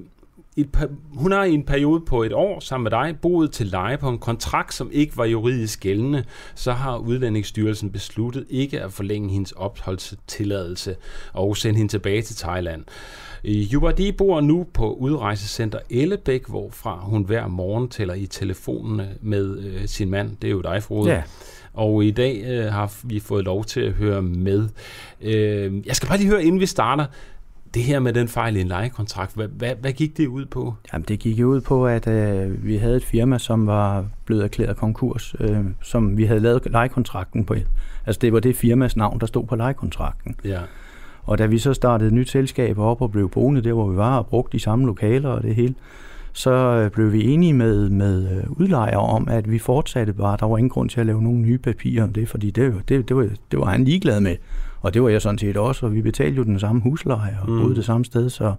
[0.57, 3.67] et par, hun har i en periode på et år sammen med dig boet til
[3.67, 8.93] leje på en kontrakt, som ikke var juridisk gældende, så har Udlændingsstyrelsen besluttet ikke at
[8.93, 10.97] forlænge hendes opholdstilladelse
[11.33, 12.85] og sende hende tilbage til Thailand.
[13.45, 19.87] Jubardi bor nu på udrejsecenter Ellebæk, hvorfra hun hver morgen tæller i telefonen med øh,
[19.87, 20.37] sin mand.
[20.43, 21.11] Det er jo dig, Frode.
[21.11, 21.23] Ja.
[21.73, 24.69] Og i dag øh, har vi fået lov til at høre med.
[25.21, 27.07] Øh, jeg skal bare lige høre, inden vi starter,
[27.77, 30.75] det her med den fejl i en lejekontrakt, hvad, hvad, hvad gik det ud på?
[30.93, 34.77] Jamen, det gik ud på, at øh, vi havde et firma, som var blevet erklæret
[34.77, 37.55] konkurs, øh, som vi havde lavet lejekontrakten på.
[38.07, 40.37] Altså, det var det firmas navn, der stod på lejekontrakten.
[40.45, 40.61] Ja.
[41.23, 43.97] Og da vi så startede et nyt selskab op og blev boende der, hvor vi
[43.97, 45.75] var, og brugte de samme lokaler og det hele,
[46.33, 50.37] så øh, blev vi enige med, med øh, udlejer om, at vi fortsatte bare.
[50.41, 53.09] Der var ingen grund til at lave nogle nye papirer om det, fordi det, det,
[53.09, 54.37] det, var, det var han ligeglad med.
[54.81, 57.51] Og det var jeg sådan set også, og vi betalte jo den samme husleje og
[57.51, 57.61] mm.
[57.61, 58.55] boede det samme sted, så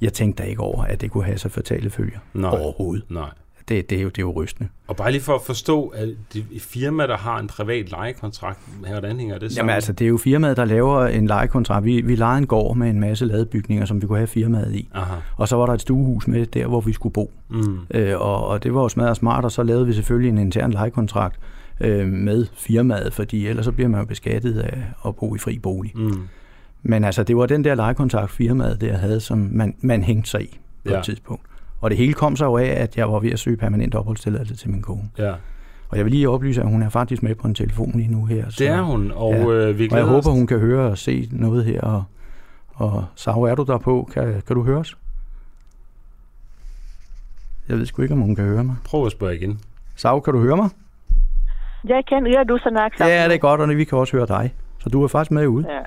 [0.00, 2.50] jeg tænkte da ikke over, at det kunne have så fatale følger Nej.
[2.50, 3.04] overhovedet.
[3.10, 3.30] Nej.
[3.68, 4.68] Det, det, er jo, det er jo rystende.
[4.86, 9.18] Og bare lige for at forstå, at det firma, der har en privat lejekontrakt, hvordan
[9.18, 9.56] hænger det sammen?
[9.56, 11.84] Jamen altså, det er jo firmaet, der laver en lejekontrakt.
[11.84, 14.88] Vi, vi lejede en gård med en masse ladebygninger, som vi kunne have firmaet i.
[14.94, 15.14] Aha.
[15.36, 17.32] Og så var der et stuehus med der, hvor vi skulle bo.
[17.48, 17.78] Mm.
[17.90, 20.70] Øh, og, og det var jo smadret smart, og så lavede vi selvfølgelig en intern
[20.70, 21.40] lejekontrakt
[21.80, 25.58] øh, med firmaet, fordi ellers så bliver man jo beskattet af at bo i fri
[25.58, 25.92] bolig.
[25.94, 26.28] Mm.
[26.82, 30.42] Men altså, det var den der lejekontrakt firmaet der havde, som man, man hængte sig
[30.42, 30.98] i på ja.
[30.98, 31.42] et tidspunkt.
[31.80, 34.56] Og det hele kom så jo af, at jeg var ved at søge permanent opholdstilladelse
[34.56, 35.10] til min kone.
[35.18, 35.34] Ja.
[35.88, 38.24] Og jeg vil lige oplyse, at hun er faktisk med på en telefon lige nu
[38.24, 38.50] her.
[38.50, 39.50] Så, det er hun, og ja.
[39.50, 41.80] øh, vi Og jeg håber, hun kan høre og se noget her.
[41.80, 42.04] Og,
[42.74, 44.10] og Sau, er du der på?
[44.12, 44.96] Kan, kan du høre os?
[47.68, 48.76] Jeg ved sgu ikke, om hun kan høre mig.
[48.84, 49.60] Prøv at spørge igen.
[49.96, 50.70] Sau, kan du høre mig?
[51.84, 53.16] Jeg kan høre, du snakker sammen.
[53.16, 54.54] Ja, det er godt, og vi kan også høre dig.
[54.78, 55.66] Så du er faktisk med ude.
[55.68, 55.80] Ja.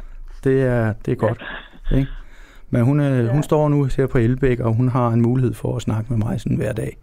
[0.43, 1.43] Det er, det er godt.
[1.91, 1.97] Ja.
[1.97, 2.11] Ikke?
[2.69, 3.31] Men hun, er, ja.
[3.31, 6.17] hun står nu her på Elbæk, og hun har en mulighed for at snakke med
[6.17, 6.97] mig sådan hver dag.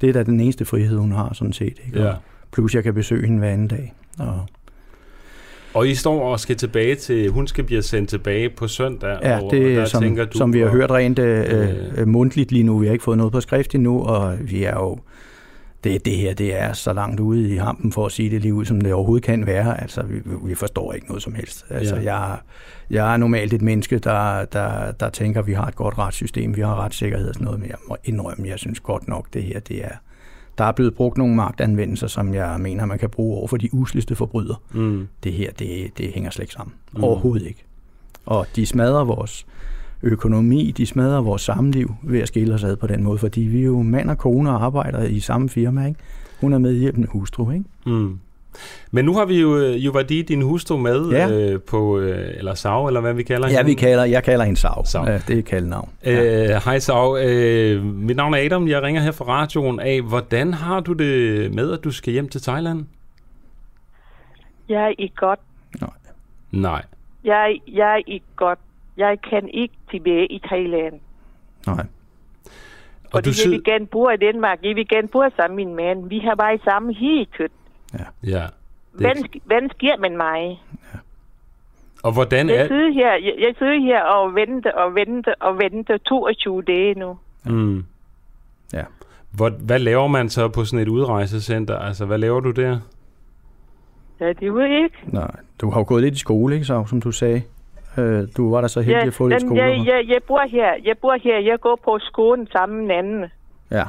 [0.00, 1.78] Det er da den eneste frihed, hun har sådan set.
[1.86, 2.02] Ikke?
[2.02, 2.12] Ja.
[2.52, 3.94] plus jeg kan besøge hende hver anden dag.
[4.18, 4.46] Og,
[5.74, 9.18] og I står og skal tilbage til, hun skal blive sendt tilbage på søndag.
[9.22, 12.52] Ja, og, det er som, tænker du, som vi har hørt rent øh, øh, mundtligt
[12.52, 12.78] lige nu.
[12.78, 14.98] Vi har ikke fået noget på skrift endnu, og vi er jo
[15.84, 18.54] det, det her det er så langt ude i hampen for at sige det lige
[18.54, 19.80] ud, som det overhovedet kan være.
[19.80, 21.64] Altså, vi, vi forstår ikke noget som helst.
[21.70, 22.14] Altså, ja.
[22.14, 22.38] jeg,
[22.90, 26.56] jeg er normalt et menneske, der, der, der tænker, at vi har et godt retssystem,
[26.56, 29.42] vi har retssikkerhed og sådan noget, men jeg må indrømme, jeg synes godt nok, det
[29.42, 29.92] her, det er,
[30.58, 33.74] der er blevet brugt nogle magtanvendelser, som jeg mener, man kan bruge over for de
[33.74, 34.56] usligste forbrydere.
[34.72, 35.08] Mm.
[35.24, 36.74] Det her, det, det hænger slet ikke sammen.
[36.92, 37.04] Mm.
[37.04, 37.64] Overhovedet ikke.
[38.26, 39.46] Og de smadrer vores
[40.02, 43.60] økonomi, de smadrer vores samliv ved at skille os ad på den måde, fordi vi
[43.60, 46.00] er jo mand og kone og arbejder i samme firma, ikke?
[46.40, 47.64] Hun er medhjælpende hustru, ikke?
[47.86, 48.18] Mm.
[48.90, 51.30] Men nu har vi jo øh, Juvadi, din hustru, med ja.
[51.30, 53.60] øh, på, øh, eller Sav, eller hvad vi kalder hende.
[53.60, 54.84] Ja, vi kalder, jeg kalder hende Sav.
[54.86, 55.04] Sav.
[55.06, 55.90] Ja, det er kaldnavn.
[56.04, 56.14] Øh,
[56.64, 60.02] hej øh, Sav, øh, mit navn er Adam, jeg ringer her fra radioen af.
[60.02, 62.84] Hvordan har du det med, at du skal hjem til Thailand?
[64.68, 65.40] Jeg er i godt.
[65.80, 65.90] Nej.
[66.52, 66.82] Nej.
[67.24, 68.58] Jeg, jeg er i godt.
[68.98, 70.94] Jeg kan ikke tilbage i Thailand.
[71.66, 71.86] Nej.
[73.04, 74.58] Og Fordi du jeg vil gerne bo i Danmark.
[74.62, 76.08] Jeg vil gerne bo sammen med min mand.
[76.08, 77.56] Vi har været sammen hele tiden.
[77.94, 78.30] Ja.
[78.38, 78.46] ja.
[78.92, 80.62] Hvad, hvad sker med mig?
[80.94, 80.98] Ja.
[82.02, 82.54] Og hvordan er...
[82.54, 86.94] Jeg sidder her, jeg, jeg sidder her og venter og venter og venter 22 dage
[86.94, 87.18] nu.
[87.44, 87.84] Mm.
[88.72, 88.84] Ja.
[89.30, 91.78] Hvor, hvad laver man så på sådan et udrejsecenter?
[91.78, 92.80] Altså, hvad laver du der?
[94.20, 94.98] Ja, det ved jeg ikke.
[95.06, 95.30] Nej,
[95.60, 97.42] du har jo gået lidt i skole, ikke så, som du sagde?
[97.98, 99.62] Øh, du var der så heldig ja, at få lidt skole.
[99.62, 100.74] Jeg, jeg, jeg, bor her.
[100.84, 101.38] Jeg bor her.
[101.38, 103.24] Jeg går på skolen sammen med anden.
[103.70, 103.84] Ja.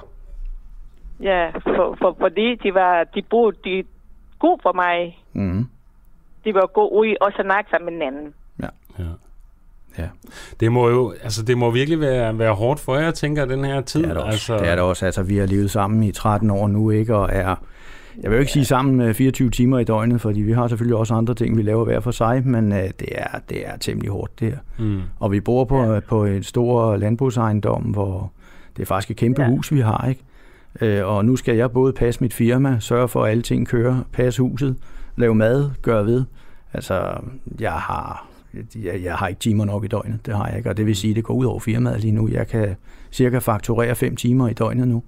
[1.22, 3.84] Ja, for, for, fordi de var, de boede, de
[4.40, 5.24] god for mig.
[5.34, 5.68] Mm.
[6.46, 8.34] De var god ud og snakke sammen med anden.
[8.62, 8.68] Ja.
[9.00, 9.04] ja.
[9.98, 10.08] Ja.
[10.60, 13.82] Det må jo, altså det må virkelig være, være hårdt for jer, tænker den her
[13.82, 14.04] tid.
[14.04, 14.54] Det er det også.
[14.54, 15.06] Altså, Det er det også.
[15.06, 17.16] Altså, vi har levet sammen i 13 år nu, ikke?
[17.16, 17.56] Og er,
[18.24, 20.98] jeg vil jo ikke sige sammen med 24 timer i døgnet, fordi vi har selvfølgelig
[20.98, 24.12] også andre ting, vi laver hver for sig, men øh, det, er, det er temmelig
[24.12, 24.58] hårdt, det her.
[24.80, 25.02] Mm.
[25.20, 26.00] Og vi bor på, ja.
[26.00, 28.32] på et stor landbrugsejendom, hvor
[28.78, 29.50] det er faktisk et kæmpe ja.
[29.50, 30.22] Hus, vi har, ikke?
[30.82, 34.02] Øh, og nu skal jeg både passe mit firma, sørge for, at alle ting kører,
[34.12, 34.76] passe huset,
[35.16, 36.24] lave mad, gøre ved.
[36.74, 37.14] Altså,
[37.60, 38.28] jeg har,
[38.84, 40.96] jeg, jeg har ikke timer nok i døgnet, det har jeg ikke, og det vil
[40.96, 42.30] sige, at det går ud over firmaet lige nu.
[42.30, 42.76] Jeg kan
[43.12, 45.04] cirka fakturere fem timer i døgnet nu,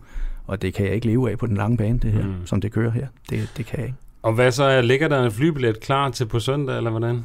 [0.52, 2.34] og det kan jeg ikke leve af på den lange bane, det her, Mm.
[2.46, 3.08] som det kører her.
[3.30, 3.98] Det, det kan jeg ikke.
[4.24, 4.82] Og hvad så?
[4.82, 7.20] Ligger der en flybillet klar til på søndag, eller hvordan?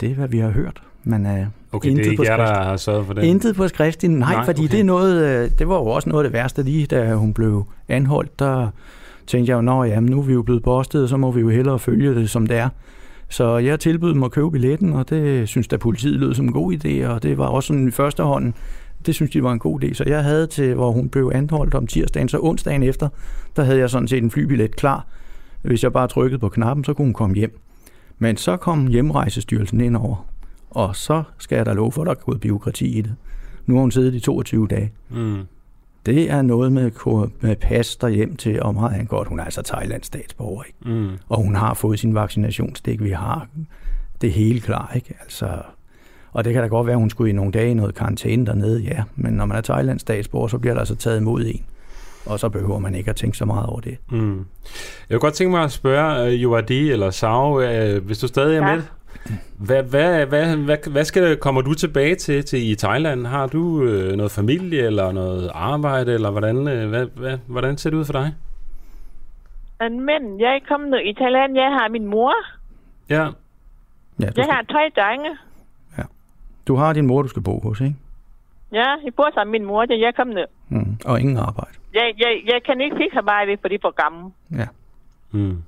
[0.00, 1.32] Det er, hvad vi har hørt, men uh,
[1.72, 2.58] Okay, det er ikke på jer, der skrift.
[2.64, 3.24] har sørget for det.
[3.24, 4.10] Intet på skriften.
[4.10, 4.70] Nej, Nej, fordi okay.
[4.72, 7.34] det er noget, øh, det var jo også noget af det værste lige, da hun
[7.34, 8.68] blev anholdt, der
[9.26, 11.48] tænkte jeg jo, nå jamen, nu er vi jo blevet postet, så må vi jo
[11.48, 12.68] hellere følge det, som det er.
[13.28, 16.52] Så jeg tilbød dem at købe billetten, og det synes da politiet lød som en
[16.52, 18.52] god idé, og det var også sådan i første hånd,
[19.08, 19.94] det synes de var en god idé.
[19.94, 23.08] Så jeg havde til, hvor hun blev anholdt om tirsdagen, så onsdagen efter,
[23.56, 25.06] der havde jeg sådan set en flybillet klar.
[25.62, 27.58] Hvis jeg bare trykkede på knappen, så kunne hun komme hjem.
[28.18, 30.26] Men så kom hjemrejsestyrelsen ind over,
[30.70, 33.14] og så skal jeg da love for, at der er gået biokrati i det.
[33.66, 34.92] Nu har hun siddet i 22 dage.
[35.10, 35.42] Mm.
[36.06, 36.90] Det er noget med,
[37.40, 39.28] med pas derhjem til, og meget han godt.
[39.28, 40.78] Hun er altså Thailands statsborger, ikke?
[40.86, 41.08] Mm.
[41.28, 43.02] Og hun har fået sin vaccinationsstik.
[43.02, 43.48] Vi har
[44.20, 45.14] det hele klar, ikke?
[45.20, 45.62] Altså,
[46.38, 48.46] og det kan da godt være, at hun skulle i nogle dage i noget karantæne
[48.46, 49.02] dernede, ja.
[49.16, 51.64] Men når man er Thailands statsborger, så bliver der altså taget imod en.
[52.26, 53.96] Og så behøver man ikke at tænke så meget over det.
[54.10, 54.36] Mm.
[54.38, 54.44] Jeg
[55.10, 58.68] kunne godt tænke mig at spørge uh, Joadi eller Sao, uh, hvis du stadig er
[58.68, 58.74] Ja.
[58.74, 58.82] med.
[59.58, 63.26] Hvad, hvad, hvad, hvad, hvad skal, kommer du tilbage til, til i Thailand?
[63.26, 67.90] Har du uh, noget familie eller noget arbejde, eller hvordan, uh, hvad, hvad, hvordan ser
[67.90, 68.34] det ud for dig?
[69.80, 71.54] Men jeg kom nu i Thailand.
[71.56, 72.32] Jeg har min mor.
[73.10, 73.28] Ja,
[74.20, 75.30] Ja, Jeg skal, har tre drenge.
[76.68, 77.96] Du har din mor, du skal bo hos, ikke?
[78.72, 80.46] Ja, jeg bor sammen med min mor, da jeg kom ned.
[80.68, 80.96] Mm.
[81.04, 81.72] Og ingen arbejde.
[81.94, 84.30] Jeg, jeg, jeg kan ikke fikse arbejde, for de er for gamle.
[84.52, 84.66] Ja.
[85.30, 85.62] Mm.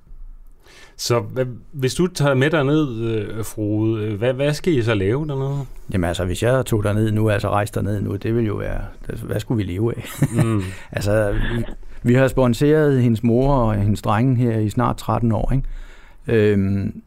[0.97, 4.95] Så hvad, hvis du tager med derned, øh, Frode, øh, hvad, hvad skal I så
[4.95, 5.67] lave dernede?
[5.93, 8.81] Jamen altså, hvis jeg tog derned nu, altså rejste derned nu, det ville jo være,
[9.09, 10.05] altså, hvad skulle vi leve af?
[10.45, 10.63] Mm.
[10.97, 11.65] altså, vi,
[12.03, 16.53] vi har sponseret hendes mor og hendes drenge her i snart 13 år, ikke?
[16.53, 17.03] Øhm,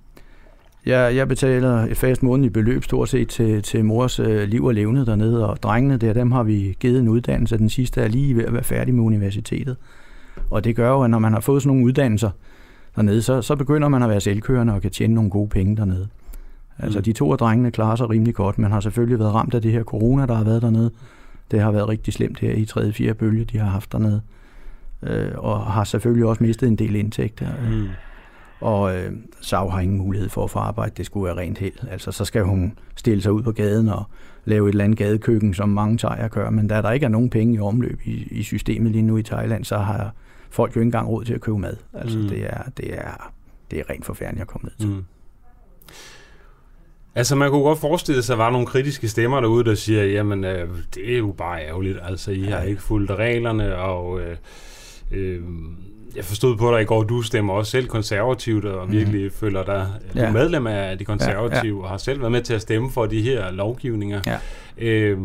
[0.86, 4.74] jeg, jeg betaler et fast månedligt beløb stort set til, til mors øh, liv og
[4.74, 7.58] levende dernede, og drengene der, dem har vi givet en uddannelse.
[7.58, 9.78] Den sidste er lige ved at være færdig med universitetet.
[10.50, 12.30] Og det gør jo, at når man har fået sådan nogle uddannelser
[12.96, 16.08] dernede, så, så begynder man at være selvkørende og kan tjene nogle gode penge dernede.
[16.80, 17.04] Altså Mm.
[17.04, 19.72] de to af drengene klarer sig rimelig godt, men har selvfølgelig været ramt af det
[19.72, 20.92] her corona, der har været dernede.
[21.52, 22.92] Det har været rigtig slemt her i 3.
[22.94, 23.14] 4.
[23.14, 24.22] bølge, de har haft dernede.
[25.04, 27.48] Øh, og har selvfølgelig også mistet en del indtægter.
[27.72, 27.88] Mm.
[28.64, 29.12] Og øh,
[29.42, 30.94] Sav har ingen mulighed for at få arbejde.
[30.98, 31.74] Det skulle være rent held.
[31.92, 34.04] Altså, så skal hun stille sig ud på gaden og
[34.46, 36.50] lave et eller andet gadekøkken, som mange tager gør.
[36.50, 39.24] Men da der ikke er nogen penge i omløb i, i systemet lige nu i
[39.24, 40.14] Thailand, så har
[40.50, 41.76] folk jo ikke engang råd til at købe mad.
[41.94, 42.28] Altså, Mm.
[42.28, 43.32] det, er, det, er,
[43.72, 44.90] det er rent forfærdeligt at komme ned til.
[44.96, 45.04] Mm.
[47.16, 50.06] Altså, man kunne godt forestille sig, at der var nogle kritiske stemmer derude, der siger,
[50.06, 52.00] jamen, øh, det er jo bare ærgerligt.
[52.04, 52.64] Altså, I har Ja.
[52.64, 54.38] ikke fulgt reglerne, og øh,
[55.12, 55.42] øh,
[56.16, 59.88] jeg forstod på dig i går, du stemmer også selv konservativt, og virkelig føler dig
[60.16, 60.32] er Ja.
[60.32, 63.22] medlem af de konservative, Ja, og har selv været med til at stemme for de
[63.22, 64.22] her lovgivninger.
[64.28, 64.38] Ja.
[64.78, 65.18] Øh,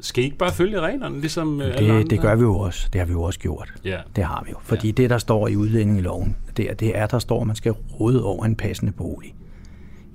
[0.00, 2.02] skal I ikke bare følge reglerne, ligesom øh, alle andre?
[2.02, 2.88] Det, det gør vi jo også.
[2.92, 3.72] Det har vi jo også gjort.
[3.84, 3.98] Ja.
[4.16, 4.56] Det har vi jo.
[4.62, 4.92] Fordi ja.
[4.92, 8.24] det, der står i udlændingeloven, det er, det er, der står, at man skal råde
[8.24, 9.34] over en passende bolig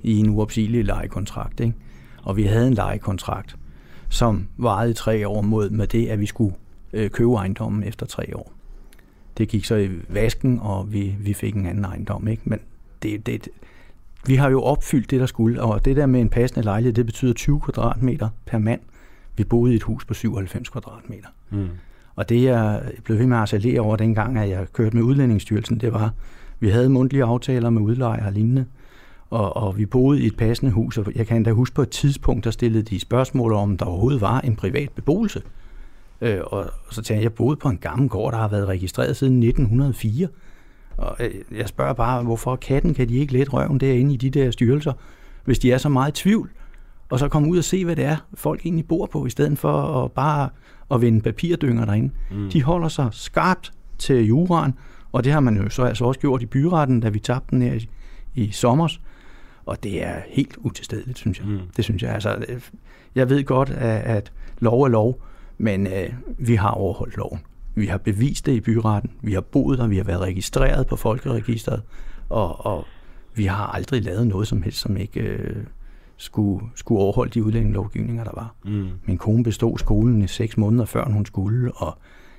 [0.02, 1.60] i en uopsigelig lejekontrakt.
[1.60, 1.74] Ikke?
[2.22, 3.56] Og vi havde en lejekontrakt,
[4.08, 6.54] som varede i tre år mod med det, at vi skulle
[6.92, 8.52] øh, købe ejendommen efter tre år.
[9.40, 12.28] Det gik så i vasken, og vi, vi fik en anden ejendom.
[12.28, 12.42] Ikke?
[12.44, 12.58] Men
[13.02, 13.48] det, det,
[14.26, 17.06] vi har jo opfyldt det, der skulle, og det der med en passende lejlighed, det
[17.06, 18.80] betyder 20 kvadratmeter per mand.
[19.36, 21.28] Vi boede i et hus på 97 kvadratmeter.
[21.50, 21.68] Mm.
[22.16, 25.80] Og det, jeg blev ved med at accelerere over dengang, at jeg kørte med Udlændingsstyrelsen,
[25.80, 26.14] det var,
[26.60, 28.64] vi havde mundtlige aftaler med udlejere og lignende,
[29.30, 31.90] og, og vi boede i et passende hus, og jeg kan endda huske på et
[31.90, 35.42] tidspunkt, der stillede de spørgsmål om, der overhovedet var en privat beboelse.
[36.20, 39.16] Øh, og så tænkte jeg, jeg boede på en gammel gård, der har været registreret
[39.16, 40.28] siden 1904.
[40.96, 44.30] Og øh, jeg spørger bare, hvorfor katten kan de ikke let røven derinde i de
[44.30, 44.92] der styrelser,
[45.44, 46.50] hvis de er så meget i tvivl?
[47.08, 49.58] Og så komme ud og se, hvad det er, folk egentlig bor på, i stedet
[49.58, 50.48] for at bare
[50.90, 52.10] at vende papirdynger derinde.
[52.30, 52.50] Mm.
[52.50, 54.74] De holder sig skarpt til juraen,
[55.12, 57.62] og det har man jo så altså også gjort i byretten, da vi tabte den
[57.62, 57.88] her i,
[58.34, 59.00] i sommers.
[59.66, 61.46] Og det er helt utilstedeligt, synes jeg.
[61.46, 61.58] Mm.
[61.76, 62.14] Det synes jeg.
[62.14, 62.60] Altså, øh,
[63.14, 65.22] jeg ved godt, at, at lov er lov,
[65.60, 67.40] men øh, vi har overholdt loven.
[67.74, 69.10] Vi har bevist det i byretten.
[69.22, 71.82] Vi har boet der, vi har været registreret på folkeregisteret,
[72.28, 72.84] og, og
[73.34, 75.56] vi har aldrig lavet noget som helst, som ikke, øh,
[76.16, 78.54] skulle, skulle overholde de udlændingelovgivninger, der var.
[78.64, 78.88] Mm.
[79.04, 81.98] Min kone bestod skolen i seks måneder før hun skulle, og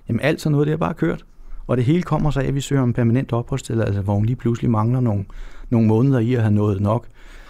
[0.10, 1.26] jamen, alt sådan noget, det har bare kørt.
[1.68, 4.36] Og det hele kommer så af, at vi søger om permanent opholdstilladelse, hvor hun lige
[4.36, 5.26] pludselig mangler nogle,
[5.70, 7.08] nogle måneder i at have nået nok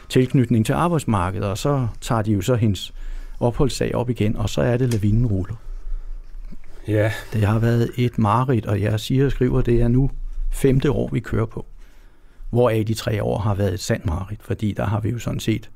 [0.09, 2.93] tilknytning til arbejdsmarkedet, og så tager de jo så hendes
[3.41, 5.55] opholdssag op igen, og så er det lavinen ruller.
[6.87, 7.11] Ja.
[7.33, 10.11] Det har været et mareridt, og jeg siger og skriver, det er nu
[10.51, 11.65] femte år, vi kører på.
[12.49, 15.39] Hvoraf de tre år har været et sandt mareridt, fordi der har vi jo sådan
[15.39, 15.69] set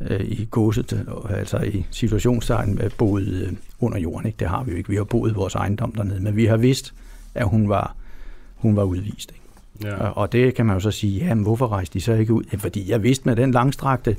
[0.00, 4.26] øh, i godset, altså i situationstegn, øh, boet øh, under jorden.
[4.26, 4.36] Ikke?
[4.38, 4.88] Det har vi jo ikke.
[4.88, 6.94] Vi har boet vores ejendom dernede, men vi har vidst,
[7.34, 7.96] at hun var,
[8.56, 9.30] hun var udvist.
[9.30, 9.42] Ikke?
[9.88, 9.96] Ja.
[9.96, 12.32] Og, og det kan man jo så sige, ja, men hvorfor rejste de så ikke
[12.32, 12.44] ud?
[12.52, 14.16] Ja, fordi jeg vidste med den langstrakte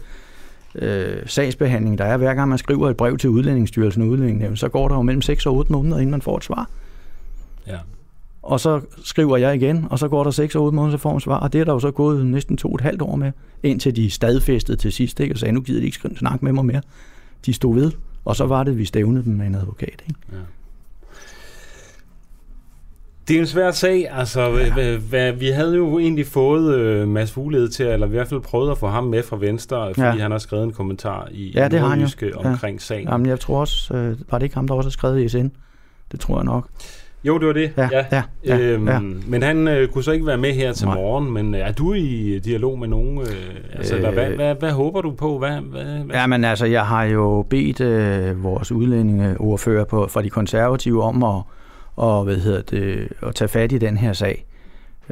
[0.76, 4.70] øh, sagsbehandling, der er hver gang man skriver et brev til Udlændingsstyrelsen og Udlændingenævn, så
[4.70, 6.70] går der jo mellem 6 og 8 måneder, inden man får et svar.
[7.68, 7.78] Ja.
[8.42, 11.12] Og så skriver jeg igen, og så går der 6 og 8 måneder, så får
[11.12, 13.16] man svar, og det er der jo så gået næsten to og et halvt år
[13.16, 13.32] med,
[13.64, 15.34] indtil de stadfæstede til sidst, ikke?
[15.34, 16.82] og sagde, nu gider de ikke snakke med mig mere.
[17.46, 17.92] De stod ved,
[18.26, 20.04] og så var det, vi stævnede dem med en advokat.
[20.08, 20.20] Ikke?
[23.28, 24.08] Det er en svær sag.
[24.12, 24.42] Altså,
[24.78, 24.98] ja.
[24.98, 28.72] hvad, vi havde jo egentlig fået øh, Mads Fuglede til, eller i hvert fald prøvet
[28.72, 30.12] at få ham med fra Venstre, fordi Ja.
[30.22, 32.02] han har skrevet en kommentar i Ja, det har han jo.
[32.02, 32.50] Nordjyske Ja.
[32.50, 33.08] omkring sagen.
[33.08, 35.48] Jamen, jeg tror også, øh, var det ikke ham, der også har skrevet i SN?
[36.12, 36.68] Det tror jeg nok.
[37.24, 37.72] Jo, det var det.
[37.78, 39.00] Ja, ja, ja, øhm, ja.
[39.28, 40.96] Men han øh, kunne så ikke være med her til Nej.
[40.96, 41.32] morgen.
[41.34, 43.18] Men er du i dialog med nogen?
[43.20, 43.28] Øh,
[43.74, 44.14] altså, øh, Øh.
[44.14, 45.38] hvad, hvad, hvad håber du på?
[45.40, 46.16] Hvad, hvad, hvad?
[46.16, 51.24] Ja, men altså, jeg har jo bedt øh, vores udlændingeordfører på, fra de konservative om
[51.24, 51.42] at,
[51.96, 54.46] og, hvad hedder det, at tage fat i den her sag.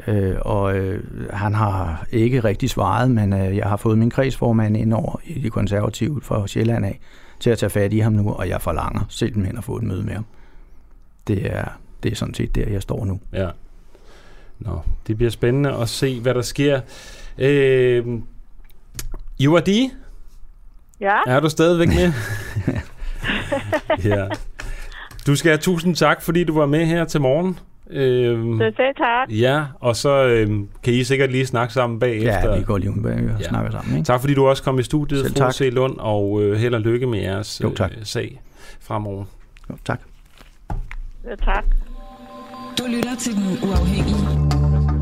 [0.06, 4.76] Øh, og øh, han har ikke rigtig svaret, men øh, jeg har fået min kredsformand
[4.76, 7.00] ind over i de konservative fra Sjælland af
[7.40, 10.02] til at tage fat i ham nu, og jeg forlanger simpelthen at få et møde
[10.02, 10.24] med ham.
[11.26, 11.64] Det er,
[12.02, 13.20] det er sådan set der, jeg står nu.
[13.32, 13.48] Ja.
[14.58, 16.80] Nå, det bliver spændende at se, hvad der sker.
[17.38, 18.04] Øh,
[19.40, 19.90] Juardi,
[21.02, 22.12] Ja, er du stadigvæk med?
[24.16, 24.26] ja.
[25.26, 27.58] Du skal have tusind tak, fordi du var med her til morgen.
[27.90, 29.28] Øh, så selv tak.
[29.30, 30.50] ja, og så øh,
[30.82, 32.50] kan I sikkert lige snakke sammen bagefter.
[32.52, 33.32] Ja, vi går lige ud bag og Ja.
[33.40, 33.48] ja.
[33.48, 33.96] snakker sammen.
[33.96, 34.06] Ikke?
[34.06, 35.52] Tak fordi du også kom i studiet, Selv.
[35.52, 35.68] C.
[35.72, 37.90] Lund, og øh, held og lykke med jeres Jo, tak.
[37.98, 38.40] Øh, sag
[38.80, 39.24] fremover.
[39.70, 40.00] Jo, tak.
[41.22, 41.64] Så tak.
[42.78, 45.01] Du lytter til Den Uafhængige.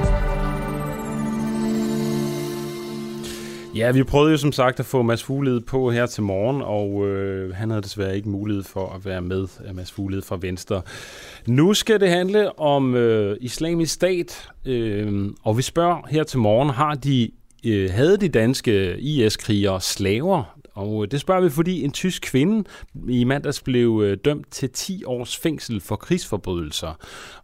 [3.75, 7.07] Ja, vi prøvede jo som sagt at få Mads Fuglede på her til morgen, og
[7.07, 10.81] øh, han havde desværre ikke mulighed for at være med, øh, Mads Fuglede fra Venstre.
[11.47, 16.69] Nu skal det handle om øh, islamisk stat, øh, og vi spørger her til morgen,
[16.69, 17.31] har de
[17.65, 20.57] øh, havde de danske IS-krigere slaver?
[20.73, 22.69] Og øh, det spørger vi, fordi en tysk kvinde
[23.09, 26.99] i mandags blev øh, dømt til 10 års fængsel for krigsforbrydelser.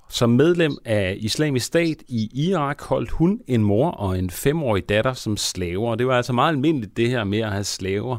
[0.10, 5.14] Som medlem af islamisk stat i Irak holdt hun en mor og en femårig datter
[5.14, 5.95] som slaver.
[5.95, 8.18] Det var altså meget almindeligt det her med at have slaver.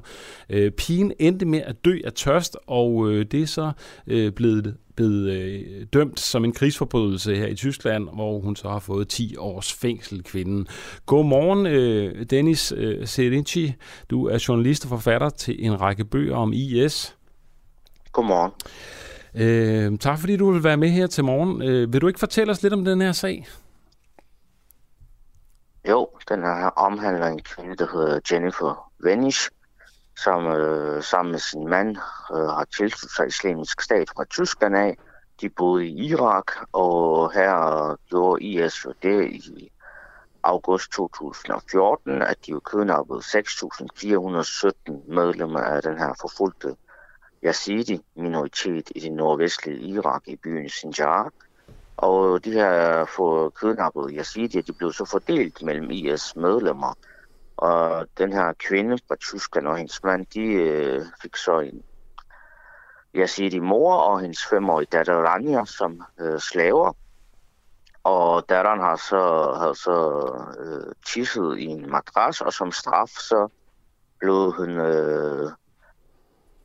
[0.51, 3.73] Øh, pigen endte med at dø af tørst, og øh, det er så
[4.07, 8.79] øh, blevet, blevet øh, dømt som en krigsforbrydelse her i Tyskland, hvor hun så har
[8.79, 10.67] fået 10 års fængsel, kvinden.
[11.07, 13.73] Godmorgen, øh, Dennis øh, Serinci.
[14.11, 17.17] Du er journalist og forfatter til en række bøger om IS.
[18.13, 18.53] Godmorgen.
[19.35, 21.63] Øh, tak fordi du vil være med her til morgen.
[21.63, 23.47] Øh, vil du ikke fortælle os lidt om den her sag?
[25.89, 29.51] Jo, den her omhandler en kvinde, der hedder Jennifer Venish,
[30.17, 31.97] som øh, sammen med sin mand
[32.33, 34.97] øh, har tilsluttet sig islamisk stat fra Tyskland af.
[35.41, 39.71] De boede i Irak, og her gjorde IS jo det i
[40.43, 46.77] august 2014, at de jo kidnappede 6.417 medlemmer af den her forfulgte
[47.45, 51.33] Yazidi-minoritet i det nordvestlige Irak i byen Sinjar.
[51.97, 56.95] Og de her få kidnappede Yazidier, de blev så fordelt mellem IS medlemmer.
[57.57, 61.83] Og den her kvinde fra Tyskland og hendes mand, de øh, fik så en
[63.15, 66.93] Yazidi mor og hendes femårige datter Rania som øh, slaver.
[68.05, 69.97] Og datteren har så, havde så
[70.61, 73.49] øh, tisset i en madras, og som straf så
[74.19, 75.51] blev hun øh,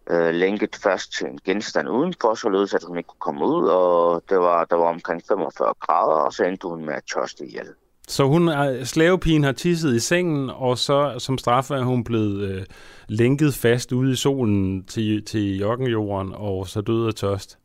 [0.10, 4.24] øh, lænket fast til en genstand udenfor, således at hun ikke kunne komme ud, og
[4.30, 7.68] det var, der var omkring 45 grader, og så endte hun med at tørste ihjel.
[8.08, 8.49] Så hun
[8.86, 12.66] slavepigen har tisset i sengen, og så som straf er hun blevet øh,
[13.08, 17.58] lænket fast ude i solen til, til jokkenjorden, og så døde af tørst.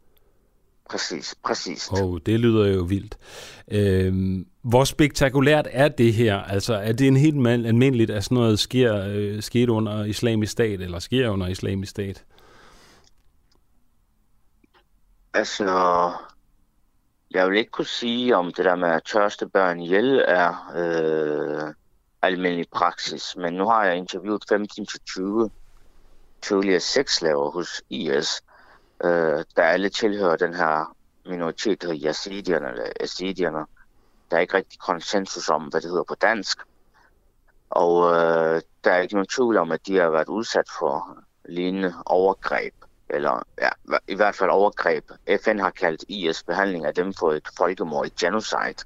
[0.91, 1.89] Præcis, præcis.
[1.89, 3.19] Og det lyder jo vildt.
[3.71, 6.37] Øhm, hvor spektakulært er det her?
[6.37, 10.81] Altså, er det en helt almindeligt, at sådan noget sker, øh, skete under islamisk stat,
[10.81, 12.25] eller sker under islamisk stat?
[15.35, 15.65] Altså,
[17.31, 21.75] jeg vil ikke kunne sige, om det der med at tørste børn ihjel er øh,
[22.23, 25.49] almindelig praksis, men nu har jeg interviewet 15-20
[26.43, 28.43] tidligere sexslaver hos IS,
[29.05, 30.97] øh, der alle tilhører den her
[31.27, 33.65] minoritet, der hedder yazidierne, eller yazidierne.
[34.31, 36.59] Der er ikke rigtig konsensus om, hvad det hedder på dansk.
[37.71, 41.19] Og øh, der er ikke nogen tvivl om, at de har været udsat for
[41.49, 42.75] lignende overgreb
[43.11, 43.69] eller ja,
[44.09, 45.05] i hvert fald overgreb.
[45.45, 48.85] FN har kaldt IS behandling af dem for et folkemord, et genocide.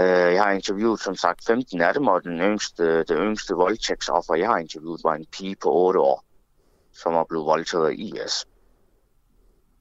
[0.00, 4.34] Øh, jeg har interviewet som sagt 15 af dem, og den yngste, det yngste voldtægtsoffer,
[4.34, 6.24] jeg har interviewet, var en pige på 8 år,
[6.92, 8.46] som er blevet voldtaget af IS.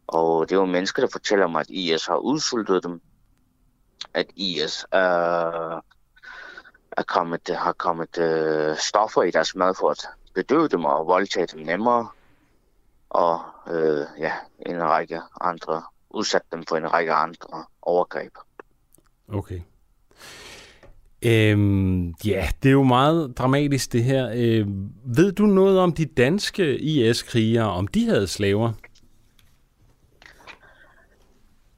[0.07, 3.01] Og det var mennesker, der fortæller mig, at IS har udsultet dem,
[4.15, 4.99] at IS øh,
[6.97, 11.47] er kommet, har kommet øh, stoffer i deres mad for at bedøve dem og voldtage
[11.47, 12.07] dem nemmere
[13.09, 13.39] og
[13.71, 14.31] øh, ja,
[14.65, 18.31] en række andre, udsat dem for en række andre overgreb.
[19.27, 19.61] Okay.
[21.25, 24.29] Øhm, ja, det er jo meget dramatisk det her.
[24.35, 24.67] Øh,
[25.05, 28.73] ved du noget om de danske IS-krigere, om de havde slaver?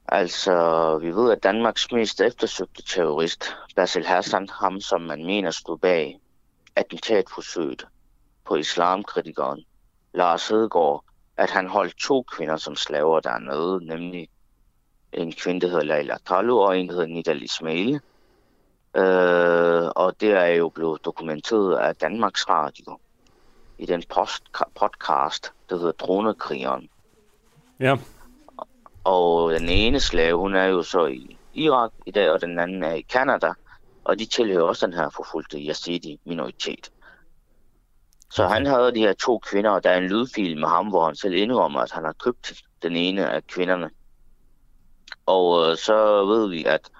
[0.08, 5.78] Altså, vi ved, at Danmarks mest eftersøgte terrorist, Basil Hassan, ham som man mener stod
[5.78, 6.20] bag
[6.76, 7.86] attentatforsøget
[8.44, 9.64] på islamkritikeren
[10.14, 11.04] Lars Hedegaard,
[11.36, 14.28] at han holdt to kvinder som slaver dernede, nemlig
[15.12, 18.00] en kvinde, der hedder Leila Kalu, og en, der hedder Nidal Ismail.
[18.96, 22.98] Øh, og det er jo blevet dokumenteret af Danmarks Radio
[23.78, 24.44] i den post
[24.74, 26.88] podcast, der hedder Dronekrigeren.
[27.80, 27.96] Ja.
[29.04, 32.82] Og den ene slave, hun er jo så i Irak i dag, og den anden
[32.82, 33.52] er i Kanada,
[34.04, 36.90] og de tilhører også den her forfulgte yazidi-minoritet.
[38.30, 41.06] Så han havde de her to kvinder, og der er en lydfil med ham, hvor
[41.06, 43.90] han selv indrømmer, at han har købt den ene af kvinderne.
[45.26, 46.90] Og øh, så ved vi, at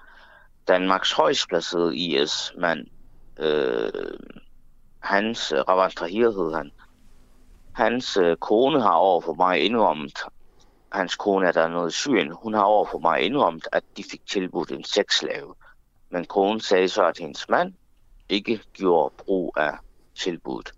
[0.67, 2.87] Danmarks højst placerede IS-mand,
[3.39, 3.91] øh,
[4.99, 6.71] hans, Ravan Tahir hed han,
[7.73, 10.19] hans øh, kone har over for mig indrømmet,
[10.91, 14.03] hans kone er der noget i Syrien, hun har over for mig indrømmet, at de
[14.11, 15.55] fik tilbudt en sexslave.
[16.09, 17.73] Men konen sagde så, at hendes mand
[18.29, 19.77] ikke gjorde brug af
[20.15, 20.73] tilbuddet.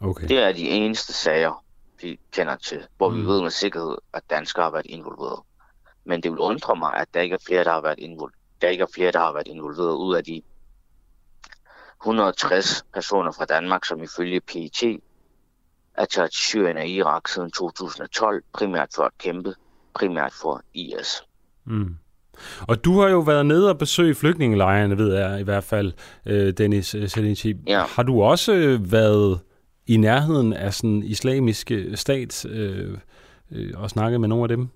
[0.00, 0.28] Okay.
[0.28, 1.64] Det er de eneste sager,
[2.02, 3.16] vi kender til, hvor mm.
[3.16, 5.40] vi ved med sikkerhed, at danskere har været involveret.
[6.04, 8.68] Men det vil undre mig, at der ikke er flere, der har været involveret, der
[8.68, 10.42] ikke er flere, der har været involveret ud af de
[12.02, 15.00] 160 personer fra Danmark, som ifølge PET
[16.10, 19.54] til Syrien og Irak siden 2012, primært for at kæmpe,
[19.94, 21.22] primært for IS.
[21.64, 21.96] Mm.
[22.60, 25.92] Og du har jo været nede og besøgt flygtningelejrene, ved jeg i hvert fald,
[26.26, 27.54] øh, Dennis øh, Selinci.
[27.66, 27.82] Ja.
[27.82, 29.40] Har du også øh, været
[29.86, 32.98] i nærheden af sådan islamisk stat øh,
[33.50, 34.68] øh, og snakket med nogle af dem?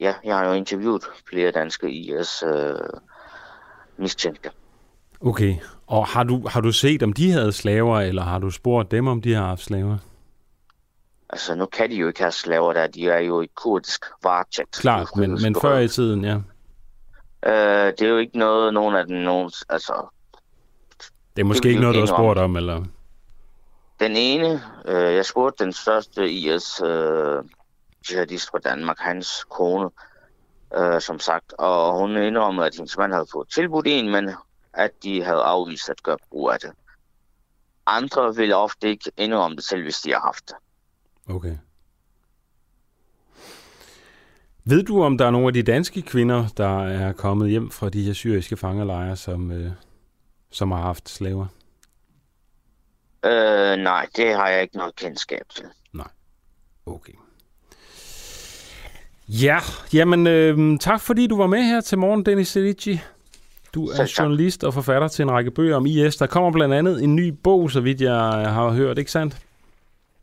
[0.00, 2.74] Ja, jeg har jo interviewet flere danske IS øh,
[3.96, 4.50] mistænkte.
[5.20, 5.56] Okay,
[5.88, 9.06] og har du, har du set, om de havde slaver, eller har du spurgt dem,
[9.06, 9.98] om de har haft slaver?
[11.30, 12.86] Altså, nu kan de jo ikke have slaver der.
[12.86, 14.72] De er jo i kurdisk varetægt.
[14.72, 16.34] Klart, men, men før i tiden, ja.
[17.46, 20.06] Øh, det er jo ikke noget, nogen af den, nogen, altså...
[21.36, 22.84] Det er måske det ikke noget, du har spurgt om, eller?
[24.00, 27.44] Den ene, øh, jeg spurgte den største IS øh,
[28.10, 29.90] jihadist fra Danmark, hans kone,
[30.76, 34.30] øh, som sagt, og hun indrømmede, at hendes mand havde fået tilbudt en, men
[34.78, 36.70] at de havde afvist at gøre brug af det.
[37.86, 40.56] Andre ville ofte ikke indrømme det selv, hvis de har haft det.
[41.34, 41.56] Okay.
[44.64, 47.88] Ved du, om der er nogle af de danske kvinder, der er kommet hjem fra
[47.88, 49.70] de her syriske fangelejre, som, øh,
[50.50, 51.46] som har haft slaver?
[53.24, 55.64] Øh, nej, det har jeg ikke noget kendskab til.
[55.92, 56.08] Nej.
[56.86, 57.12] Okay.
[59.28, 59.58] Ja,
[59.92, 63.00] jamen øh, tak fordi du var med her til morgen, Dennis Selici.
[63.74, 66.16] Du er Selv journalist og forfatter til en række bøger om IS.
[66.16, 68.14] Der kommer blandt andet en ny bog, så vidt jeg
[68.50, 69.36] har hørt, ikke sandt?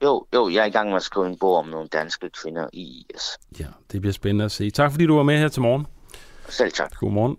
[0.03, 2.67] Jo, jo, jeg er i gang med at skrive en bog om nogle danske kvinder
[2.73, 3.37] i IS.
[3.59, 4.69] Ja, det bliver spændende at se.
[4.69, 5.87] Tak fordi du var med her til morgen.
[6.49, 6.95] Selv tak.
[6.99, 7.37] Godmorgen.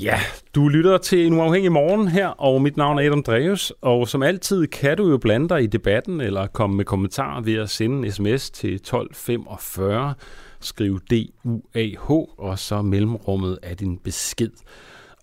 [0.00, 0.20] Ja,
[0.54, 4.22] du lytter til en uafhængig morgen her, og mit navn er Adam Dreves, og som
[4.22, 8.06] altid kan du jo blande dig i debatten eller komme med kommentarer ved at sende
[8.06, 10.14] en sms til 1245,
[10.60, 14.50] skriv DUAH, og så mellemrummet af din besked.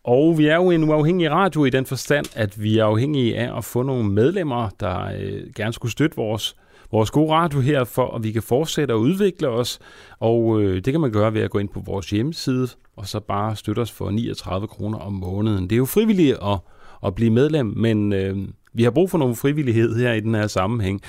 [0.04, 3.58] Og vi er jo en uafhængig radio i den forstand, at vi er afhængige af
[3.58, 6.56] at få nogle medlemmer, der øh, gerne skulle støtte vores
[6.94, 9.80] vores gode radio her, for at vi kan fortsætte og udvikle os.
[10.20, 13.20] Og øh, det kan man gøre ved at gå ind på vores hjemmeside, og så
[13.20, 15.64] bare støtte os for 39 kroner om måneden.
[15.64, 16.60] Det er jo frivilligt at,
[17.06, 18.38] at blive medlem, men øh,
[18.74, 21.02] vi har brug for nogle frivillighed her i den her sammenhæng.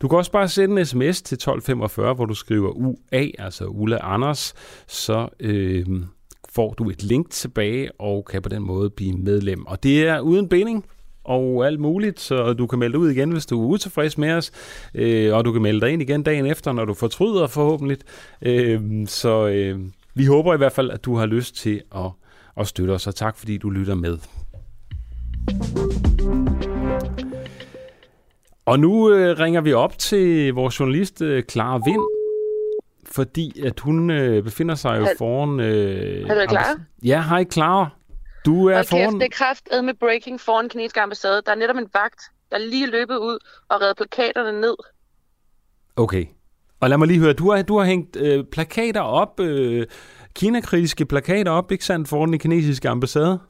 [0.00, 3.98] Du kan også bare sende en sms til 1245, hvor du skriver UA, altså Ulla
[4.00, 4.54] Anders,
[4.86, 5.86] så øh,
[6.52, 9.66] får du et link tilbage og kan på den måde blive medlem.
[9.66, 10.84] Og det er uden binding
[11.24, 14.52] og alt muligt, så du kan melde ud igen, hvis du er utilfreds med os,
[14.94, 17.98] øh, og du kan melde dig ind igen dagen efter, når du fortryder forhåbentlig.
[18.42, 19.80] Øh, så øh,
[20.14, 22.10] vi håber i hvert fald, at du har lyst til at,
[22.56, 24.18] at støtte os, og tak fordi du lytter med.
[28.66, 32.02] Og nu øh, ringer vi op til vores journalist øh, Clara Vind,
[33.06, 35.60] fordi at hun øh, befinder sig jo foran...
[35.60, 36.80] Øh, er du klar?
[37.04, 37.88] Ja, hej Clara.
[38.46, 39.14] Du er og foran...
[39.14, 41.42] Det er kraft med breaking foran den kinesiske ambassade.
[41.46, 44.74] Der er netop en vagt, der lige løbet ud og reddet plakaterne ned.
[45.96, 46.26] Okay.
[46.80, 49.86] Og lad mig lige høre, du har, du har hængt øh, plakater op, øh,
[50.34, 53.40] Kina-kritiske plakater op, ikke sandt, foran den kinesiske ambassade?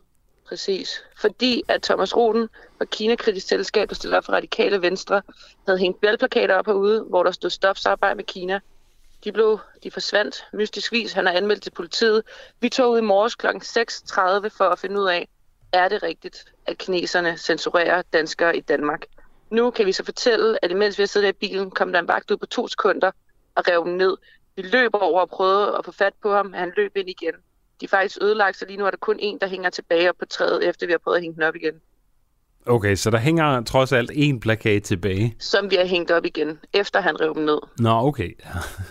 [0.49, 1.05] Præcis.
[1.16, 2.49] Fordi at Thomas Roden
[2.80, 5.22] og Kina-kritisk selskab, der stiller op for radikale venstre,
[5.66, 8.61] havde hængt valgplakater op herude, hvor der stod stop samarbejde med Kina.
[9.24, 11.12] De blev, de forsvandt mystisk vis.
[11.12, 12.22] Han er anmeldt til politiet.
[12.61, 13.47] Vi tog ud i morges kl.
[13.47, 15.28] 6.30 for at finde ud af,
[15.72, 19.07] er det rigtigt, at kineserne censurerer danskere i Danmark.
[19.51, 22.09] Nu kan vi så fortælle, at imens vi har siddet i bilen, kom der en
[22.09, 23.11] vagt ud på to sekunder
[23.55, 24.16] og rev dem ned.
[24.57, 27.34] Vi løb over og prøvede at få fat på ham, han løb ind igen.
[27.83, 30.14] De er faktisk ødelagt, så lige nu er der kun en, der hænger tilbage op
[30.18, 31.74] på træet, efter vi har prøvet at hænge den op igen.
[32.66, 35.37] Okay, så der hænger trods alt en plakat tilbage.
[35.39, 37.59] Som vi har hængt op igen, efter han rev dem ned.
[37.78, 38.30] Nå, okay.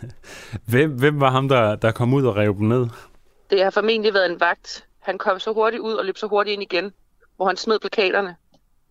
[0.72, 2.88] hvem, hvem var ham, der, der kom ud og rev dem ned?
[3.50, 4.86] Det har formentlig været en vagt.
[5.00, 6.94] Han kom så hurtigt ud og løb så hurtigt ind igen,
[7.36, 8.36] hvor han smed plakaterne,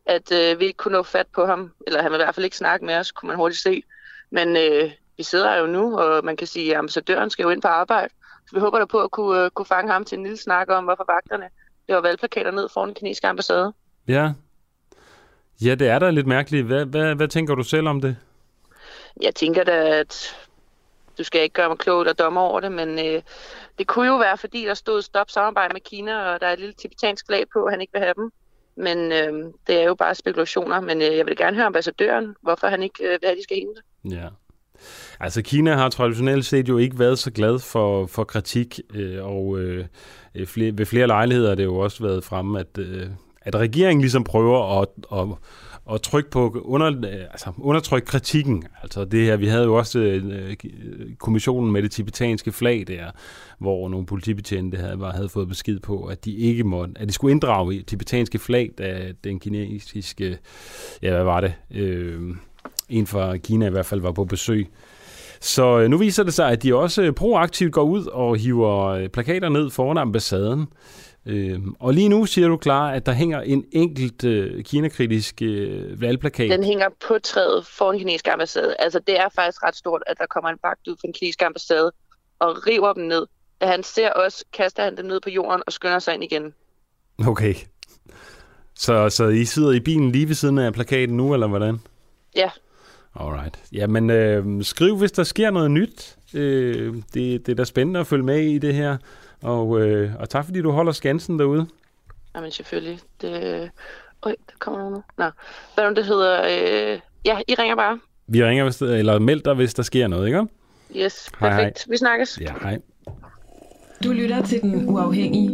[0.07, 1.72] at øh, vi ikke kunne nå fat på ham.
[1.86, 3.82] Eller han vil i hvert fald ikke snakke med os, kunne man hurtigt se.
[4.30, 7.62] Men øh, vi sidder jo nu, og man kan sige, at ambassadøren skal jo ind
[7.62, 8.14] på arbejde.
[8.51, 10.70] Så vi håber da på at kunne, uh, kunne fange ham til en lille snak
[10.70, 11.48] om, hvorfor vagterne
[11.88, 13.72] var valgplakater ned foran den kinesiske ambassade.
[14.09, 14.32] Ja.
[15.64, 16.66] Ja, det er da lidt mærkeligt.
[16.66, 18.16] Hvad, hvad, hvad tænker du selv om det?
[19.22, 20.36] Jeg tænker da, at
[21.18, 23.22] du skal ikke gøre mig klogt og dommer over det, men øh,
[23.78, 26.59] det kunne jo være, fordi der stod stop samarbejde med Kina, og der er et
[26.59, 28.32] lille tibetansk flag på, at han ikke vil have dem.
[28.76, 30.80] Men øh, det er jo bare spekulationer.
[30.80, 33.57] Men øh, jeg vil gerne høre ambassadøren, hvorfor han ikke øh, vil have, de skal
[33.57, 33.82] hente.
[34.05, 34.28] Ja.
[35.20, 39.58] Altså Kina har traditionelt set jo ikke været så glad for, for kritik, øh, og
[39.58, 39.84] øh,
[40.46, 43.06] flere, ved flere lejligheder er det jo også været fremme, at, øh,
[43.40, 45.28] at regeringen ligesom prøver at, at,
[45.94, 48.64] at trykke på under, øh, altså undertrykke kritikken.
[48.82, 50.56] Altså det her, vi havde jo også øh,
[51.18, 53.10] kommissionen med det tibetanske flag der,
[53.58, 57.32] hvor nogle politibetjente havde, havde fået besked på, at de ikke måtte, at de skulle
[57.32, 60.38] inddrage tibetanske flag, da den kinesiske,
[61.02, 62.20] ja hvad var det, øh,
[62.88, 64.68] en fra Kina i hvert fald var på besøg.
[65.41, 69.09] Så øh, nu viser det sig, at de også proaktivt går ud og hiver øh,
[69.09, 70.66] plakater ned foran ambassaden.
[71.26, 76.01] Øhm, og lige nu siger du klar, at der hænger en enkelt øh, kinakritisk øh,
[76.01, 76.51] valgplakat.
[76.51, 78.76] Den hænger på træet foran den kinesiske ambassade.
[78.78, 81.47] Altså det er faktisk ret stort, at der kommer en vagt ud fra den kinesiske
[81.47, 81.93] ambassade
[82.38, 83.26] og river dem ned.
[83.61, 86.55] Da han ser os, kaster han dem ned på jorden og skynder sig ind igen.
[87.26, 87.55] Okay.
[88.74, 91.80] Så, så I sidder i bilen lige ved siden af plakaten nu, eller hvordan?
[92.36, 92.51] Ja,
[93.14, 93.58] Alright.
[93.72, 96.16] Jamen, øh, skriv, hvis der sker noget nyt.
[96.34, 98.96] Øh, det, det er da spændende at følge med i det her.
[99.42, 101.66] Og, øh, og tak, fordi du holder skansen derude.
[102.34, 102.98] Jamen, selvfølgelig.
[103.20, 103.70] Det...
[104.22, 105.02] Øj, der kommer nogen nu.
[105.18, 105.30] Nå,
[105.74, 106.42] hvad er det hedder?
[106.42, 107.00] Øh...
[107.24, 107.98] Ja, I ringer bare.
[108.26, 110.46] Vi ringer, hvis der, eller meld dig, hvis der sker noget, ikke?
[110.96, 111.40] Yes, perfekt.
[111.40, 111.72] Hej, hej.
[111.88, 112.38] Vi snakkes.
[112.40, 112.78] Ja, hej.
[114.04, 115.48] Du lytter til Den Uafhængige.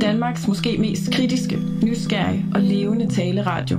[0.00, 3.78] Danmarks måske mest kritiske, nysgerrige og levende taleradio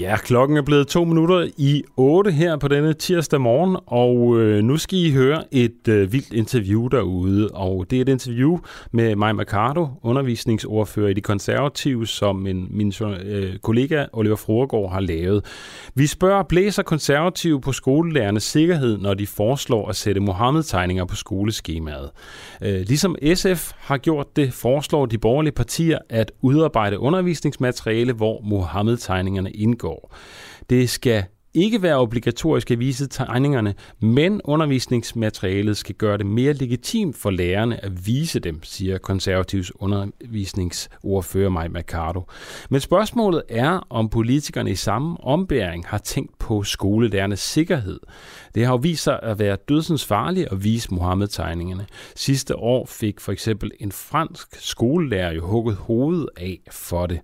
[0.00, 4.64] Ja, klokken er blevet to minutter i 8 her på denne tirsdag morgen, og øh,
[4.64, 7.48] nu skal I høre et øh, vildt interview derude.
[7.48, 8.58] Og det er et interview
[8.92, 12.92] med Maja Mercado, undervisningsordfører i De Konservative, som min, min
[13.24, 15.44] øh, kollega Oliver Froregård har lavet.
[15.94, 22.10] Vi spørger, blæser konservative på skolelærernes sikkerhed, når de foreslår at sætte Mohammed-tegninger på skoleskemaet?
[22.62, 29.50] Øh, ligesom SF har gjort det, foreslår de borgerlige partier at udarbejde undervisningsmateriale, hvor Mohammed-tegningerne
[29.50, 29.87] indgår.
[30.70, 31.24] Det skal
[31.54, 37.84] ikke være obligatorisk at vise tegningerne, men undervisningsmaterialet skal gøre det mere legitimt for lærerne
[37.84, 42.22] at vise dem, siger konservativs undervisningsordfører Maj Mercado.
[42.70, 48.00] Men spørgsmålet er, om politikerne i samme ombæring har tænkt på skolelærernes sikkerhed.
[48.54, 51.86] Det har jo vist sig at være dødsens farligt at vise Mohammed-tegningerne.
[52.16, 57.20] Sidste år fik for eksempel en fransk skolelærer jo hugget hovedet af for det.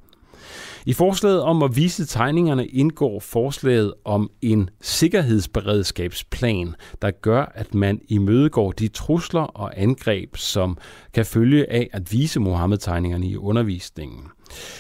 [0.87, 8.01] I forslaget om at vise tegningerne indgår forslaget om en sikkerhedsberedskabsplan, der gør, at man
[8.09, 10.79] imødegår de trusler og angreb, som
[11.15, 14.21] kan følge af at vise Mohammed-tegningerne i undervisningen.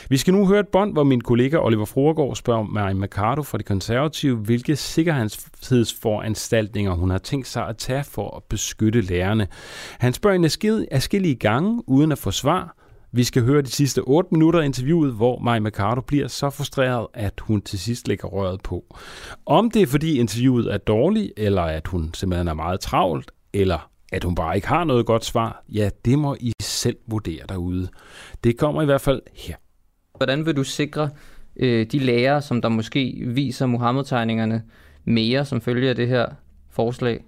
[0.08, 3.58] Vi skal nu høre et bånd, hvor min kollega Oliver Froregård spørger Marie Mercado fra
[3.58, 9.46] de konservative, hvilke sikkerhedsforanstaltninger hun har tænkt sig at tage for at beskytte lærerne.
[9.98, 10.50] Han spørger en
[10.90, 12.76] afskillige gange uden at få svar,
[13.14, 17.06] vi skal høre de sidste 8 minutter af interviewet, hvor Maja Mercado bliver så frustreret,
[17.14, 18.96] at hun til sidst lægger røret på.
[19.46, 23.90] Om det er fordi interviewet er dårligt, eller at hun simpelthen er meget travlt, eller
[24.12, 27.88] at hun bare ikke har noget godt svar, ja, det må I selv vurdere derude.
[28.44, 29.54] Det kommer i hvert fald her.
[30.16, 31.10] Hvordan vil du sikre
[31.56, 34.62] øh, de lærere, som der måske viser Muhammed-tegningerne
[35.04, 36.26] mere som følge af det her
[36.70, 37.24] forslag?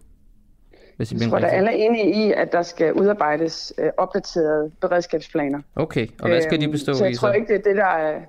[0.96, 5.60] Hvis jeg tror, at alle er enige i, at der skal udarbejdes øh, opdaterede beredskabsplaner.
[5.76, 7.08] Okay, og hvad skal de bestå øhm, så i?
[7.08, 8.20] jeg tror ikke, det er det, der er...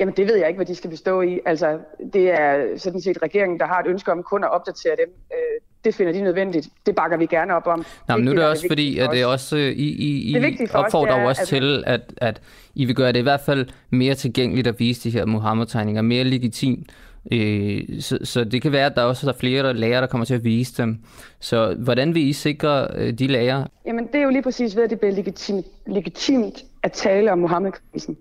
[0.00, 1.40] Jamen, det ved jeg ikke, hvad de skal bestå i.
[1.46, 1.78] Altså,
[2.12, 5.14] det er sådan set regeringen, der har et ønske om kun at opdatere dem.
[5.32, 6.68] Øh, det finder de nødvendigt.
[6.86, 7.84] Det bakker vi gerne op om.
[8.08, 11.28] Nå, men nu er det også fordi, at det også, I, I, I opfordrer jo
[11.28, 12.40] også at, til, at, at
[12.74, 16.24] I vil gøre det i hvert fald mere tilgængeligt at vise de her Muhammed-tegninger, mere
[16.24, 16.90] legitimt.
[17.32, 20.24] Øh, så, så det kan være, at der også er flere lærere, lærer, der kommer
[20.24, 20.98] til at vise dem.
[21.40, 23.66] Så hvordan vil I sikre øh, de lærer?
[23.86, 27.38] Jamen det er jo lige præcis ved, at det bliver legitimt, legitimt at tale om
[27.38, 28.16] Mohammed-krisen.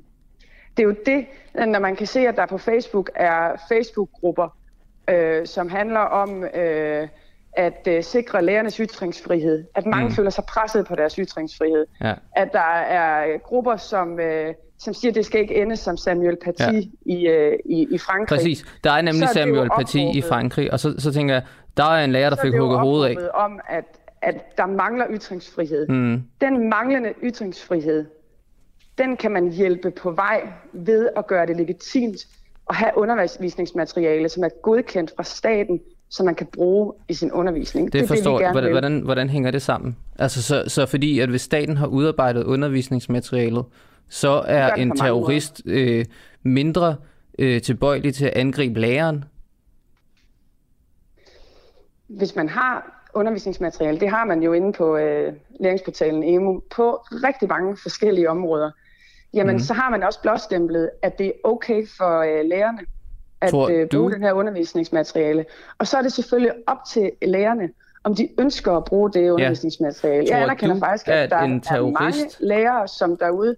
[0.78, 1.26] Det er jo det,
[1.68, 4.58] når man kan se, at der på Facebook er Facebook-grupper,
[5.10, 7.08] øh, som handler om øh,
[7.54, 9.64] at øh, sikre lærernes ytringsfrihed.
[9.76, 10.16] At mange mm.
[10.16, 11.86] føler sig presset på deres ytringsfrihed.
[12.02, 12.14] Ja.
[12.36, 14.20] At der er grupper, som...
[14.20, 16.82] Øh, som siger, at det skal ikke ende som Samuel Paty ja.
[17.06, 18.38] i, øh, i, i Frankrig.
[18.38, 18.66] Præcis.
[18.84, 21.44] Der er nemlig er Samuel Paty i Frankrig, og så, så tænker jeg,
[21.78, 23.28] der er en lærer, der fik hugget hovedet af.
[23.34, 23.86] om, at,
[24.22, 25.88] at der mangler ytringsfrihed.
[25.88, 26.24] Mm.
[26.42, 28.06] Den manglende ytringsfrihed,
[28.98, 32.18] den kan man hjælpe på vej ved at gøre det legitimt
[32.70, 35.80] at have undervisningsmateriale, som er godkendt fra staten,
[36.12, 37.94] som man kan bruge i sin undervisning.
[37.94, 38.52] Det, det forstår jeg.
[38.52, 39.98] Hvordan, hvordan, hvordan hænger det sammen?
[40.20, 43.66] Altså, så, så fordi, at hvis staten har udarbejdet undervisningsmaterialet,
[44.10, 46.06] så er en terrorist øh,
[46.44, 46.96] mindre
[47.40, 49.26] øh, tilbøjelig til at angribe læreren?
[52.08, 57.50] Hvis man har undervisningsmateriale, det har man jo inde på øh, læringsportalen EMU, på rigtig
[57.50, 58.72] mange forskellige områder,
[59.34, 59.60] jamen mm.
[59.60, 62.80] så har man også blåstemplet, at det er okay for øh, lærerne
[63.42, 64.14] at Tror øh, bruge du...
[64.14, 65.46] den her undervisningsmateriale.
[65.78, 67.70] Og så er det selvfølgelig op til lærerne,
[68.04, 70.26] om de ønsker at bruge det undervisningsmateriale.
[70.28, 70.36] Ja.
[70.36, 73.56] Jeg anerkender faktisk, at der er mange lærere, som derude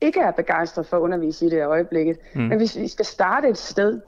[0.00, 2.16] ikke er begejstret for at undervise i det i øjeblikket.
[2.34, 2.40] Mm.
[2.40, 4.00] Men hvis vi skal starte et sted,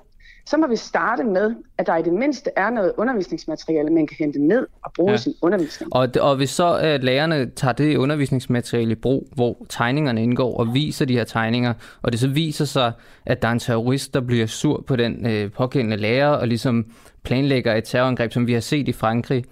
[0.47, 4.17] så må vi starte med, at der i det mindste er noget undervisningsmateriale, man kan
[4.19, 5.15] hente ned og bruge ja.
[5.15, 5.95] i sin undervisning.
[5.95, 10.75] Og, og hvis så at lærerne tager det undervisningsmateriale i brug, hvor tegningerne indgår, og
[10.75, 12.93] viser de her tegninger, og det så viser sig,
[13.27, 16.87] at der er en terrorist, der bliver sur på den øh, pågældende lærer, og ligesom
[17.23, 19.45] planlægger et terrorangreb, som vi har set i Frankrig,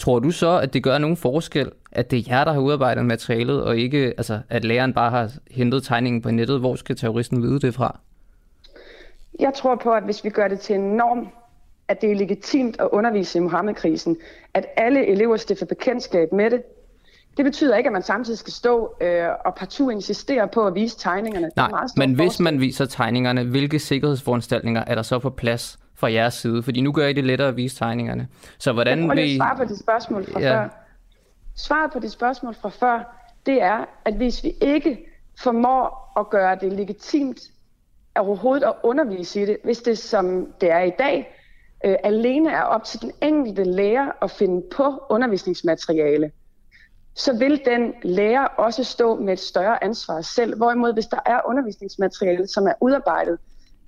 [0.00, 3.04] Tror du så, at det gør nogen forskel, at det er jer, der har udarbejdet
[3.04, 6.60] materialet, og ikke altså, at læreren bare har hentet tegningen på nettet?
[6.60, 7.98] Hvor skal terroristen vide det fra?
[9.40, 11.28] Jeg tror på, at hvis vi gør det til en norm,
[11.88, 14.16] at det er legitimt at undervise i Mohammed-krisen,
[14.54, 16.62] at alle elever stifter bekendtskab med det,
[17.36, 20.98] det betyder ikke, at man samtidig skal stå øh, og partout insistere på at vise
[20.98, 21.50] tegningerne.
[21.56, 26.34] Nej, men hvis man viser tegningerne, hvilke sikkerhedsforanstaltninger er der så på plads fra jeres
[26.34, 26.62] side?
[26.62, 28.28] Fordi nu gør I det lettere at vise tegningerne.
[28.58, 29.36] Så hvordan vil I...
[29.36, 30.54] svare på dit spørgsmål fra ja.
[30.54, 30.68] før.
[31.56, 34.98] Svaret på dit spørgsmål fra før, det er, at hvis vi ikke
[35.38, 37.38] formår at gøre det legitimt
[38.16, 41.38] overhovedet at undervise i det, hvis det som det er i dag,
[41.84, 46.30] øh, alene er op til den enkelte lærer at finde på undervisningsmateriale,
[47.14, 50.56] så vil den lærer også stå med et større ansvar selv.
[50.56, 53.38] Hvorimod hvis der er undervisningsmateriale, som er udarbejdet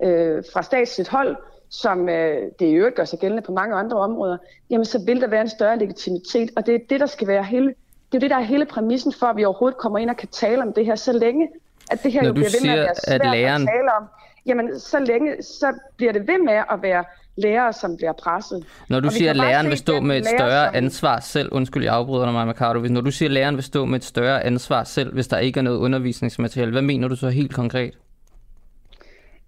[0.03, 1.37] øh, fra statsligt hold,
[1.69, 4.37] som øh, det i øvrigt gør sig gældende på mange andre områder,
[4.71, 7.45] jamen så vil der være en større legitimitet, og det er det, der skal være
[7.45, 7.75] hele,
[8.13, 10.29] det er det, der er hele præmissen for, at vi overhovedet kommer ind og kan
[10.29, 11.49] tale om det her, så længe
[11.91, 13.63] at det her Når jo bliver ved med at være svært at, læreren...
[13.63, 14.05] at tale om,
[14.47, 17.05] jamen så længe, så bliver det ved med at være
[17.37, 18.67] lærere, som bliver presset.
[18.89, 20.77] Når du siger, at læreren vil stå med et større som...
[20.77, 23.97] ansvar selv, undskyld, jeg afbryder dig, Mercado, når du siger, at læreren vil stå med
[23.97, 27.55] et større ansvar selv, hvis der ikke er noget undervisningsmateriale, hvad mener du så helt
[27.55, 27.95] konkret?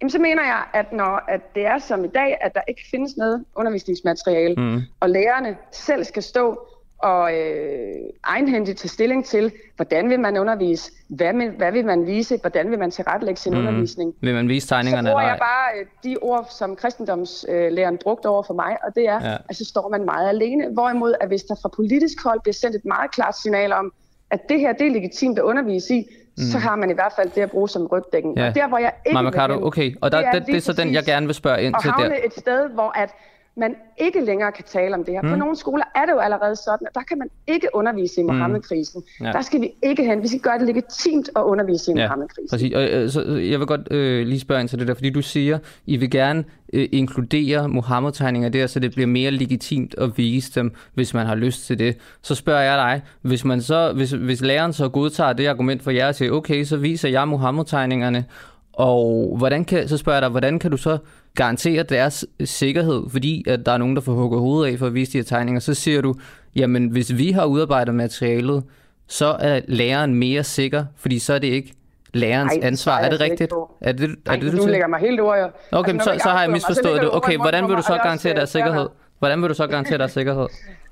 [0.01, 2.82] Jamen, så mener jeg, at når at det er som i dag, at der ikke
[2.91, 4.80] findes noget undervisningsmateriale, mm.
[5.01, 6.68] og lærerne selv skal stå
[6.99, 7.94] og øh,
[8.24, 12.70] egenhændigt tage stilling til, hvordan vil man undervise, hvad, med, hvad vil man vise, hvordan
[12.70, 13.59] vil man tilrettelægge sin mm.
[13.59, 14.14] undervisning.
[14.20, 15.09] Vil man vise tegningerne?
[15.09, 18.94] Så bruger jeg bare øh, de ord, som kristendomslæreren øh, brugte over for mig, og
[18.94, 19.36] det er, ja.
[19.49, 20.68] at så står man meget alene.
[20.72, 23.92] Hvorimod, at hvis der fra politisk hold bliver sendt et meget klart signal om,
[24.30, 26.42] at det her det er legitimt at undervise i, mm.
[26.42, 28.34] så har man i hvert fald det at bruge som rygdækken.
[28.36, 28.49] Ja.
[28.49, 29.94] Og der, hvor jeg ikke Mama Cardo, okay.
[30.01, 31.90] Og der, det, er, det, det er så den, jeg gerne vil spørge ind til
[31.90, 32.11] der.
[32.24, 33.11] et sted, hvor at
[33.57, 35.22] man ikke længere kan tale om det her.
[35.22, 35.28] Mm.
[35.28, 38.22] På nogle skoler er det jo allerede sådan, at der kan man ikke undervise i
[38.22, 38.26] mm.
[38.26, 39.02] Mohammed-krisen.
[39.20, 39.32] Ja.
[39.32, 40.22] Der skal vi ikke hen.
[40.22, 42.48] Vi skal gøre det legitimt at undervise i ja, Mohammed-krisen.
[42.50, 42.74] Præcis.
[42.74, 45.22] Og, øh, så, jeg vil godt øh, lige spørge ind til det der, fordi du
[45.22, 50.52] siger, I vil gerne øh, inkludere Mohammed-tegninger der, så det bliver mere legitimt at vise
[50.54, 51.96] dem, hvis man har lyst til det.
[52.22, 55.90] Så spørger jeg dig, hvis, man så, hvis, hvis læreren så godtager det argument for
[55.90, 58.24] jer og siger, okay, så viser jeg Mohammed-tegningerne,
[58.72, 60.98] og hvordan kan, så spørger jeg dig, hvordan kan du så
[61.37, 64.95] garantere deres sikkerhed, fordi at der er nogen, der får hugget hovedet af for at
[64.95, 66.14] vise de her tegninger, så siger du,
[66.57, 68.64] jamen hvis vi har udarbejdet materialet,
[69.07, 71.72] så er læreren mere sikker, fordi så er det ikke
[72.14, 72.99] lærerens Ej, ansvar.
[72.99, 73.53] Er, er det rigtigt?
[73.80, 75.61] Er det, er Ej, det, du, du lægger mig helt ord.
[75.72, 77.14] Okay, altså, så, så har jeg misforstået det.
[77.14, 78.89] Okay, hvordan vil du så garantere deres sikkerhed?
[79.18, 80.47] Hvordan vil du så garantere deres sikkerhed?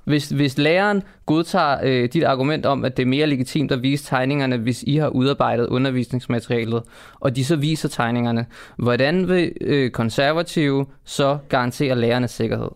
[0.04, 4.04] Hvis, hvis læreren godtager øh, dit argument om, at det er mere legitimt at vise
[4.04, 6.82] tegningerne, hvis I har udarbejdet undervisningsmaterialet,
[7.20, 8.46] og de så viser tegningerne,
[8.76, 12.70] hvordan vil øh, konservative så garantere lærernes sikkerhed?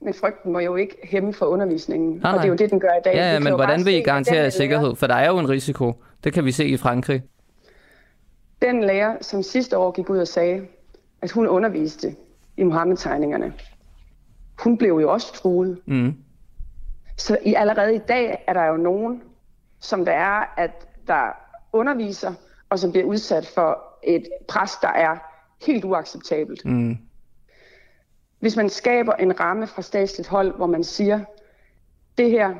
[0.00, 2.32] Men frygten må jo ikke hæmme for undervisningen, nej, nej.
[2.32, 3.14] og det er jo det, den gør i dag.
[3.14, 4.96] Ja, ja men hvordan vil I garantere sikkerhed?
[4.96, 5.92] For der er jo en risiko.
[6.24, 7.22] Det kan vi se i Frankrig.
[8.62, 10.62] Den lærer, som sidste år gik ud og sagde,
[11.22, 12.14] at hun underviste
[12.56, 13.52] i Mohammed-tegningerne,
[14.58, 15.78] hun blev jo også truet.
[15.86, 16.14] Mm.
[17.18, 19.22] Så i, allerede i dag er der jo nogen,
[19.80, 21.32] som der er, at der
[21.72, 22.34] underviser,
[22.70, 25.16] og som bliver udsat for et pres, der er
[25.66, 26.64] helt uacceptabelt.
[26.64, 26.98] Mm.
[28.40, 31.20] Hvis man skaber en ramme fra statsligt hold, hvor man siger,
[32.18, 32.54] det her,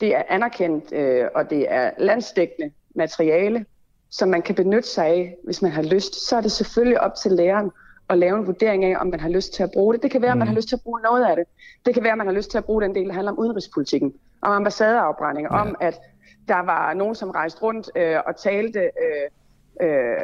[0.00, 3.66] det er anerkendt, øh, og det er landsdækkende materiale,
[4.10, 7.14] som man kan benytte sig af, hvis man har lyst, så er det selvfølgelig op
[7.22, 7.70] til læreren
[8.08, 10.02] at lave en vurdering af, om man har lyst til at bruge det.
[10.02, 10.56] Det kan være, at man har mm.
[10.56, 11.44] lyst til at bruge noget af det.
[11.86, 13.38] Det kan være, at man har lyst til at bruge den del, der handler om
[13.38, 14.12] udenrigspolitikken,
[14.42, 15.60] om ambassadeafbrændinger, ja.
[15.60, 16.00] om at
[16.48, 20.16] der var nogen, som rejste rundt øh, og talte øh, øh,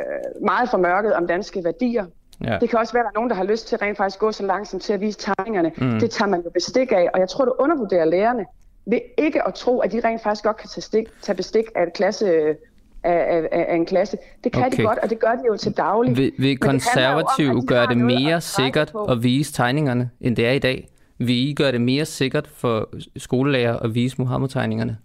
[0.44, 2.06] meget formørket om danske værdier.
[2.44, 2.58] Ja.
[2.60, 4.32] Det kan også være, at der er nogen, der har lyst til rent faktisk gå
[4.32, 5.72] så langsomt til at vise tegningerne.
[5.78, 6.00] Mm.
[6.00, 8.46] Det tager man jo bestik af, og jeg tror, du undervurderer lærerne
[8.86, 11.82] ved ikke at tro, at de rent faktisk godt kan tage, stik, tage bestik af
[11.82, 12.56] et klasse af,
[13.04, 14.18] af, af en klasse.
[14.44, 14.76] Det kan okay.
[14.76, 16.16] de godt, og det gør de jo til daglig.
[16.16, 20.88] Vil, vil konservativ gøre det mere sikkert at vise tegningerne, end det er i dag?
[21.18, 24.98] Vil I gøre det mere sikkert for skolelærer at vise Mohammed-tegningerne?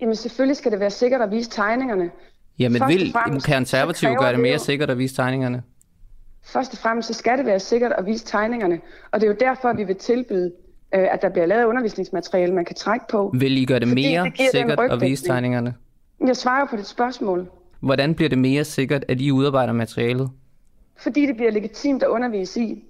[0.00, 2.10] Jamen selvfølgelig skal det være sikkert at vise tegningerne.
[2.58, 3.12] Jamen vil
[3.46, 5.62] konservativ gøre det mere sikkert at vise tegningerne?
[6.42, 8.80] Først og fremmest så skal det være sikkert at vise tegningerne,
[9.10, 10.52] og det er jo derfor, at vi vil tilbyde,
[10.94, 13.34] øh, at der bliver lavet undervisningsmateriale, man kan trække på.
[13.38, 15.74] Vil I gøre det mere det sikkert at vise tegningerne?
[16.26, 17.50] Jeg svarer på dit spørgsmål.
[17.80, 20.30] Hvordan bliver det mere sikkert, at I udarbejder materialet?
[20.96, 22.84] Fordi det bliver legitimt at undervise i.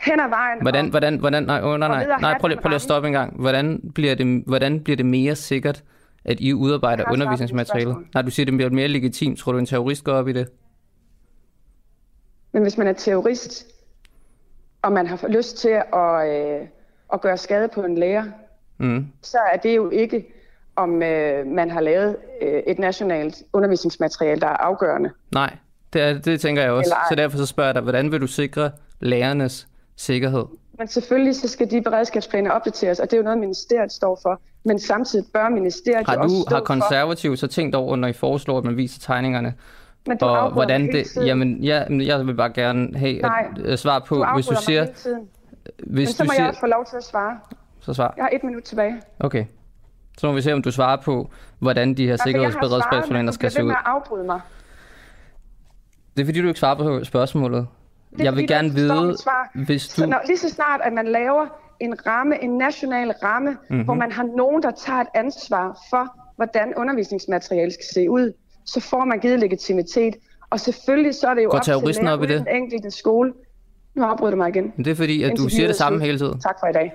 [0.00, 0.62] Hen ad vejen.
[0.62, 3.40] Hvordan, hvordan, hvordan, nej, oh, nej, nej, nej, prøv, prøv lige at stoppe en gang.
[3.40, 5.84] Hvordan bliver, det, hvordan bliver det mere sikkert,
[6.24, 7.96] at I udarbejder undervisningsmaterialet?
[8.14, 9.38] Nej, du siger, det bliver mere legitimt.
[9.38, 10.48] Tror du, en terrorist går op i det?
[12.52, 13.66] Men hvis man er terrorist,
[14.82, 16.66] og man har lyst til at, øh,
[17.12, 18.24] at gøre skade på en lærer,
[18.78, 19.06] mm.
[19.22, 20.26] så er det jo ikke
[20.76, 25.10] om øh, man har lavet øh, et nationalt undervisningsmateriale, der er afgørende.
[25.32, 25.56] Nej,
[25.92, 26.94] det, er, det tænker jeg også.
[27.08, 28.70] Så derfor så spørger jeg dig, hvordan vil du sikre
[29.00, 30.44] lærernes sikkerhed?
[30.78, 34.40] Men selvfølgelig så skal de beredskabsplaner opdateres, og det er jo noget, ministeriet står for.
[34.64, 37.36] Men samtidig bør ministeriet har du, også stå Har konservativ for...
[37.36, 39.54] så tænkt over, når I foreslår, at man viser tegningerne?
[40.06, 43.98] Men du og hvordan det, jamen, ja, jeg vil bare gerne have Nej, et svar
[43.98, 44.86] på, du hvis du siger...
[45.78, 47.38] Hvis Men så må du siger, jeg også få lov til at svare.
[47.80, 48.14] Så svar.
[48.16, 49.02] Jeg har et minut tilbage.
[49.20, 49.44] Okay.
[50.18, 53.64] Så må vi se, om du svarer på, hvordan de her altså, sikkerhedsberedskabsplaner skal se
[53.64, 53.68] ud.
[53.68, 54.40] Jeg har svaret, mig.
[56.16, 57.66] Det er fordi, du ikke svarer på spørgsmålet.
[58.10, 59.16] Det jeg vil gerne vide,
[59.54, 60.00] hvis du...
[60.00, 61.46] Så når, lige så snart, at man laver
[61.80, 63.84] en ramme, en national ramme, mm-hmm.
[63.84, 68.32] hvor man har nogen, der tager et ansvar for, hvordan undervisningsmateriale skal se ud,
[68.64, 70.16] så får man givet legitimitet.
[70.50, 71.72] Og selvfølgelig så er det jo Går op til
[72.02, 72.38] lærer op i det?
[72.38, 73.32] den enkelte skole.
[73.94, 74.72] Nu afbryder du mig igen.
[74.76, 76.40] Men det er fordi, at du siger det samme hele tiden.
[76.40, 76.92] Tak for i dag.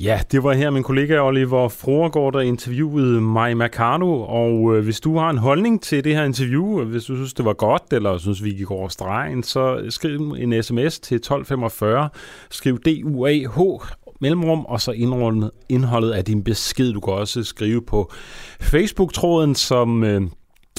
[0.00, 5.00] Ja, det var her min kollega Oliver Froregård, der interviewede mig Mercado, og øh, hvis
[5.00, 7.82] du har en holdning til det her interview, øh, hvis du synes, det var godt,
[7.92, 12.08] eller synes, vi gik over stregen, så skriv en sms til 1245,
[12.50, 13.80] skriv DUAH
[14.20, 16.92] mellemrum, og så indholdet, indholdet af din besked.
[16.92, 18.12] Du kan også skrive på
[18.60, 20.22] Facebook-tråden, som øh,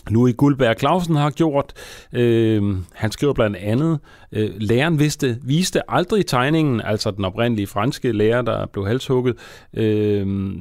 [0.09, 1.73] Louis Guldberg Clausen har gjort.
[2.13, 3.99] Øh, han skriver blandt andet,
[4.31, 9.35] øh, læreren vidste, viste aldrig tegningen, altså den oprindelige franske lærer, der blev halshugget,
[9.73, 10.51] øh,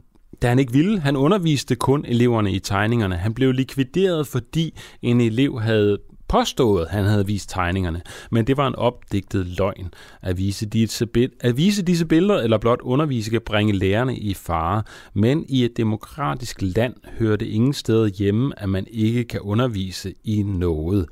[0.42, 1.00] da han ikke ville.
[1.00, 3.16] Han underviste kun eleverne i tegningerne.
[3.16, 5.98] Han blev likvideret, fordi en elev havde
[6.28, 9.94] påstået, at han havde vist tegningerne, men det var en opdigtet løgn.
[10.22, 11.08] At vise, disse,
[11.40, 14.82] at vise disse billeder eller blot undervise kan bringe lærerne i fare,
[15.14, 20.14] men i et demokratisk land hører det ingen steder hjemme, at man ikke kan undervise
[20.24, 21.08] i noget.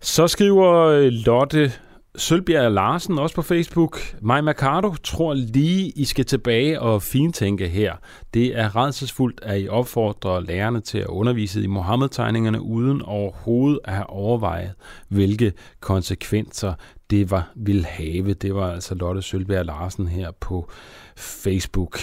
[0.00, 1.72] Så skriver øh, Lotte
[2.18, 4.00] Sølbjerg Larsen også på Facebook.
[4.20, 7.92] Maja Mercado tror lige, I skal tilbage og fintænke her.
[8.34, 13.94] Det er redselsfuldt, at I opfordrer lærerne til at undervise i Mohammed-tegningerne uden overhovedet at
[13.94, 14.72] have overvejet,
[15.08, 16.74] hvilke konsekvenser
[17.10, 18.34] det var vil have.
[18.34, 20.70] Det var altså Lotte Sølbjerg Larsen her på
[21.16, 22.00] Facebook.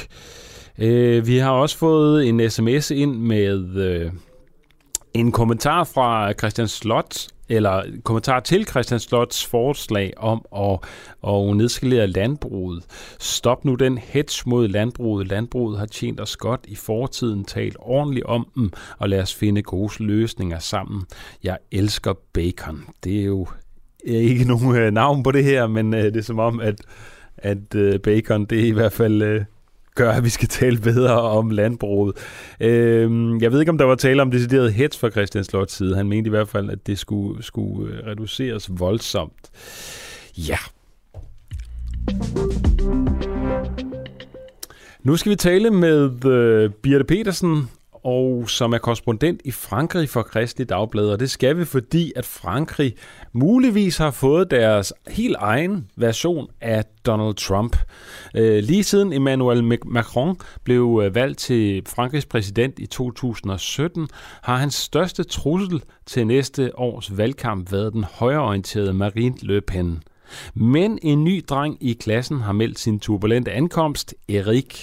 [0.78, 4.12] Øh, vi har også fået en sms ind med øh,
[5.14, 10.80] en kommentar fra Christian Slot, eller kommentar til Christian Slots forslag om at,
[11.28, 12.84] at nedskalere landbruget.
[13.20, 15.28] Stop nu den hets mod landbruget.
[15.28, 19.62] Landbruget har tjent os godt i fortiden, talt ordentligt om dem, og lad os finde
[19.62, 21.04] gode løsninger sammen.
[21.44, 22.84] Jeg elsker bacon.
[23.04, 23.48] Det er jo
[24.06, 26.76] ikke nogen øh, navn på det her, men øh, det er som om, at,
[27.38, 29.46] at øh, bacon, det er i hvert fald
[29.96, 32.18] gør, at vi skal tale bedre om landbruget.
[32.60, 35.96] Øh, jeg ved ikke, om der var tale om decideret hets fra Christian Slots side.
[35.96, 39.52] Han mente i hvert fald, at det skulle, skulle øh, reduceres voldsomt.
[40.38, 40.58] Ja.
[45.04, 47.70] Nu skal vi tale med øh, Birte Petersen
[48.06, 51.06] og som er korrespondent i Frankrig for Kristelig Dagblad.
[51.06, 52.96] Og det skal vi, fordi at Frankrig
[53.36, 57.78] muligvis har fået deres helt egen version af Donald Trump.
[58.36, 64.08] Øh, lige siden Emmanuel Macron blev øh, valgt til Frankrigs præsident i 2017,
[64.42, 70.04] har hans største trussel til næste års valgkamp været den højreorienterede Marine Le Pen.
[70.54, 74.82] Men en ny dreng i klassen har meldt sin turbulente ankomst, Erik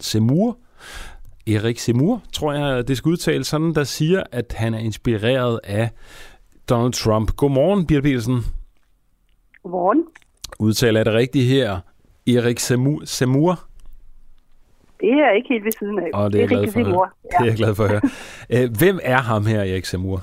[0.00, 0.56] Semur,
[1.46, 5.90] Erik Semur, tror jeg, det skal udtale sådan, der siger, at han er inspireret af
[6.72, 7.28] Donald Trump.
[7.40, 8.38] Godmorgen, Birte Petersen.
[9.62, 10.00] Godmorgen.
[10.66, 11.68] Udtaler jeg det rigtigt her?
[12.34, 13.00] Erik Semur?
[13.04, 13.54] Semur?
[15.00, 16.10] Det er ikke helt ved siden af.
[16.14, 17.08] Og det er, glad for at høre.
[17.32, 17.36] Ja.
[17.38, 18.04] Det er jeg glad for at høre.
[18.54, 20.18] Øh, hvem er ham her, Erik Semur?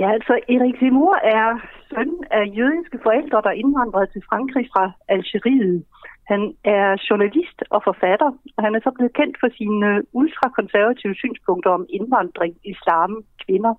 [0.00, 1.48] Ja, altså Erik Semur er
[1.90, 4.84] søn af jødiske forældre, der indvandrede til Frankrig fra
[5.14, 5.84] Algeriet.
[6.32, 9.88] Han er journalist og forfatter, og han er så blevet kendt for sine
[10.20, 13.10] ultrakonservative synspunkter om indvandring, islam,
[13.44, 13.74] kvinder.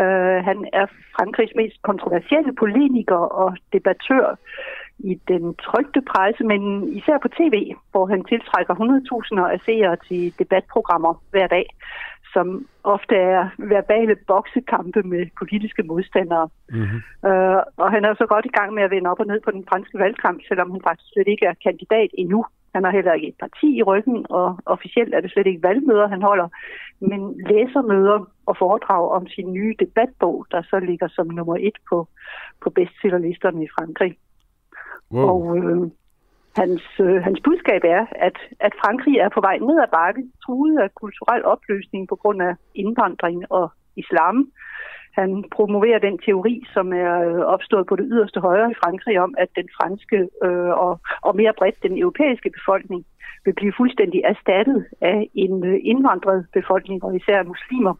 [0.00, 0.86] Uh, han er
[1.16, 4.36] Frankrigs mest kontroversielle polemiker og debattør
[4.98, 7.56] i den trygte presse, men især på tv,
[7.90, 11.66] hvor han tiltrækker 100.000 af seere til debatprogrammer hver dag
[12.32, 16.48] som ofte er verbale boksekampe med politiske modstandere.
[16.70, 17.00] Mm-hmm.
[17.28, 19.50] Uh, og han er så godt i gang med at vende op og ned på
[19.50, 22.44] den franske valgkamp, selvom han faktisk slet ikke er kandidat endnu.
[22.74, 26.08] Han har heller ikke et parti i ryggen, og officielt er det slet ikke valgmøder,
[26.08, 26.48] han holder,
[27.00, 27.20] men
[27.50, 28.18] læsermøder
[28.50, 31.98] og foredrag om sin nye debatbog, der så ligger som nummer et på,
[32.62, 34.12] på bestsellerlisterne i Frankrig.
[35.12, 35.28] Wow.
[35.28, 35.90] Og øh,
[36.56, 40.78] Hans, øh, hans budskab er, at, at Frankrig er på vej ned ad bakke, truet
[40.78, 43.66] af kulturel opløsning på grund af indvandring og
[43.96, 44.36] islam.
[45.20, 49.34] Han promoverer den teori, som er øh, opstået på det yderste højre i Frankrig, om
[49.38, 53.06] at den franske øh, og, og mere bredt den europæiske befolkning
[53.44, 57.94] vil blive fuldstændig erstattet af en øh, indvandret befolkning, og især muslimer.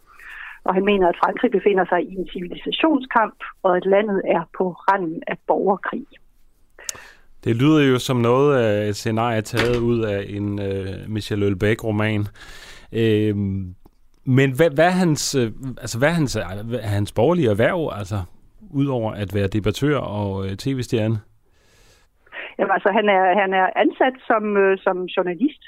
[0.69, 4.71] Og han mener, at Frankrig befinder sig i en civilisationskamp, og at landet er på
[4.71, 6.07] randen af borgerkrig.
[7.45, 12.21] Det lyder jo som noget af et scenarie taget ud af en uh, Michel Houellebecq-roman.
[12.93, 13.37] Uh,
[14.37, 15.43] men hvad, hvad, er hans, uh,
[15.81, 18.19] altså, hvad er hans, hvad er hans borgerlige erhverv, altså,
[18.71, 21.19] udover at være debattør og uh, tv-stjerne?
[22.59, 25.63] Jamen, altså, han er, han er ansat som, uh, som journalist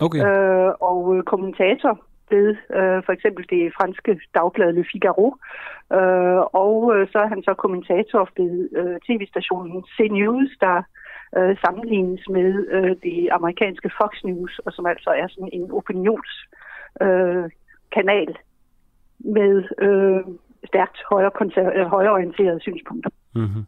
[0.00, 0.20] okay.
[0.20, 2.48] uh, og uh, kommentator ved
[2.78, 5.28] øh, for eksempel det franske dagblad Le Figaro.
[5.92, 10.76] øh, og øh, så er han så kommentator ved øh, tv-stationen CNews, der
[11.38, 17.44] øh, sammenlignes med øh, det amerikanske Fox News, og som altså er sådan en opinionskanal
[17.44, 17.50] øh,
[17.96, 18.36] kanal
[19.18, 19.54] med
[19.86, 20.20] øh,
[20.66, 21.30] stærkt højre
[21.76, 23.10] øh, højreorienterede synspunkter.
[23.34, 23.64] Mm-hmm.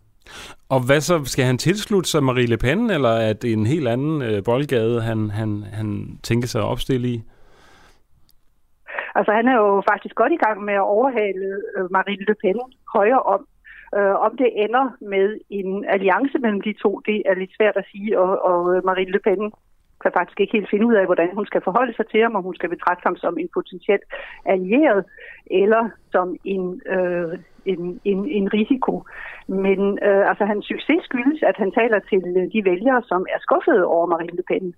[0.68, 1.24] Og hvad så?
[1.24, 5.01] Skal han tilslutte sig Marie Le Pen, eller er det en helt anden øh, boldgade,
[5.01, 7.22] han, han, han tænker sig at opstille i?
[9.19, 11.47] Altså, han er jo faktisk godt i gang med at overhale
[11.77, 12.61] øh, Marine Le Pen
[12.97, 13.47] højere om.
[13.97, 17.89] Øh, om det ender med en alliance mellem de to, det er lidt svært at
[17.93, 19.53] sige, og, og øh, Marine Le Pen
[20.03, 22.43] kan faktisk ikke helt finde ud af, hvordan hun skal forholde sig til ham, om
[22.43, 24.03] hun skal betragte ham som en potentiel
[24.45, 25.05] allieret,
[25.51, 27.39] eller som en, øh,
[27.73, 29.05] en, en, en risiko.
[29.49, 33.85] Men øh, altså, hans succes skyldes, at han taler til de vælgere, som er skuffede
[33.85, 34.74] over Marine Le Pen.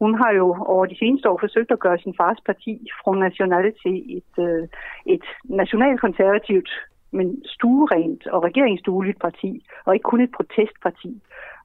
[0.00, 3.72] Hun har jo over de seneste år forsøgt at gøre sin fars parti, Front National,
[3.82, 4.68] til et, øh,
[5.06, 6.70] et nationalkonservativt
[7.18, 9.50] men stuerent og regeringsdueligt parti,
[9.84, 11.12] og ikke kun et protestparti.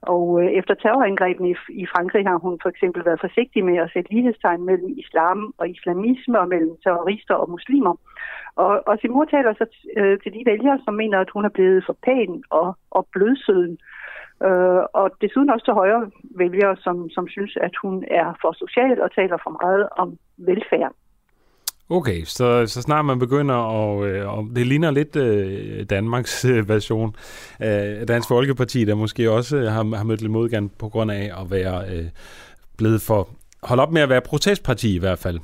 [0.01, 3.91] Og øh, efter terrorangrebene i, i Frankrig har hun for eksempel været forsigtig med at
[3.93, 7.95] sætte lighedstegn mellem islam og islamisme og mellem terrorister og muslimer.
[8.56, 9.65] Og, og sin mor taler så
[9.97, 13.73] øh, til de vælgere, som mener, at hun er blevet for pæn og, og blødsøden.
[13.73, 13.98] Øh,
[14.47, 19.01] Øh, og desuden også til højre vælgere, som, som synes, at hun er for social
[19.01, 20.93] og taler for meget om velfærd.
[21.91, 26.69] Okay, så, så snart man begynder, og, øh, og det ligner lidt øh, Danmarks øh,
[26.69, 27.15] version
[27.59, 31.31] af Dansk Folkeparti, der måske også øh, har, har mødt lidt modgang på grund af
[31.41, 32.05] at være øh,
[32.77, 33.29] blevet for...
[33.63, 35.39] Hold op med at være protestparti i hvert fald.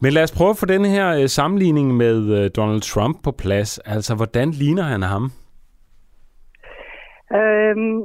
[0.00, 3.30] Men lad os prøve at få den her øh, sammenligning med øh, Donald Trump på
[3.30, 3.78] plads.
[3.78, 5.32] Altså, hvordan ligner han ham?
[7.34, 8.02] Øhm,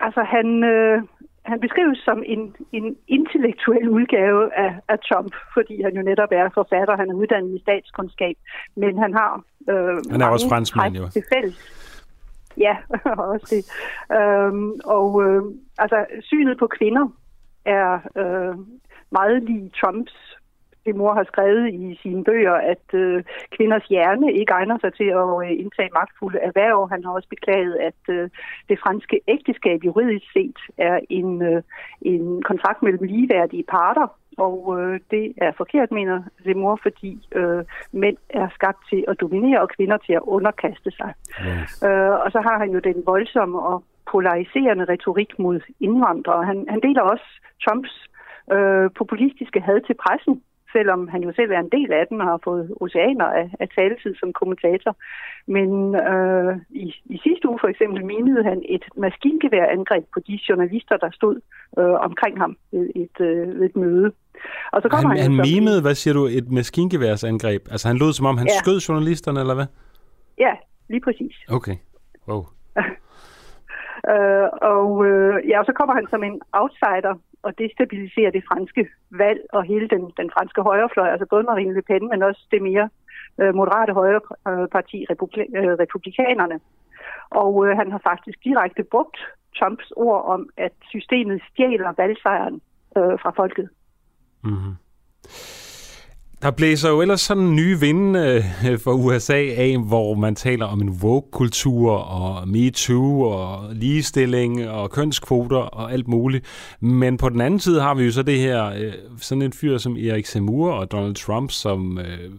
[0.00, 1.02] altså, han, øh,
[1.44, 6.48] han beskrives som en, en intellektuel udgave af, af Trump, fordi han jo netop er
[6.54, 8.36] forfatter, han er uddannet i statskundskab,
[8.76, 11.08] men han har øh, Han er også franskmand jo.
[11.34, 11.78] Fælles.
[12.58, 12.76] Ja,
[13.32, 13.62] også det.
[14.16, 15.42] Øhm, og øh,
[15.78, 17.08] altså, synet på kvinder
[17.64, 18.54] er øh,
[19.10, 20.31] meget lige Trumps
[20.86, 23.24] det mor har skrevet i sine bøger, at øh,
[23.56, 26.88] kvinders hjerne ikke egner sig til at øh, indtage magtfulde erhverv.
[26.92, 28.30] Han har også beklaget, at øh,
[28.68, 31.62] det franske ægteskab juridisk set er en, øh,
[32.02, 34.06] en kontrakt mellem ligeværdige parter,
[34.38, 36.22] og øh, det er forkert, mener
[36.56, 41.14] mor, fordi øh, mænd er skabt til at dominere og kvinder til at underkaste sig.
[41.46, 41.82] Yes.
[41.82, 46.44] Øh, og så har han jo den voldsomme og polariserende retorik mod indvandrere.
[46.44, 47.24] Han, han deler også
[47.64, 48.08] Trumps
[48.54, 50.42] øh, populistiske had til pressen,
[50.72, 53.68] selvom han jo selv er en del af den og har fået oceaner af, af
[53.68, 54.96] taletid som kommentator.
[55.46, 60.96] Men øh, i, i sidste uge for eksempel minede han et maskingeværangreb på de journalister,
[60.96, 61.36] der stod
[61.78, 64.12] øh, omkring ham ved et, øh, ved et møde.
[64.72, 67.62] Og så kommer han, han, han mimede, hvad siger du, et maskingeværsangreb?
[67.70, 68.58] Altså han lød som om, han ja.
[68.62, 69.66] skød journalisterne, eller hvad?
[70.38, 70.52] Ja,
[70.88, 71.36] lige præcis.
[71.48, 71.76] Okay.
[72.28, 72.42] Wow.
[74.12, 78.88] øh, og øh, ja, og så kommer han som en outsider at destabilisere det franske
[79.10, 82.62] valg og hele den, den franske højrefløj, altså både Marine Le Pen, men også det
[82.62, 82.88] mere
[83.40, 86.60] øh, moderate højreparti, republi- øh, republikanerne.
[87.30, 89.16] Og øh, han har faktisk direkte brugt
[89.58, 92.60] Trumps ord om, at systemet stjæler valgsejren
[92.96, 93.68] øh, fra folket.
[94.44, 94.74] Mm-hmm.
[96.42, 100.80] Der blæser jo ellers sådan nye vinde øh, for USA af, hvor man taler om
[100.80, 106.76] en woke-kultur og MeToo og ligestilling og kønskvoter og alt muligt.
[106.80, 109.78] Men på den anden side har vi jo så det her, øh, sådan en fyr
[109.78, 112.30] som Erik Zemmour og Donald Trump, som øh,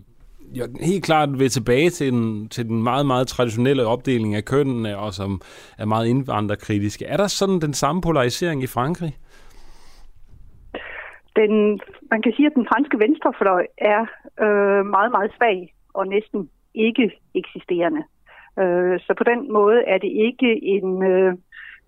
[0.54, 4.98] jo, helt klart vil tilbage til den, til den meget, meget traditionelle opdeling af kønnene,
[4.98, 5.42] og som
[5.78, 7.06] er meget indvandrerkritiske.
[7.06, 9.18] Er der sådan den samme polarisering i Frankrig?
[11.36, 11.80] Den,
[12.14, 14.02] man kan sige, at den franske venstrefløj er
[14.46, 18.04] øh, meget, meget svag og næsten ikke eksisterende.
[18.62, 21.32] Øh, så på den måde er det ikke en øh,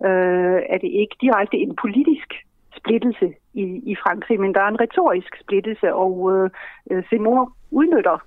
[0.08, 2.28] øh er det ikke direkte en politisk
[2.78, 6.14] splittelse i, i Frankrig, men der er en retorisk splittelse, og
[6.90, 8.18] øh, Simon udnytter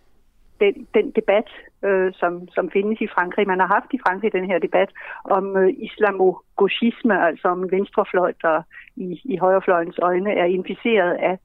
[0.60, 1.48] den, den debat,
[1.84, 3.48] øh, som, som findes i Frankrig.
[3.48, 4.90] Man har haft i Frankrig den her debat
[5.24, 8.62] om øh, islamogauchisme, altså om venstrefløj, der
[8.96, 11.38] i, i højrefløjens øjne er inficeret af,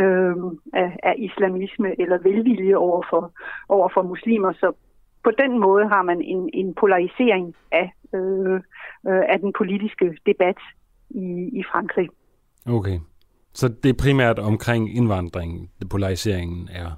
[0.00, 0.36] øh,
[0.72, 3.32] af, af islamisme eller velvilje over for,
[3.68, 4.52] over for muslimer.
[4.52, 4.72] Så
[5.24, 8.54] på den måde har man en, en polarisering af, øh,
[9.08, 10.58] øh, af den politiske debat
[11.10, 12.08] i, i Frankrig.
[12.66, 12.98] Okay.
[13.54, 16.90] Så det er primært omkring indvandringen, det polariseringen er,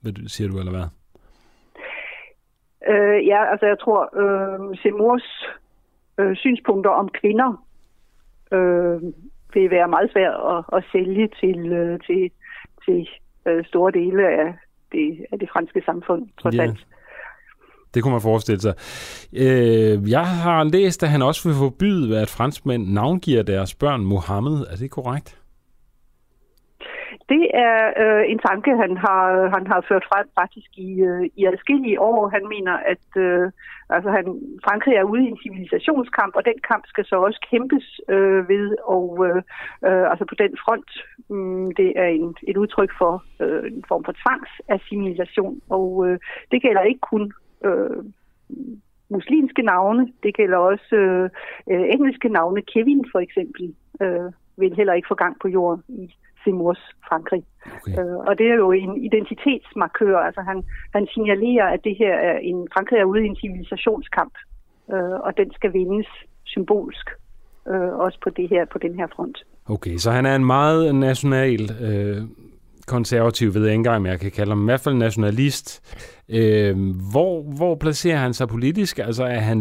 [0.00, 0.86] hvad siger du, eller hvad?
[2.88, 5.46] Øh, ja, altså jeg tror, øh, Semurs
[6.18, 7.64] øh, synspunkter om kvinder
[8.52, 9.02] øh,
[9.54, 12.30] vil være meget svært at, at sælge til, øh, til,
[12.84, 13.08] til
[13.46, 14.54] øh, store dele af
[14.92, 16.68] det, af det franske samfund, trods yeah.
[16.68, 16.86] alt.
[17.94, 18.74] Det kunne man forestille sig.
[19.32, 24.66] Øh, jeg har læst, at han også vil forbyde, at franskmænd navngiver deres børn Mohammed.
[24.70, 25.38] Er det korrekt?
[27.28, 31.44] Det er øh, en tanke, han har, han har ført frem faktisk i, øh, i
[31.44, 32.28] adskillige år.
[32.28, 33.50] Han mener, at øh,
[33.90, 34.24] altså han,
[34.66, 38.76] Frankrig er ude i en civilisationskamp, og den kamp skal så også kæmpes øh, ved,
[38.84, 39.42] og øh,
[39.88, 40.90] øh, altså på den front,
[41.34, 46.18] øh, det er en, et udtryk for øh, en form for tvangsassimilation, og øh,
[46.50, 47.32] det gælder ikke kun
[47.64, 48.02] øh,
[49.08, 50.12] muslimske navne.
[50.22, 51.30] Det gælder også øh,
[51.70, 52.62] øh engelske navne.
[52.62, 56.14] Kevin for eksempel øh, vil heller ikke få gang på jorden i
[56.46, 57.42] Seymours Frankrig.
[57.76, 57.98] Okay.
[57.98, 60.18] Øh, og det er jo en identitetsmarkør.
[60.18, 60.64] Altså han,
[60.94, 64.34] han signalerer, at det her er en, Frankrig er ude i en civilisationskamp,
[64.92, 66.06] øh, og den skal vindes
[66.44, 67.06] symbolsk,
[67.68, 69.38] øh, også på, det her, på den her front.
[69.68, 72.22] Okay, så han er en meget national øh,
[72.86, 75.66] konservativ, ved jeg ikke engang, om jeg kan kalde ham, i hvert fald nationalist.
[76.28, 76.74] Øh,
[77.12, 78.98] hvor, hvor placerer han sig politisk?
[78.98, 79.58] Altså er han,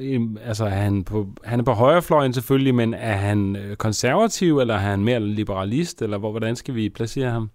[0.00, 4.58] øhm, altså, er han, på, han er på højrefløjen selvfølgelig, men er han øh, konservativ,
[4.58, 7.48] eller er han mere liberalist, eller hvor, hvordan skal vi placere ham?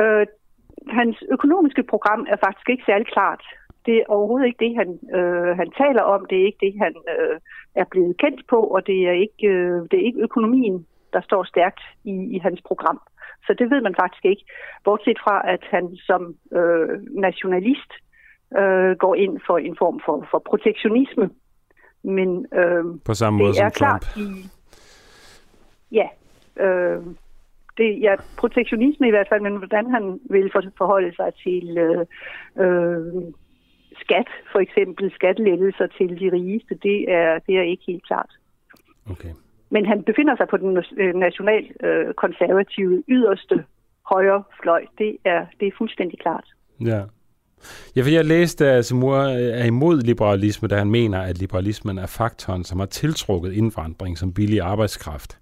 [0.00, 0.26] Øh,
[0.90, 3.42] hans økonomiske program er faktisk ikke særlig klart.
[3.86, 4.88] Det er overhovedet ikke det, han,
[5.18, 6.26] øh, han taler om.
[6.30, 7.36] Det er ikke det, han øh,
[7.74, 11.44] er blevet kendt på, og det er ikke, øh, det er ikke økonomien, der står
[11.44, 13.00] stærkt i, i hans program.
[13.46, 14.44] Så det ved man faktisk ikke.
[14.84, 17.92] Bortset fra, at han som øh, nationalist
[18.58, 21.30] øh, går ind for en form for, for protektionisme.
[22.02, 24.02] Men øh, på samme måde det er som Trump.
[24.02, 24.28] Klart i,
[25.92, 26.08] ja,
[26.64, 27.02] øh,
[27.78, 32.06] det, ja, protektionisme i hvert fald, men hvordan han vil forholde sig til øh,
[32.64, 33.22] øh,
[34.02, 38.30] skat, for eksempel skattelettelser til de rigeste, det er, det er ikke helt klart.
[39.10, 39.32] Okay.
[39.70, 43.64] Men han befinder sig på den øh, nationalkonservative øh, yderste
[44.06, 44.84] højre fløj.
[44.98, 46.44] Det er, det er fuldstændig klart.
[46.80, 47.02] Ja.
[47.96, 49.16] Ja, for jeg læste, at Simur
[49.60, 54.34] er imod liberalisme, da han mener, at liberalismen er faktoren, som har tiltrukket indvandring som
[54.34, 55.38] billig arbejdskraft.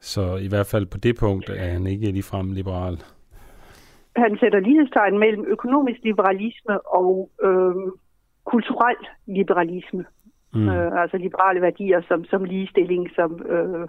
[0.00, 3.02] Så i hvert fald på det punkt er han ikke ligefrem liberal.
[4.16, 7.74] Han sætter lighedstegn mellem økonomisk liberalisme og øh,
[8.44, 8.96] kulturel
[9.26, 10.04] liberalisme.
[10.56, 10.68] Mm.
[10.68, 13.80] Øh, altså liberale værdier som, som ligestilling, som øh,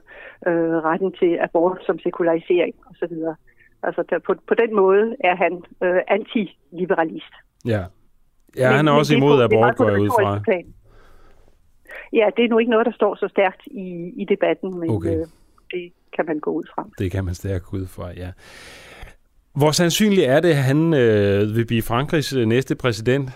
[0.47, 3.13] øh, retten til abort, som sekularisering osv.
[3.83, 5.53] Altså der, på, på den måde er han
[5.83, 7.33] øh, anti-liberalist.
[7.65, 7.83] Ja,
[8.57, 10.39] ja han er også imod abort, går jeg ud fra.
[10.43, 10.73] Plan.
[12.13, 15.09] Ja, det er nu ikke noget, der står så stærkt i, i debatten, men okay.
[15.09, 15.25] øh,
[15.71, 16.87] det kan man gå ud fra.
[16.99, 18.31] Det kan man stærkt gå ud fra, ja.
[19.55, 23.29] Hvor sandsynligt er det, at han øh, vil blive Frankrigs øh, næste præsident?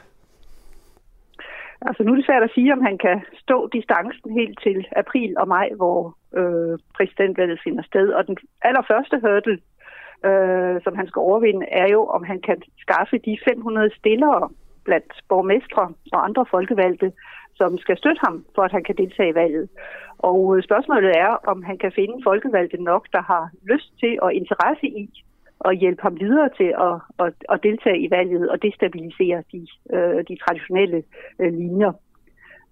[1.88, 5.36] Altså nu er det svært at sige, om han kan stå distancen helt til april
[5.38, 8.08] og maj, hvor øh, præsidentvalget finder sted.
[8.18, 9.58] Og den allerførste hurdle,
[10.30, 14.50] øh, som han skal overvinde, er jo, om han kan skaffe de 500 stillere
[14.86, 15.84] blandt borgmestre
[16.14, 17.12] og andre folkevalgte,
[17.56, 19.70] som skal støtte ham, for at han kan deltage i valget.
[20.18, 24.34] Og øh, spørgsmålet er, om han kan finde folkevalgte nok, der har lyst til og
[24.34, 25.24] interesse i
[25.66, 30.24] at hjælpe ham videre til at, at, at deltage i valget og destabilisere de, øh,
[30.30, 31.04] de traditionelle
[31.40, 31.94] øh, linjer.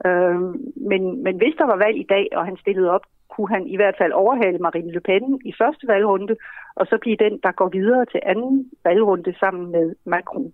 [0.06, 0.42] Øh,
[0.90, 3.76] men, men hvis der var valg i dag, og han stillede op, kunne han i
[3.76, 6.36] hvert fald overhale Marine Le Pen i første valgrunde,
[6.76, 10.54] og så blive den, der går videre til anden valgrunde sammen med Macron.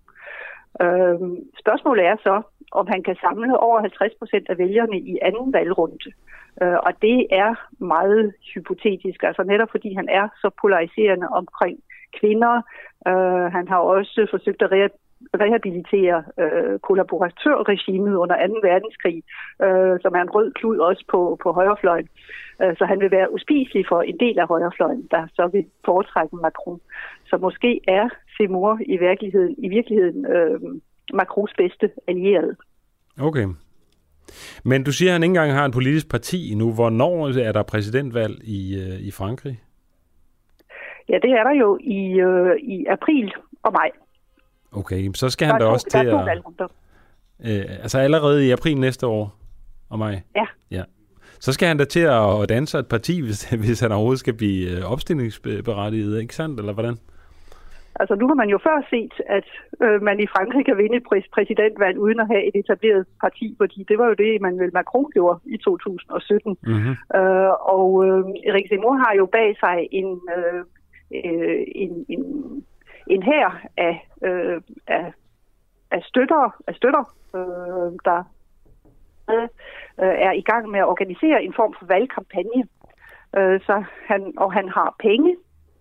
[0.81, 1.19] Øh,
[1.59, 2.41] spørgsmålet er så,
[2.71, 6.11] om han kan samle over 50 procent af vælgerne i anden valgrunde.
[6.61, 11.79] Øh, og det er meget hypotetisk, altså netop fordi han er så polariserende omkring
[12.19, 12.55] kvinder.
[13.07, 14.97] Øh, han har også forsøgt at re-
[15.43, 18.53] rehabilitere øh, kollaboratørregimet under 2.
[18.69, 19.23] verdenskrig,
[19.65, 22.07] øh, som er en rød klud også på, på højrefløjen.
[22.61, 26.35] Øh, så han vil være uspiselig for en del af højrefløjen, der så vil foretrække
[26.35, 26.79] Macron.
[27.29, 30.59] Så måske er Seymour i virkeligheden, i virkeligheden øh,
[31.13, 32.55] Macrons bedste allierede.
[33.19, 33.47] Okay.
[34.63, 36.73] Men du siger, at han ikke engang har en politisk parti nu.
[36.73, 39.61] Hvornår er der præsidentvalg i, øh, i Frankrig?
[41.09, 43.33] Ja, det er der jo i, øh, i april
[43.63, 43.91] og maj.
[44.71, 46.71] Okay, så skal han da også til at...
[47.45, 49.35] Øh, altså allerede i april næste år
[49.89, 50.21] og maj?
[50.35, 50.45] Ja.
[50.71, 50.83] ja.
[51.39, 54.77] Så skal han da til at danse et parti, hvis, hvis han overhovedet skal blive
[54.77, 56.97] øh, opstillingsberettiget, ikke sandt, eller hvordan?
[57.99, 59.47] Altså nu har man jo før set, at
[59.83, 63.55] øh, man i Frankrig kan vinde et præ- præsidentvalg uden at have et etableret parti,
[63.61, 66.57] fordi det var jo det, Emmanuel Macron gjorde i 2017.
[66.63, 66.95] Mm-hmm.
[67.19, 70.61] Øh, og øh, Erik Zemmour har jo bag sig en, øh,
[71.25, 72.23] øh, en, en,
[73.07, 75.13] en her af, øh, af,
[75.91, 78.23] af støtter, af støtter øh, der
[79.29, 79.47] øh,
[79.97, 82.67] er i gang med at organisere en form for valgkampagne.
[83.37, 85.35] Øh, så han, og han har penge,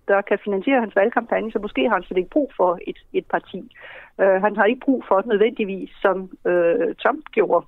[0.08, 3.26] der kan finansiere hans valgkampagne, så måske har han slet ikke brug for et, et
[3.26, 3.76] parti.
[4.20, 7.66] Øh, han har ikke brug for nødvendigvis, som øh, Trump gjorde,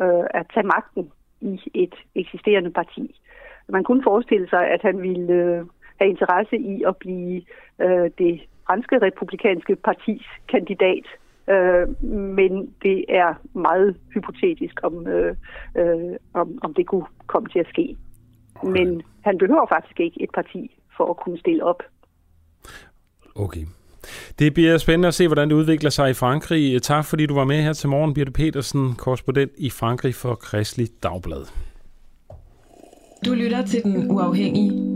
[0.00, 3.20] øh, at tage magten i et eksisterende parti.
[3.68, 5.64] Man kunne forestille sig, at han ville øh,
[5.98, 7.42] have interesse i at blive
[7.80, 11.06] øh, det franske republikanske partis kandidat.
[11.50, 15.36] Øh, men det er meget hypotetisk, om, øh,
[15.76, 17.96] øh, om, om det kunne komme til at ske.
[18.62, 21.82] Men han behøver faktisk ikke et parti for at kunne stille op.
[23.34, 23.64] Okay.
[24.38, 26.82] Det bliver spændende at se, hvordan det udvikler sig i Frankrig.
[26.82, 30.88] Tak fordi du var med her til morgen, Birte Petersen, korrespondent i Frankrig for Kristelig
[31.02, 31.46] Dagblad.
[33.26, 34.95] Du lytter til Den Uafhængige.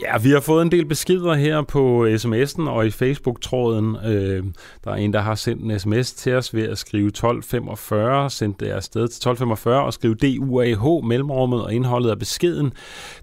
[0.00, 3.96] Ja, vi har fået en del beskeder her på sms'en og i Facebook-tråden.
[4.04, 4.44] Øh,
[4.84, 8.60] der er en, der har sendt en sms til os ved at skrive 1245, sendt
[8.60, 12.72] det afsted til 1245 og skrive DUAH, mellemrummet og indholdet af beskeden.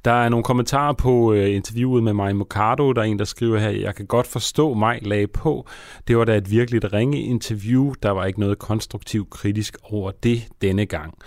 [0.06, 2.94] Der er nogle kommentarer på øh, interviewet med mig Mocardo.
[2.94, 5.68] Der er en, der skriver her, jeg kan godt forstå mig lag på.
[6.08, 7.94] Det var da et virkelig ringe interview.
[8.04, 11.18] Der var ikke noget konstruktivt kritisk over det denne gang.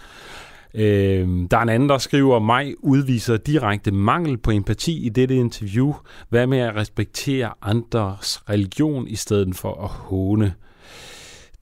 [0.79, 5.37] Øh, der er en anden, der skriver, mig udviser direkte mangel på empati i dette
[5.37, 5.95] interview.
[6.29, 10.55] Hvad med at respektere andres religion i stedet for at håne?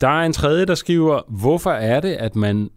[0.00, 2.70] Der er en tredje, der skriver, hvorfor er det, at man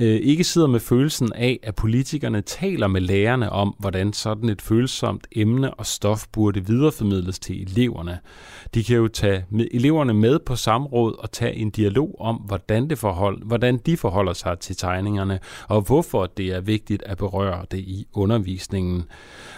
[0.00, 4.62] øh, ikke sidder med følelsen af, at politikerne taler med lærerne om, hvordan sådan et
[4.62, 8.18] følsomt emne og stof burde videreformidles til eleverne.
[8.74, 12.90] De kan jo tage med eleverne med på samråd og tage en dialog om, hvordan,
[12.90, 15.38] det forhold, hvordan de forholder sig til tegningerne,
[15.68, 19.04] og hvorfor det er vigtigt at berøre det i undervisningen.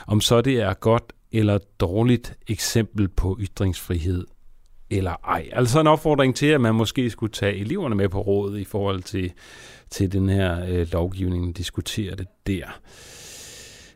[0.06, 4.26] Om så det er godt eller dårligt eksempel på ytringsfrihed
[4.90, 5.48] eller ej.
[5.52, 9.02] Altså en opfordring til, at man måske skulle tage eleverne med på rådet i forhold
[9.02, 9.32] til
[9.90, 12.66] til den her øh, lovgivning, diskutere det der.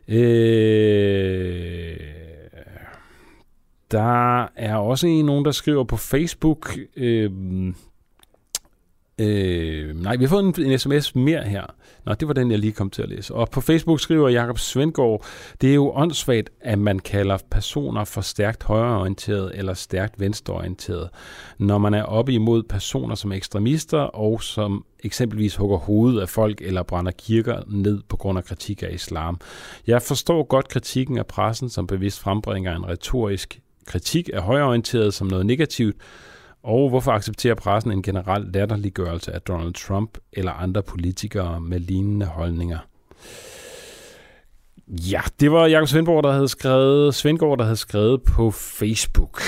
[0.07, 1.97] Øh,
[3.91, 7.31] der er også en, nogen, der skriver på Facebook, øh,
[9.21, 11.65] Øh, nej, vi har fået en, en sms mere her.
[12.05, 13.33] Nå, det var den, jeg lige kom til at læse.
[13.33, 15.25] Og på Facebook skriver Jakob Svendgaard,
[15.61, 21.09] det er jo åndssvagt, at man kalder personer for stærkt højreorienteret eller stærkt venstreorienteret,
[21.57, 26.61] når man er oppe imod personer som ekstremister og som eksempelvis hugger hovedet af folk
[26.61, 29.39] eller brænder kirker ned på grund af kritik af islam.
[29.87, 35.27] Jeg forstår godt kritikken af pressen, som bevidst frembringer en retorisk kritik af højreorienteret som
[35.27, 35.95] noget negativt,
[36.63, 42.25] og hvorfor accepterer pressen en generel latterliggørelse af Donald Trump eller andre politikere med lignende
[42.25, 42.77] holdninger?
[44.87, 49.41] Ja, det var Jakob Svendborg, der havde skrevet, Svendgaard, der havde skrevet på Facebook.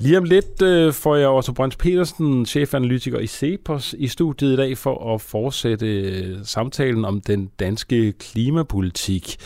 [0.00, 4.56] Lige om lidt øh, får jeg også Brøns Petersen, chefanalytiker i Cepos, i studiet i
[4.56, 9.36] dag for at fortsætte øh, samtalen om den danske klimapolitik.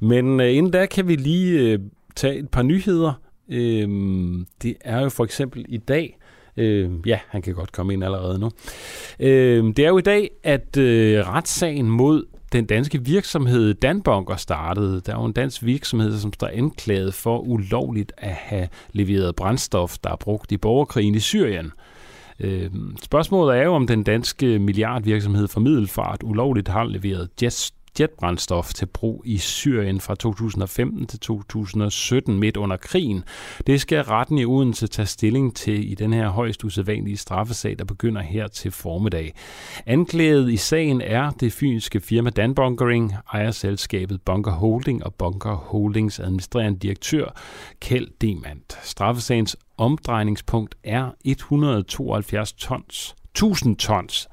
[0.00, 1.78] Men øh, inden da kan vi lige øh,
[2.16, 3.12] tage et par nyheder
[3.50, 6.18] Øhm, det er jo for eksempel i dag,
[6.56, 8.50] øh, ja, han kan godt komme ind allerede nu.
[9.20, 15.00] Øh, det er jo i dag, at øh, retssagen mod den danske virksomhed Danbunker startede.
[15.06, 19.98] Der er jo en dansk virksomhed, som står anklaget for ulovligt at have leveret brændstof,
[20.04, 21.72] der er brugt i borgerkrigen i Syrien.
[22.40, 22.70] Øh,
[23.02, 27.52] spørgsmålet er jo, om den danske milliardvirksomhed for Middelfart ulovligt har leveret jet
[28.00, 33.24] jetbrændstof til brug i Syrien fra 2015 til 2017 midt under krigen.
[33.66, 37.84] Det skal retten i Odense tage stilling til i den her højst usædvanlige straffesag, der
[37.84, 39.34] begynder her til formiddag.
[39.86, 46.78] Anklaget i sagen er det fynske firma Danbunkering, ejerselskabet Bunker Holding og Bunker Holdings administrerende
[46.78, 47.34] direktør
[47.80, 48.62] Kjeld Demand.
[48.82, 54.28] Straffesagens omdrejningspunkt er 172 tons 1000 tons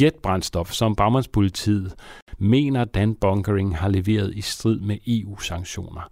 [0.00, 1.94] jetbrændstof, som Bagmandspolitiet
[2.38, 6.10] mener Dan Bunkering har leveret i strid med EU-sanktioner.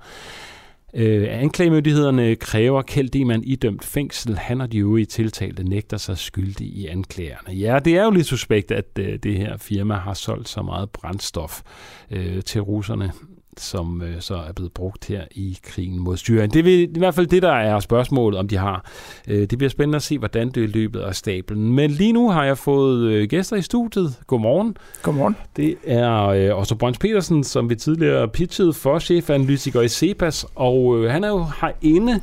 [0.95, 4.39] Øh, anklagemyndighederne kræver Kjeld Diemann idømt fængsel.
[4.39, 7.59] Han og de øvrige tiltalte nægter sig skyldige i anklagerne.
[7.59, 10.91] Ja, det er jo lidt suspekt, at øh, det her firma har solgt så meget
[10.91, 11.63] brændstof
[12.11, 13.13] øh, til russerne
[13.61, 16.51] som øh, så er blevet brugt her i krigen mod Syrien.
[16.51, 18.91] Det er i hvert fald det, der er spørgsmålet, om de har.
[19.29, 21.73] Øh, det bliver spændende at se, hvordan det løbet af stablen.
[21.73, 24.15] Men lige nu har jeg fået øh, gæster i studiet.
[24.27, 24.77] Godmorgen.
[25.03, 25.37] Godmorgen.
[25.57, 30.99] Det er øh, Otto Brøns Petersen, som vi tidligere pitchede for chefanalytiker i CEPAS, og
[30.99, 32.21] øh, han er jo herinde.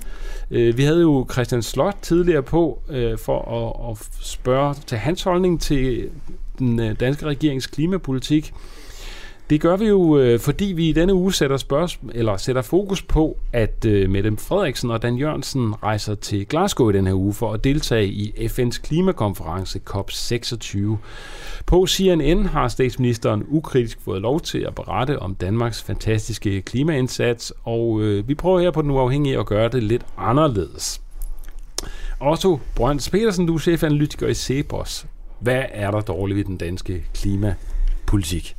[0.51, 5.23] Øh, vi havde jo Christian Slot tidligere på øh, for at, at spørge til hans
[5.23, 6.09] holdning til
[6.59, 8.53] den danske regerings klimapolitik.
[9.49, 13.01] Det gør vi jo, øh, fordi vi i denne uge sætter, spørgsmål, eller sætter fokus
[13.01, 17.33] på, at øh, Mette Frederiksen og Dan Jørgensen rejser til Glasgow i den her uge
[17.33, 20.77] for at deltage i FN's klimakonference COP26.
[21.65, 28.01] På CNN har statsministeren ukritisk fået lov til at berette om Danmarks fantastiske klimaindsats, og
[28.01, 31.01] øh, vi prøver her på den uafhængige at gøre det lidt anderledes.
[32.21, 35.05] Otto Brøns Petersen, du er chefanalytiker i Cepos.
[35.39, 38.55] Hvad er der dårligt ved den danske klimapolitik?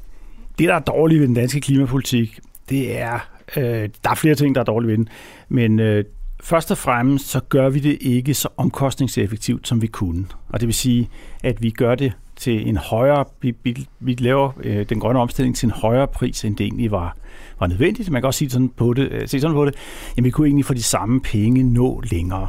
[0.58, 4.54] Det, der er dårligt ved den danske klimapolitik, det er, øh, der er flere ting,
[4.54, 5.08] der er dårligt ved den,
[5.48, 6.04] men øh,
[6.42, 10.26] først og fremmest så gør vi det ikke så omkostningseffektivt, som vi kunne.
[10.48, 11.10] Og det vil sige,
[11.44, 15.56] at vi gør det til en højere, vi, vi, vi laver øh, den grønne omstilling
[15.56, 17.16] til en højere pris, end det egentlig var,
[17.60, 18.10] var nødvendigt.
[18.10, 19.74] Man kan også sige sådan på det, øh, se sådan på det,
[20.16, 22.48] jamen vi kunne egentlig for de samme penge nå længere.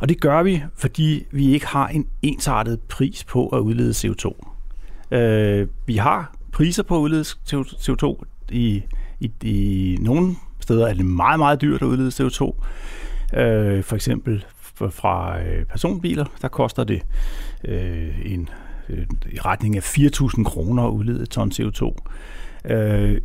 [0.00, 4.32] Og det gør vi, fordi vi ikke har en ensartet pris på at udlede CO2.
[5.16, 8.24] Øh, vi har priser på at udlede CO2.
[8.50, 8.82] I,
[9.20, 12.64] i, I nogle steder er det meget, meget dyrt at udlede CO2.
[13.38, 14.44] Øh, for eksempel
[14.74, 17.02] fra øh, personbiler, der koster det
[17.64, 18.48] øh, en
[18.88, 21.94] øh, i retning af 4.000 kroner at udlede et ton CO2.
[22.72, 23.20] Øh,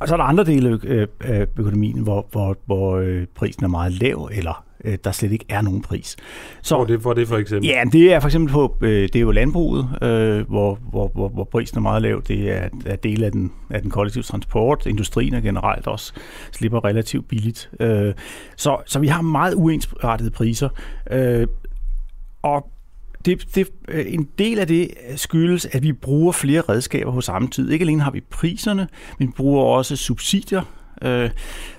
[0.00, 3.68] og så er der andre dele øh, af økonomien, hvor, hvor, hvor øh, prisen er
[3.68, 6.16] meget lav, eller øh, der slet ikke er nogen pris.
[6.62, 7.68] Så, hvor, det, hvor det for eksempel?
[7.68, 11.28] Ja, det er for eksempel på, øh, det er jo landbruget, øh, hvor, hvor, hvor,
[11.28, 12.22] hvor prisen er meget lav.
[12.28, 14.86] Det er, er del af den, af den kollektive transport.
[14.86, 16.12] Industrien er generelt også
[16.52, 17.70] slipper relativt billigt.
[17.80, 18.14] Øh,
[18.56, 20.68] så, så vi har meget uensrettede priser.
[21.10, 21.46] Øh,
[22.42, 22.70] og
[23.24, 27.48] det, det, øh, en del af det skyldes, at vi bruger flere redskaber på samme
[27.48, 27.70] tid.
[27.70, 28.88] Ikke alene har vi priserne,
[29.18, 30.62] men vi bruger også subsidier.
[31.04, 31.30] Øh,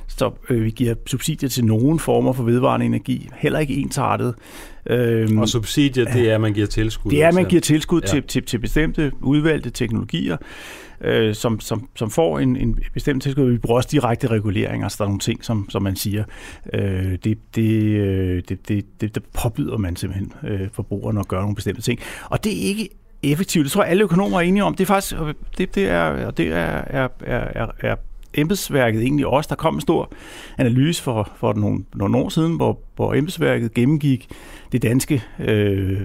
[0.08, 4.36] så øh, vi giver subsidier til nogle former for vedvarende energi, heller ikke ensartet.
[4.90, 7.12] Øhm, og subsidier, det er, at man giver tilskud?
[7.12, 8.08] Det er, at man giver tilskud ja.
[8.08, 10.38] til, til, til bestemte udvalgte teknologier,
[11.02, 13.52] øh, som, som, som får en, en bestemt tilskud.
[13.52, 16.24] Vi bruger også direkte reguleringer, så der er nogle ting, som, som man siger,
[16.74, 21.42] øh, det, det, øh, det, det, det, det påbyder man simpelthen øh, forbrugerne at gøre
[21.42, 22.00] nogle bestemte ting.
[22.30, 22.90] Og det er ikke
[23.24, 23.64] effektivt.
[23.64, 24.76] Det tror jeg, alle økonomer er enige om.
[24.76, 25.16] Det er faktisk,
[25.58, 27.96] det, det er, det er, er, er, er
[28.34, 29.48] embedsværket egentlig også.
[29.48, 30.14] Der kom en stor
[30.58, 34.30] analyse for, for nogle, nogle år siden, hvor, hvor embedsværket gennemgik
[34.72, 36.02] det danske øh,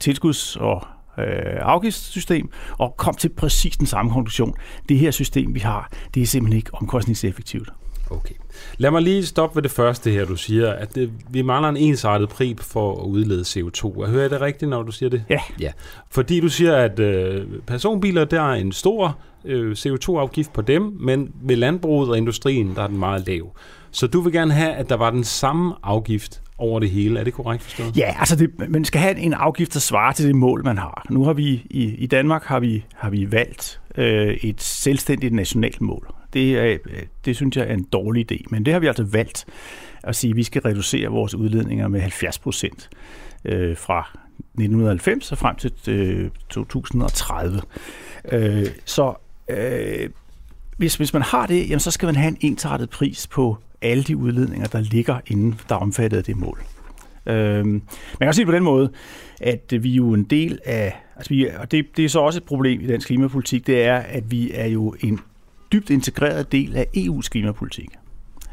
[0.00, 0.86] tilskuds- og
[1.18, 4.54] øh, afgiftssystem og kom til præcis den samme konklusion.
[4.88, 7.68] Det her system, vi har, det er simpelthen ikke omkostningseffektivt.
[8.10, 8.34] Okay.
[8.78, 11.76] Lad mig lige stoppe ved det første her, du siger, at det, vi mangler en
[11.76, 14.00] ensartet pris for at udlede CO2.
[14.00, 15.24] Jeg hører det rigtigt, når du siger det?
[15.30, 15.40] Ja.
[15.60, 15.72] ja.
[16.10, 21.32] Fordi du siger, at øh, personbiler, der er en stor øh, CO2-afgift på dem, men
[21.42, 23.56] ved landbruget og industrien, der er den meget lav.
[23.90, 27.20] Så du vil gerne have, at der var den samme afgift over det hele.
[27.20, 27.96] Er det korrekt forstået?
[27.96, 31.06] Ja, altså det, man skal have en afgift, der svarer til det mål, man har.
[31.10, 35.80] Nu har vi i, i Danmark har vi, har vi valgt øh, et selvstændigt nationalt
[35.80, 36.14] mål.
[36.32, 39.04] Det, er, øh, det synes jeg er en dårlig idé, men det har vi altså
[39.04, 39.46] valgt
[40.02, 42.90] at sige, at vi skal reducere vores udledninger med 70 procent
[43.44, 47.60] øh, fra 1990 og frem til øh, 2030.
[48.32, 49.14] Øh, så
[49.50, 50.10] øh,
[50.76, 54.02] hvis, hvis man har det, jamen, så skal man have en ensartet pris på alle
[54.02, 56.62] de udledninger, der ligger inden, der er omfattet af det mål.
[57.26, 57.82] Øh, man
[58.20, 58.92] kan også sige på den måde,
[59.40, 62.38] at vi er jo en del af, altså vi, og det, det er så også
[62.38, 65.20] et problem i dansk klimapolitik, det er, at vi er jo en
[65.72, 67.88] dybt integreret del af EU's klimapolitik.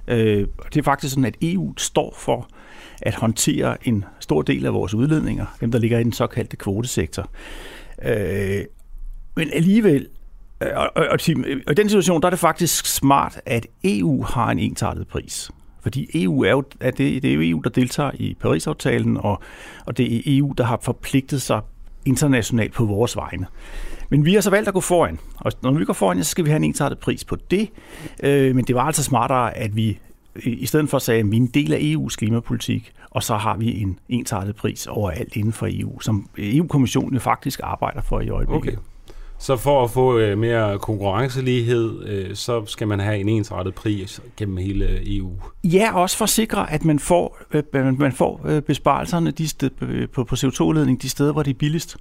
[0.08, 2.48] Øh, det er faktisk sådan, at EU står for
[3.02, 7.30] at håndtere en stor del af vores udledninger, dem der ligger i den såkaldte kvotesektor.
[8.06, 8.66] Øh,
[9.36, 10.08] men alligevel,
[10.62, 13.68] øh, og, og, og, øh, og i den situation, der er det faktisk smart, at
[13.84, 15.52] EU har en ensartet pris.
[15.82, 19.42] Fordi EU er jo, er det, det er jo EU, der deltager i Paris-aftalen, og,
[19.86, 21.62] og det er EU, der har forpligtet sig
[22.06, 23.46] internationalt på vores vegne.
[24.10, 26.46] Men vi har så valgt at gå foran, og når vi går foran, så skal
[26.46, 27.70] vi have en ensartet pris på det.
[28.24, 30.00] Øh, men det var altså smartere, at vi
[30.44, 33.38] i stedet for at sige, at vi er en del af EU's klimapolitik, og så
[33.38, 38.30] har vi en ensartet pris overalt inden for EU, som EU-kommissionen faktisk arbejder for i
[38.30, 38.74] øjeblikket.
[38.74, 38.95] Okay.
[39.38, 44.22] Så for at få øh, mere konkurrencelighed, øh, så skal man have en ensrettet pris
[44.38, 45.32] gennem hele EU?
[45.64, 49.70] Ja, også for at sikre, at man får, øh, man får øh, besparelserne de sted,
[49.82, 51.98] øh, på, på CO2-udledning de steder, hvor det er billigst.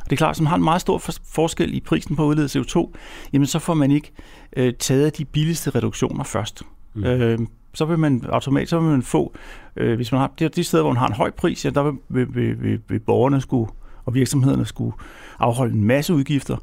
[0.00, 0.98] Og det er klart, at man har en meget stor
[1.34, 2.92] forskel i prisen på at udlede CO2,
[3.32, 4.12] jamen så får man ikke
[4.56, 6.62] øh, taget de billigste reduktioner først.
[6.94, 7.04] Mm.
[7.04, 7.38] Øh,
[7.74, 9.34] så vil man automatisk så vil man få,
[9.76, 11.82] øh, hvis man har de, de steder, hvor man har en høj pris, ja, der
[11.82, 13.70] vil, vil, vil, vil, borgerne skulle,
[14.04, 14.96] og virksomhederne skulle
[15.38, 16.56] afholde en masse udgifter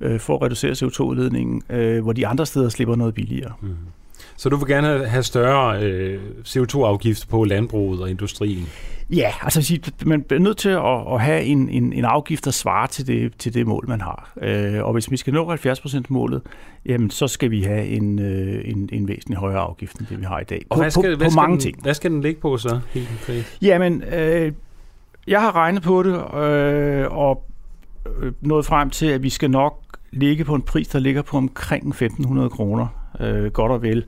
[0.00, 3.52] øh, for at reducere CO2-udledningen, øh, hvor de andre steder slipper noget billigere.
[3.60, 3.76] Mm.
[4.36, 8.68] Så du vil gerne have større øh, CO2-afgift på landbruget og industrien?
[9.10, 12.86] Ja, altså man er nødt til at, at have en, en, en afgift, der svarer
[12.86, 14.32] til det, til det mål, man har.
[14.42, 16.42] Øh, og hvis vi skal nå 70%-målet,
[16.86, 20.24] jamen så skal vi have en, øh, en, en væsentlig højere afgift, end det vi
[20.24, 20.60] har i dag.
[20.60, 21.82] På, og hvad skal, på, hvad på mange den, ting.
[21.82, 23.58] Hvad skal den ligge på så, helt konkret?
[23.62, 24.52] Jamen, øh,
[25.26, 27.46] jeg har regnet på det, øh, og
[28.40, 31.94] nået frem til, at vi skal nok ligge på en pris, der ligger på omkring
[31.94, 32.86] 1.500 kroner,
[33.20, 34.04] øh, godt og vel.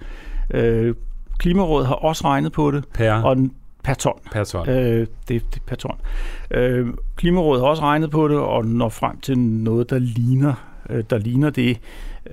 [0.51, 0.95] Øh,
[1.39, 2.85] Klimarådet har også regnet på det.
[2.95, 3.13] Per?
[3.13, 3.37] Og
[3.85, 4.19] per ton.
[4.33, 4.69] Per ton.
[4.69, 5.97] Øh, det, det per ton.
[6.51, 6.87] Øh,
[7.17, 10.55] Klimarådet har også regnet på det, og når frem til noget, der ligner,
[10.91, 11.79] øh, der ligner det.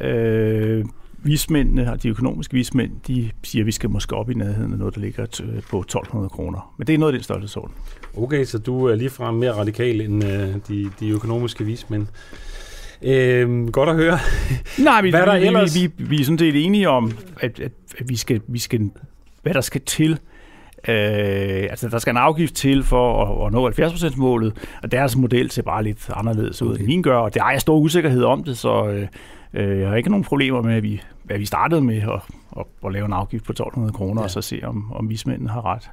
[0.01, 0.85] Øh,
[1.23, 4.95] vismændene, de økonomiske vismænd, de siger, at vi skal måske op i nærheden af noget,
[4.95, 5.25] der ligger
[5.69, 6.73] på 1200 kroner.
[6.77, 7.73] Men det er noget af den størrelsesorden.
[8.17, 12.07] Okay, så du er ligefrem mere radikal end øh, de, de økonomiske vismænd.
[13.01, 14.19] Øh, godt at høre.
[14.83, 15.75] Nej, vi, hvad er der vi, ellers?
[15.75, 18.89] Vi, vi, vi er sådan set enige om, at, at, at vi, skal, vi skal,
[19.41, 20.19] hvad der skal til.
[20.87, 24.53] Øh, altså, der skal en afgift til for at, at nå 70%-målet,
[24.83, 26.79] og deres model ser bare lidt anderledes ud, okay.
[26.79, 29.07] end min gør, og der er stor usikkerhed om det, så øh,
[29.53, 32.21] øh, jeg har ikke nogen problemer med, at vi, at vi startede med at,
[32.57, 34.23] at, at lave en afgift på 1200 kroner, ja.
[34.23, 35.89] og så se, om, om vismændene har ret.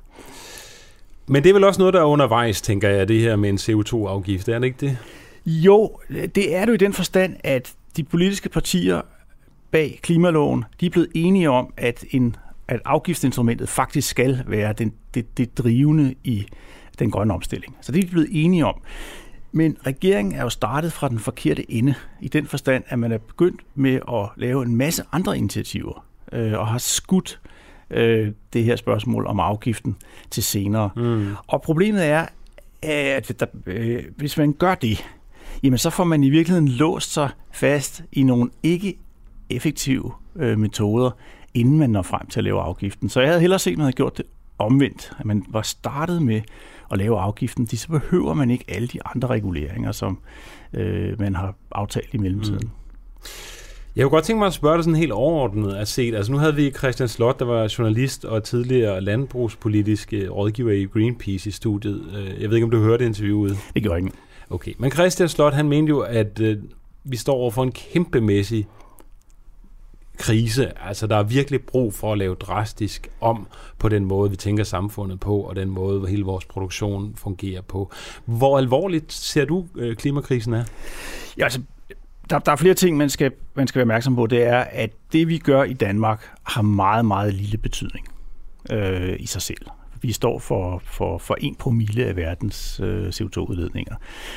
[1.30, 3.56] Men det er vel også noget, der er undervejs, tænker jeg, det her med en
[3.56, 4.98] CO2-afgift, er det ikke det?
[5.46, 9.00] Jo, det er det i den forstand, at de politiske partier
[9.70, 12.36] bag klimaloven, de er blevet enige om, at, en,
[12.68, 16.46] at afgiftsinstrumentet faktisk skal være den, det, det drivende i
[16.98, 17.76] den grønne omstilling.
[17.80, 18.74] Så det er de blevet enige om.
[19.52, 23.18] Men regeringen er jo startet fra den forkerte ende, i den forstand, at man er
[23.18, 27.50] begyndt med at lave en masse andre initiativer, øh, og har skudt øh,
[28.52, 29.96] det her spørgsmål om afgiften
[30.30, 30.90] til senere.
[30.96, 31.34] Mm.
[31.46, 32.26] Og problemet er,
[32.82, 35.04] at der, øh, hvis man gør det,
[35.62, 38.98] jamen så får man i virkeligheden låst sig fast i nogle ikke
[39.50, 41.10] effektive øh, metoder,
[41.54, 43.08] inden man når frem til at lave afgiften.
[43.08, 44.26] Så jeg havde hellere set, at man havde gjort det
[44.58, 46.40] omvendt, at man var startet med
[46.92, 50.18] at lave afgiften, så behøver man ikke alle de andre reguleringer, som
[50.72, 52.62] øh, man har aftalt i mellemtiden.
[52.62, 53.20] Mm.
[53.96, 56.12] Jeg kunne godt tænke mig at spørge dig sådan helt overordnet at se.
[56.14, 60.84] Altså nu havde vi Christian Slot, der var journalist og tidligere landbrugspolitisk øh, rådgiver i
[60.84, 62.04] Greenpeace i studiet.
[62.16, 63.58] Øh, jeg ved ikke, om du hørte interviewet?
[63.74, 64.16] Det gjorde jeg ikke.
[64.50, 66.58] Okay, men Christian Slot, han mente jo, at øh,
[67.04, 68.66] vi står over for en kæmpemæssig
[70.18, 70.72] krise.
[70.88, 73.46] Altså, der er virkelig brug for at lave drastisk om
[73.78, 77.62] på den måde, vi tænker samfundet på, og den måde, hvor hele vores produktion fungerer
[77.62, 77.92] på.
[78.24, 80.64] Hvor alvorligt ser du øh, klimakrisen er?
[81.38, 81.60] Ja, altså,
[82.30, 84.26] der, der er flere ting, man skal, man skal være opmærksom på.
[84.26, 88.08] Det er, at det, vi gør i Danmark, har meget, meget lille betydning
[88.70, 89.66] øh, i sig selv.
[90.02, 93.94] Vi står for, for, for en promille af verdens øh, CO2-udledninger.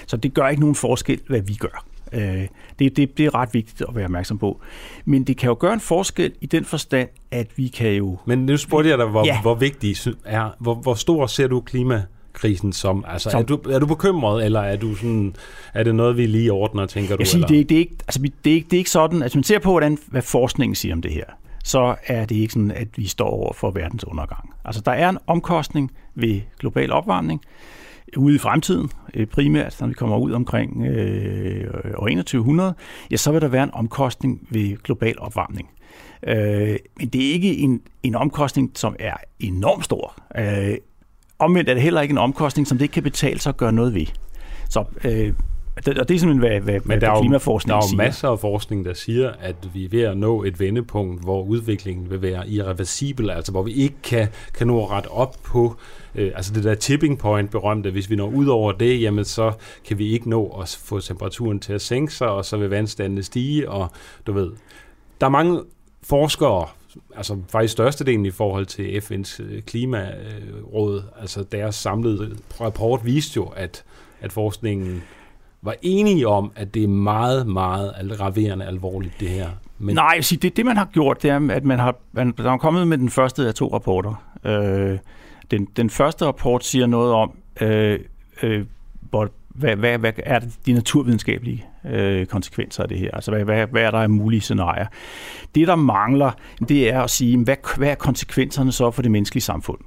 [0.08, 1.86] Så det gør ikke nogen forskel, hvad vi gør.
[2.14, 2.48] Øh,
[2.80, 4.62] det, det, det er ret vigtigt at være opmærksom på.
[5.06, 8.18] Men det kan jo gøre en forskel i den forstand, at vi kan jo...
[8.26, 9.42] Men nu spurgte jeg dig, hvor, ja.
[9.42, 9.96] hvor vigtig
[10.26, 12.04] er, hvor, hvor stor ser du klima
[12.34, 13.06] krisen som?
[13.08, 15.36] Altså, som, er, du, er du bekymret, eller er, du sådan,
[15.74, 17.22] er det noget, vi lige ordner, tænker du?
[17.22, 19.24] Jeg siger, det, det, er ikke, altså, det, er ikke, det er ikke sådan, at
[19.24, 21.26] altså, man ser på, hvordan, hvad forskningen siger om det her,
[21.64, 24.50] så er det ikke sådan, at vi står over for verdens undergang.
[24.66, 27.42] Altså, der er en omkostning ved global opvarmning,
[28.18, 32.74] ude i fremtiden, øh, primært når vi kommer ud omkring øh, år 2100,
[33.12, 35.70] ja, så vil der være en omkostning ved global opvarmning.
[36.28, 40.16] Øh, men det er ikke en, en omkostning, som er enormt stor.
[40.38, 40.78] Øh,
[41.44, 43.72] omvendt er det heller ikke en omkostning, som det ikke kan betale sig at gøre
[43.72, 44.06] noget ved.
[44.70, 45.34] Så øh,
[45.76, 47.98] og det er simpelthen, hvad, hvad, Men der hvad klimaforskning siger.
[47.98, 50.60] Der er jo masser af forskning, der siger, at vi er ved at nå et
[50.60, 55.36] vendepunkt, hvor udviklingen vil være irreversibel, altså hvor vi ikke kan, kan nå ret op
[55.44, 55.76] på
[56.16, 59.52] øh, altså det der tipping point berømte, hvis vi når ud over det, jamen så
[59.88, 63.24] kan vi ikke nå at få temperaturen til at sænke sig, og så vil vandstandene
[63.24, 63.92] stige, og
[64.28, 64.52] du ved,
[65.22, 65.62] der er mange
[66.04, 66.68] forskere,
[67.16, 73.38] altså faktisk størstedelen i forhold til FN's øh, klimaråd, øh, altså deres samlede rapport viste
[73.38, 73.84] jo, at,
[74.22, 75.04] at forskningen
[75.62, 79.50] var enige om, at det er meget, meget raverende alvorligt, det her.
[79.80, 79.96] Men...
[79.96, 82.52] Nej, jeg siger, det, det man har gjort, det er, at man har, man, der
[82.52, 84.24] er kommet med den første af to rapporter.
[84.46, 84.98] Øh,
[85.52, 87.32] den, den første rapport siger noget om,
[87.62, 88.00] øh,
[88.44, 88.66] øh,
[89.10, 93.12] hvor, hvad, hvad, hvad er de naturvidenskabelige øh, konsekvenser af det her?
[93.12, 94.86] Altså, hvad, hvad, hvad er der af mulige scenarier?
[95.56, 96.32] Det, der mangler,
[96.70, 99.80] det er at sige, hvad, hvad er konsekvenserne så for det menneskelige samfund?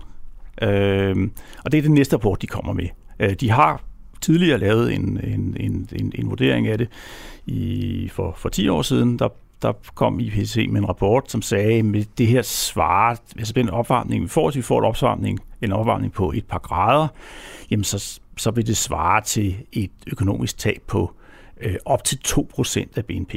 [0.63, 1.29] Øh,
[1.65, 2.89] og det er det næste rapport, de kommer med.
[3.21, 3.83] Øh, de har
[4.21, 6.89] tidligere lavet en, en, en, en, en vurdering af det
[7.47, 9.19] i, for, for 10 år siden.
[9.19, 9.29] Der,
[9.67, 14.23] der kom IPCC med en rapport, som sagde, at det her svarer, altså den opvarmning,
[14.23, 17.09] vi får, hvis vi får en opvarmning, en opvarmning på et par grader,
[17.71, 21.13] jamen så, så vil det svare til et økonomisk tab på
[21.61, 23.35] øh, op til 2% af BNP.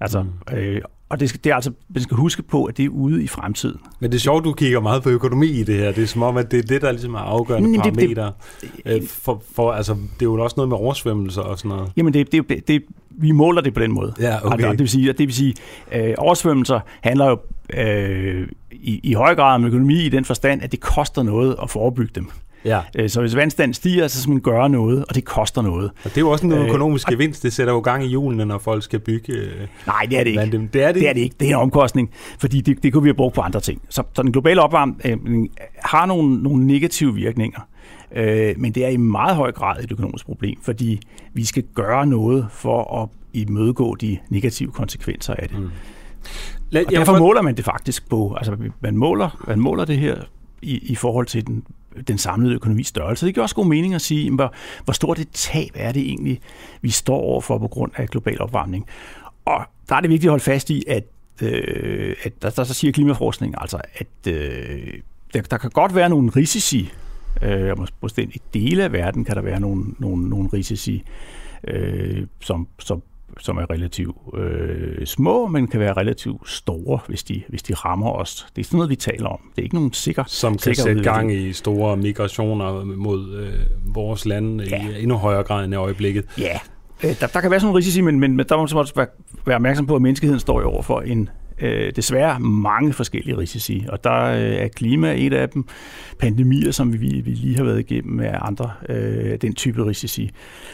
[0.00, 0.56] Altså, mm.
[0.56, 3.24] øh, og det, skal, det er altså, man skal huske på, at det er ude
[3.24, 3.80] i fremtiden.
[4.00, 5.92] Men det er sjovt, du kigger meget på økonomi i det her.
[5.92, 8.32] Det er som om, at det er det, der ligesom er afgørende Jamen, parameter.
[8.60, 11.68] Det, det, øh, for, for, altså, det er jo også noget med oversvømmelser og sådan
[11.68, 11.92] noget.
[11.96, 12.82] Jamen, det, det, det,
[13.18, 14.14] vi måler det på den måde.
[14.20, 14.70] Ja, okay.
[14.70, 15.54] det vil sige, det vil sige
[15.92, 17.38] øh, oversvømmelser handler jo
[17.80, 21.70] øh, i, i høj grad om økonomi i den forstand, at det koster noget at
[21.70, 22.30] forebygge dem.
[22.64, 22.80] Ja.
[22.96, 25.90] Øh, så hvis vandstanden stiger, så skal man gøre noget, og det koster noget.
[26.04, 27.42] Og det er jo også en øh, økonomisk øh, gevinst.
[27.42, 29.32] Det sætter jo gang i hjulene, når folk skal bygge.
[29.32, 29.52] Øh,
[29.86, 30.68] nej, det er det ikke.
[30.72, 31.36] Det er det, det er det ikke.
[31.40, 33.82] Det er en omkostning, fordi det, det kunne vi have brugt på andre ting.
[33.88, 35.50] Så, så den globale opvarmning
[35.84, 37.60] har nogle, nogle negative virkninger.
[38.14, 41.00] Øh, men det er i meget høj grad et økonomisk problem, fordi
[41.32, 45.58] vi skal gøre noget for at imødegå de negative konsekvenser af det.
[45.58, 45.70] Mm.
[46.70, 50.16] Lad, og derfor måler man det faktisk på, altså man måler, man måler det her
[50.62, 51.64] i, i forhold til den,
[52.08, 53.26] den samlede økonomis størrelse.
[53.26, 56.40] Det giver også god mening at sige, hvor, hvor stort et tab er det egentlig,
[56.80, 58.86] vi står overfor på grund af global opvarmning.
[59.44, 61.04] Og der er det vigtigt at holde fast i, at,
[61.42, 64.92] øh, at der, der så siger klimaforskning, altså at øh,
[65.34, 66.92] der, der kan godt være nogle risici,
[67.42, 71.02] øh, og i dele af verden kan der være nogle, nogle, nogle risici,
[71.68, 73.02] øh, som, som
[73.40, 78.12] som er relativt øh, små, men kan være relativt store, hvis de, hvis de rammer
[78.12, 78.46] os.
[78.56, 79.40] Det er sådan noget, vi taler om.
[79.50, 83.94] Det er ikke nogen sikker Som kan sikker sætte gang i store migrationer mod øh,
[83.94, 84.88] vores lande ja.
[84.88, 86.24] i endnu højere grad end i øjeblikket.
[86.38, 86.58] Ja,
[87.04, 89.06] øh, der, der kan være sådan nogle risici, men, men der må man også være,
[89.46, 91.28] være opmærksom på, at menneskeheden står over for en
[91.62, 95.64] øh, desværre mange forskellige risici, og der øh, er klima et af dem.
[96.18, 100.30] Pandemier, som vi, vi lige har været igennem, er andre øh, den type risici.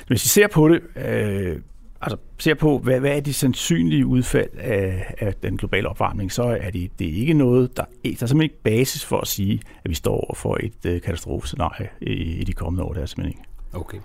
[0.06, 1.56] Hvis vi ser på det, øh,
[2.00, 6.42] altså ser på, hvad, hvad er de sandsynlige udfald af, af den globale opvarmning, så
[6.42, 9.60] er det, det er ikke noget, der, der er simpelthen ikke basis for at sige,
[9.84, 12.92] at vi står over for et øh, katastrofescenarie i, i de kommende år.
[12.92, 13.48] Det er simpelthen ikke.
[13.72, 13.98] Okay.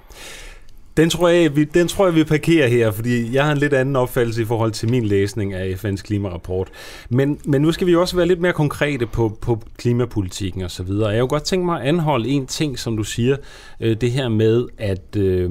[0.97, 3.73] Den tror, jeg, vi, den tror jeg, vi parkerer her, fordi jeg har en lidt
[3.73, 6.67] anden opfattelse i forhold til min læsning af FN's klimarapport.
[7.09, 10.83] Men, men nu skal vi også være lidt mere konkrete på, på klimapolitikken og så
[10.83, 11.09] videre.
[11.09, 13.37] Jeg kunne godt tænke mig at anholde en ting, som du siger,
[13.79, 15.15] øh, det her med, at...
[15.17, 15.49] Øh,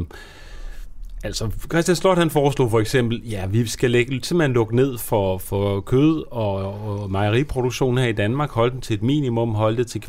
[1.25, 5.39] Altså, Christian Slot han foreslog for eksempel, ja, vi skal lægge, simpelthen lukke ned for,
[5.39, 6.55] for kød og,
[6.85, 10.01] og mejeriproduktion her i Danmark, holde den til et minimum, holde det til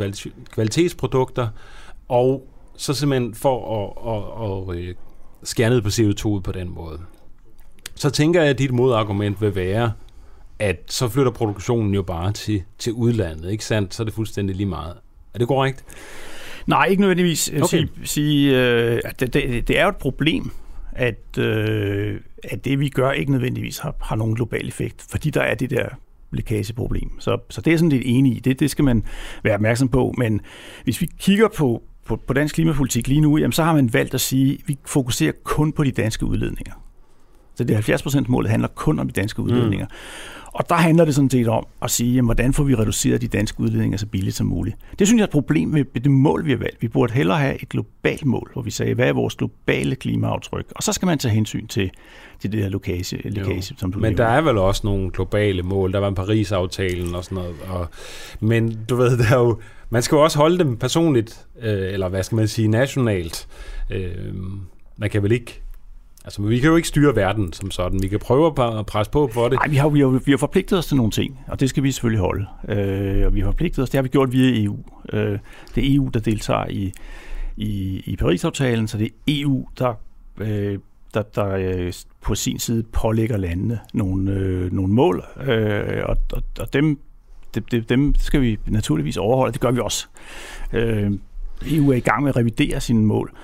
[0.51, 1.47] kvalitetsprodukter,
[2.09, 2.47] og
[2.77, 4.95] så simpelthen for at, at, at, at
[5.43, 6.99] skære ned på CO2 på den måde.
[7.95, 9.91] Så tænker jeg, at dit modargument vil være,
[10.59, 13.93] at så flytter produktionen jo bare til, til udlandet, ikke sandt?
[13.93, 14.95] Så er det fuldstændig lige meget.
[15.33, 15.85] Er det korrekt?
[16.67, 17.49] Nej, ikke nødvendigvis.
[17.49, 17.67] Okay.
[17.67, 20.51] Sige, sige, øh, det, det, det er jo et problem,
[20.91, 25.41] at, øh, at det vi gør ikke nødvendigvis har, har nogen global effekt, fordi der
[25.41, 25.85] er det der
[26.31, 27.19] lækageproblem.
[27.19, 28.39] Så, så det er sådan lidt enig i.
[28.39, 29.03] Det, det skal man
[29.43, 30.13] være opmærksom på.
[30.17, 30.41] Men
[30.83, 34.13] hvis vi kigger på, på, på dansk klimapolitik lige nu, jamen, så har man valgt
[34.13, 36.73] at sige, at vi fokuserer kun på de danske udledninger.
[37.55, 39.85] Så det 70 målet handler kun om de danske udledninger.
[39.85, 40.43] Mm.
[40.53, 43.27] Og der handler det sådan set om at sige, jamen, hvordan får vi reduceret de
[43.27, 44.77] danske udledninger så billigt som muligt.
[44.99, 46.81] Det synes jeg er et problem med det mål, vi har valgt.
[46.81, 50.65] Vi burde hellere have et globalt mål, hvor vi sagde, hvad er vores globale klimaaftryk?
[50.75, 51.91] Og så skal man tage hensyn til,
[52.39, 54.25] til det her lokage, lokage som du Men nævner.
[54.25, 55.93] der er vel også nogle globale mål.
[55.93, 57.55] Der var en Paris-aftalen og sådan noget.
[57.69, 57.87] Og,
[58.39, 59.59] men du ved, der er jo,
[59.93, 63.47] man skal jo også holde dem personligt, øh, eller hvad skal man sige, nationalt.
[63.91, 64.33] Øh,
[64.97, 65.61] man kan vel ikke
[66.25, 68.01] Altså, vi kan jo ikke styre verden som sådan.
[68.01, 68.47] Vi kan prøve
[68.79, 69.59] at presse på for det.
[69.59, 71.83] Nej, vi har, vi, har, vi har forpligtet os til nogle ting, og det skal
[71.83, 72.45] vi selvfølgelig holde.
[72.69, 74.77] Øh, og vi har forpligtet os, det har vi gjort via EU.
[75.13, 75.39] Øh,
[75.75, 76.93] det er EU, der deltager i,
[77.57, 79.93] i, i Paris-aftalen, så det er EU, der,
[80.37, 80.79] øh,
[81.13, 86.43] der, der øh, på sin side pålægger landene nogle, øh, nogle mål, øh, og, og,
[86.59, 86.99] og dem,
[87.55, 89.53] dem, dem skal vi naturligvis overholde.
[89.53, 90.07] Det gør vi også.
[90.73, 91.11] Øh,
[91.65, 93.35] EU er i gang med at revidere sine mål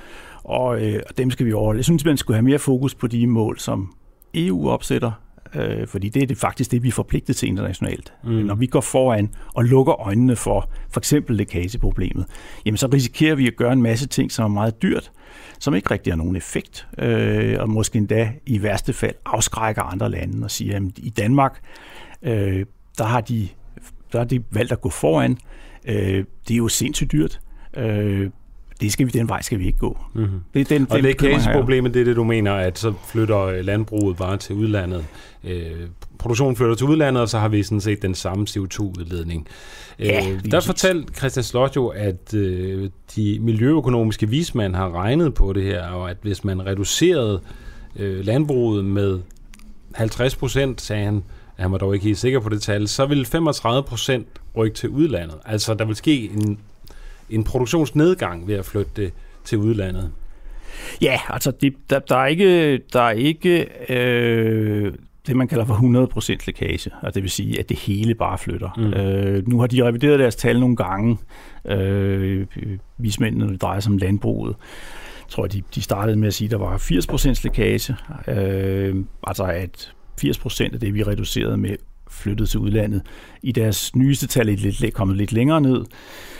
[0.49, 1.77] og, øh, og dem skal vi overholde.
[1.77, 3.93] Jeg synes, man skulle have mere fokus på de mål, som
[4.33, 5.11] EU opsætter,
[5.55, 8.13] øh, fordi det er det faktisk det, vi er forpligtet til internationalt.
[8.23, 8.31] Mm.
[8.31, 12.25] Når vi går foran og lukker øjnene for for eksempel lækageproblemet,
[12.65, 15.11] jamen så risikerer vi at gøre en masse ting, som er meget dyrt,
[15.59, 20.11] som ikke rigtig har nogen effekt, øh, og måske endda i værste fald afskrækker andre
[20.11, 21.61] lande og siger, at i Danmark,
[22.21, 22.65] øh,
[22.97, 23.47] der har de
[24.11, 25.37] der har de valgt at gå foran.
[25.85, 27.39] Øh, det er jo sindssygt dyrt.
[27.77, 28.29] Øh,
[28.81, 29.97] det skal vi, den vej skal vi ikke gå.
[30.13, 30.39] Mm-hmm.
[30.53, 34.37] Det den, og lækageproblemet, det er det, du mener, at så flytter øh, landbruget bare
[34.37, 35.05] til udlandet.
[35.43, 35.71] Øh,
[36.19, 39.47] produktionen flytter til udlandet, og så har vi sådan set den samme CO2-udledning.
[39.99, 45.53] Ja, øh, der fortalte Christian Slot jo, at øh, de miljøøkonomiske vismænd har regnet på
[45.53, 47.41] det her, og at hvis man reducerede
[47.95, 49.19] øh, landbruget med
[49.95, 51.23] 50 procent, sagde han,
[51.59, 54.27] han var dog ikke helt sikker på det tal, så vil 35 procent
[54.57, 55.37] rykke til udlandet.
[55.45, 56.59] Altså, der vil ske en
[57.29, 59.13] en produktionsnedgang ved at flytte det
[59.43, 60.11] til udlandet?
[61.01, 64.93] Ja, altså det, der, der er ikke, der er ikke øh,
[65.27, 65.73] det, man kalder for
[66.33, 68.69] 100% lækage, og det vil sige, at det hele bare flytter.
[68.77, 68.93] Mm.
[68.93, 71.17] Øh, nu har de revideret deres tal nogle gange,
[71.65, 72.45] øh,
[72.97, 74.55] vismændene, når det drejer sig om landbruget.
[75.19, 77.95] Jeg tror, de, de startede med at sige, at der var 80% lækage,
[78.27, 79.93] øh, altså at
[80.23, 81.75] 80% af det, vi reducerede med,
[82.09, 83.01] flyttet til udlandet.
[83.41, 85.85] I deres nyeste tal er det lidt, kommet lidt længere ned.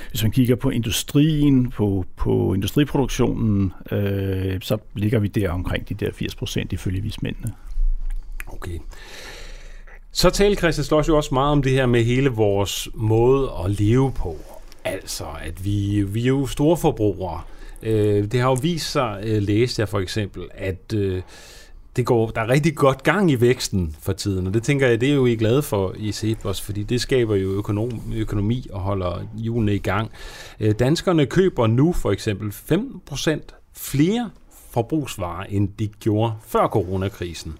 [0.09, 5.93] hvis man kigger på industrien, på, på industriproduktionen, øh, så ligger vi der omkring de
[5.93, 7.53] der 80 procent ifølge vismændene.
[8.47, 8.79] Okay.
[10.11, 13.71] Så talte Christian Slås jo også meget om det her med hele vores måde at
[13.71, 14.37] leve på.
[14.83, 17.41] Altså, at vi, vi er jo store forbrugere.
[17.83, 21.21] Øh, det har jo vist sig, øh, læste jeg for eksempel, at øh,
[21.99, 25.01] det går, der er rigtig godt gang i væksten for tiden, og det tænker jeg,
[25.01, 28.79] det er jo I glade for i Cepos, fordi det skaber jo økonom, økonomi og
[28.79, 30.11] holder hjulene i gang.
[30.59, 34.29] Øh, danskerne køber nu for eksempel 5% flere
[34.71, 37.57] forbrugsvarer, end de gjorde før coronakrisen.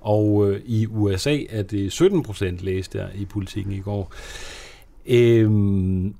[0.00, 4.12] Og øh, i USA er det 17 procent, læste jeg i politikken i går.
[5.06, 6.14] Øhm,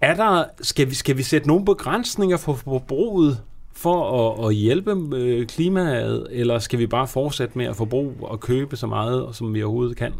[0.00, 3.40] er der, skal, vi, skal vi sætte nogle begrænsninger for forbruget
[3.76, 8.40] for at, at hjælpe øh, klimaet, eller skal vi bare fortsætte med at forbruge og
[8.40, 10.12] købe så meget, som vi overhovedet kan?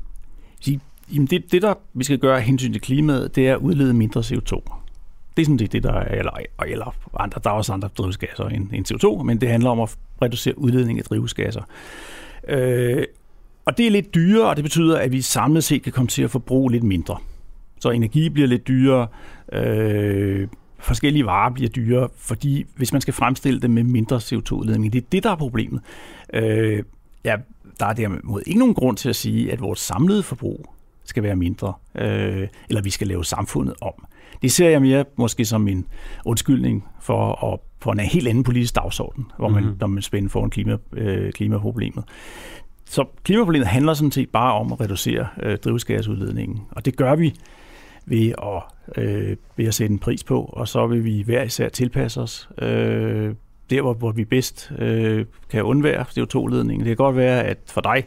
[1.14, 4.20] Jamen det, det, der vi skal gøre hensyn til klimaet, det er at udlede mindre
[4.20, 4.60] CO2.
[5.36, 6.32] Det er sådan det, det der er, eller,
[6.66, 9.96] eller andre, der er også andre drivhusgasser end, end CO2, men det handler om at
[10.22, 11.62] reducere udledning af drivhusgasser.
[12.48, 13.04] Øh,
[13.64, 16.22] og det er lidt dyrere, og det betyder, at vi samlet set kan komme til
[16.22, 17.16] at forbruge lidt mindre.
[17.80, 19.06] Så energi bliver lidt dyrere,
[19.52, 20.48] øh,
[20.84, 25.06] forskellige varer bliver dyrere, fordi hvis man skal fremstille dem med mindre CO2-udledning, det er
[25.12, 25.80] det, der er problemet.
[26.32, 26.82] Øh,
[27.24, 27.36] ja,
[27.80, 30.66] der er derimod ikke nogen grund til at sige, at vores samlede forbrug
[31.04, 33.92] skal være mindre, øh, eller vi skal lave samfundet om.
[34.42, 35.86] Det ser jeg mere måske som en
[36.24, 39.78] undskyldning for at på en helt anden politisk dagsorden, hvor man, mm-hmm.
[39.80, 42.04] når man spænder for en klima, øh, klimaproblemet.
[42.84, 47.34] Så klimaproblemet handler sådan set bare om at reducere øh, drivhusgasudledningen, og det gør vi
[48.06, 48.62] ved at,
[49.02, 52.48] øh, ved at sætte en pris på, og så vil vi hver især tilpasse os
[52.58, 53.34] øh,
[53.70, 56.80] der, hvor, hvor vi bedst øh, kan undvære CO2-ledningen.
[56.80, 58.04] Det kan godt være, at for dig,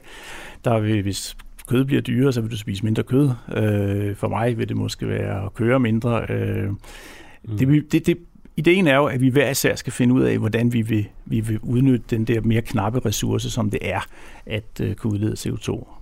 [0.66, 1.38] der vil, hvis
[1.68, 3.30] kød bliver dyrere, så vil du spise mindre kød.
[3.56, 6.26] Øh, for mig vil det måske være at køre mindre.
[6.30, 7.58] Øh, mm.
[7.58, 8.18] det, det, det,
[8.56, 11.40] ideen er jo, at vi hver især skal finde ud af, hvordan vi vil, vi
[11.40, 14.08] vil udnytte den der mere knappe ressource, som det er
[14.46, 15.97] at øh, kunne udlede CO2.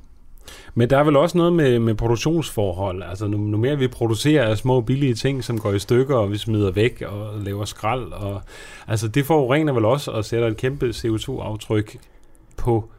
[0.74, 3.04] Men der er vel også noget med, med produktionsforhold.
[3.04, 6.38] Altså, nu, nu mere vi producerer små billige ting, som går i stykker, og vi
[6.38, 8.12] smider væk og laver skrald.
[8.12, 8.42] Og,
[8.88, 11.98] altså, det forurener vel også og sætter et kæmpe CO2-aftryk
[12.58, 12.90] på,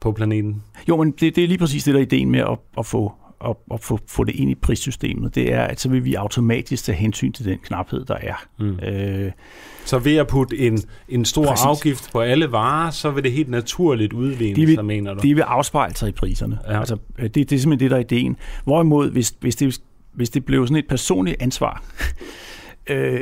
[0.00, 0.62] på planeten.
[0.88, 3.12] Jo, men det, det er lige præcis det, der er ideen med at, at få
[3.44, 6.84] at, at få, få det ind i prissystemet, det er, at så vil vi automatisk
[6.84, 8.46] tage hensyn til den knaphed, der er.
[8.58, 8.78] Mm.
[8.78, 9.32] Øh,
[9.84, 11.64] så ved at putte en, en stor præcis.
[11.64, 15.20] afgift på alle varer, så vil det helt naturligt udvinde de sig, mener du?
[15.22, 16.58] De vil afspejle sig i priserne.
[16.68, 16.78] Ja.
[16.78, 18.36] Altså, øh, det, det er simpelthen det, der er ideen.
[18.64, 19.80] Hvorimod, hvis, hvis, det,
[20.12, 21.84] hvis det blev sådan et personligt ansvar,
[22.90, 23.20] øh,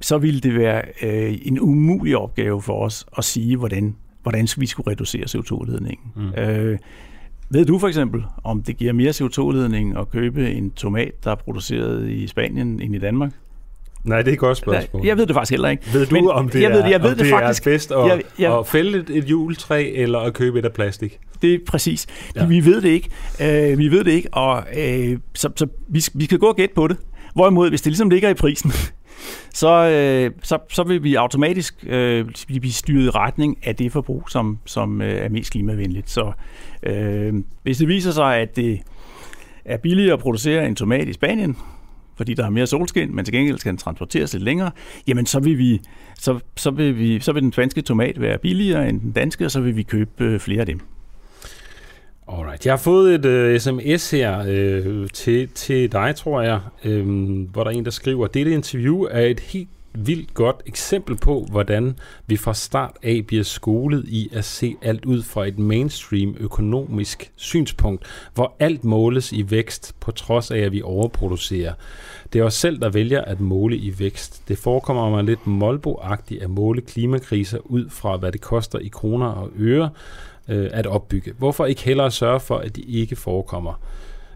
[0.00, 4.66] så ville det være øh, en umulig opgave for os at sige, hvordan, hvordan vi
[4.66, 6.12] skulle reducere CO2-ledningen.
[6.16, 6.34] Mm.
[6.34, 6.78] Øh,
[7.50, 11.34] ved du for eksempel, om det giver mere CO2-ledning at købe en tomat, der er
[11.34, 13.32] produceret i Spanien end i Danmark?
[14.04, 15.06] Nej, det er et godt spørgsmål.
[15.06, 15.92] Jeg ved det faktisk heller ikke.
[15.92, 17.98] Ved du, Men om det, jeg ved, jeg ved det, det faktisk, er bedst at,
[17.98, 21.18] jeg, jeg, at fælde et, juletræ eller at købe et af plastik?
[21.42, 22.06] Det er præcis.
[22.36, 22.46] Ja.
[22.46, 23.10] Vi ved det ikke.
[23.40, 26.74] Uh, vi ved det ikke, og uh, så, så vi, vi skal gå og gætte
[26.74, 26.96] på det.
[27.34, 28.72] Hvorimod, hvis det ligesom ligger i prisen,
[29.54, 34.30] så, øh, så, så vil vi automatisk øh, blive styret i retning af det forbrug,
[34.30, 36.10] som, som øh, er mest klimavenligt.
[36.10, 36.32] Så
[36.82, 38.80] øh, hvis det viser sig, at det
[39.64, 41.56] er billigere at producere en tomat i Spanien,
[42.16, 44.70] fordi der er mere solskin, men til gengæld skal den transporteres lidt længere,
[45.06, 45.80] jamen så vil, vi,
[46.18, 49.50] så, så vil, vi, så vil den spanske tomat være billigere end den danske, og
[49.50, 50.80] så vil vi købe øh, flere af dem.
[52.28, 52.66] Alright.
[52.66, 57.48] Jeg har fået et øh, uh, sms her uh, til, til dig, tror jeg, um,
[57.52, 61.46] hvor der er en, der skriver, dette interview er et helt vildt godt eksempel på,
[61.50, 66.36] hvordan vi fra start af bliver skolet i at se alt ud fra et mainstream
[66.40, 71.72] økonomisk synspunkt, hvor alt måles i vækst, på trods af, at vi overproducerer.
[72.32, 74.48] Det er os selv, der vælger at måle i vækst.
[74.48, 79.26] Det forekommer mig lidt molboagtigt at måle klimakriser ud fra, hvad det koster i kroner
[79.26, 79.90] og øre,
[80.48, 81.32] øh, at opbygge.
[81.38, 83.80] Hvorfor ikke hellere sørge for, at de ikke forekommer?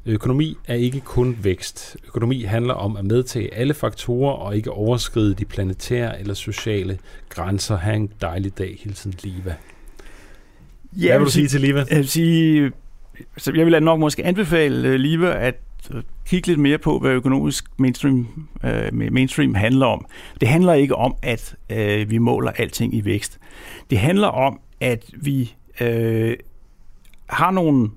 [0.06, 1.96] Økonomi er ikke kun vækst.
[2.06, 6.98] Økonomi handler om at medtage alle faktorer og ikke overskride de planetære eller sociale
[7.28, 7.76] grænser.
[7.76, 8.78] Ha' en dejlig dag.
[8.82, 9.54] Hilsen Liva.
[10.96, 11.84] Ja, Hvad vil du sige til Liva?
[11.90, 12.72] Jeg vil, sige,
[13.36, 15.54] så jeg vil nok måske anbefale uh, Liva at
[15.94, 20.06] uh, kigge lidt mere på, hvad økonomisk mainstream, uh, mainstream handler om.
[20.40, 23.38] Det handler ikke om, at uh, vi måler alting i vækst.
[23.90, 26.36] Det handler om, at vi øh,
[27.26, 27.90] har nogle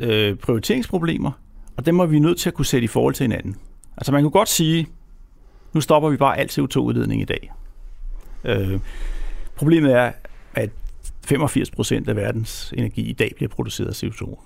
[0.00, 1.32] øh, prioriteringsproblemer,
[1.76, 3.56] og dem er vi nødt til at kunne sætte i forhold til hinanden.
[3.96, 4.86] Altså man kunne godt sige,
[5.72, 7.52] nu stopper vi bare al CO2-udledning i dag.
[8.44, 8.80] Øh,
[9.56, 10.12] problemet er,
[10.54, 10.70] at
[11.24, 14.38] 85 procent af verdens energi i dag bliver produceret af CO2.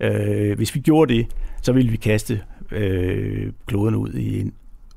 [0.00, 1.26] Øh, hvis vi gjorde det,
[1.62, 4.52] så ville vi kaste øh, kloden ud i en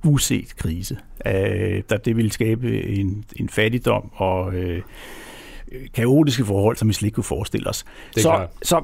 [0.06, 0.98] uset krise.
[1.26, 4.82] Øh, der det ville skabe en, en fattigdom og øh,
[5.94, 7.86] kaotiske forhold, som vi slet ikke kunne forestille os.
[8.16, 8.82] Det så, så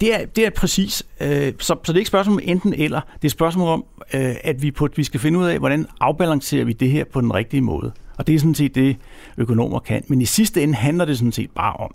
[0.00, 1.06] det er, det er præcis.
[1.20, 3.00] Øh, så, så det er ikke et spørgsmål om enten eller.
[3.00, 3.84] Det er et spørgsmål om,
[4.14, 7.20] øh, at vi, på, vi skal finde ud af, hvordan afbalancerer vi det her på
[7.20, 7.92] den rigtige måde.
[8.18, 8.96] Og det er sådan set det,
[9.38, 10.04] økonomer kan.
[10.08, 11.90] Men i sidste ende handler det sådan set bare om,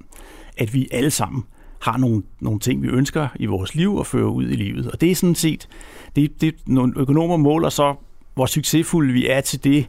[0.57, 1.43] at vi alle sammen
[1.81, 4.91] har nogle, nogle ting, vi ønsker i vores liv og fører ud i livet.
[4.91, 5.67] Og det er sådan set,
[6.15, 7.95] det, det nogle økonomer måler så,
[8.33, 9.85] hvor succesfulde vi er til det,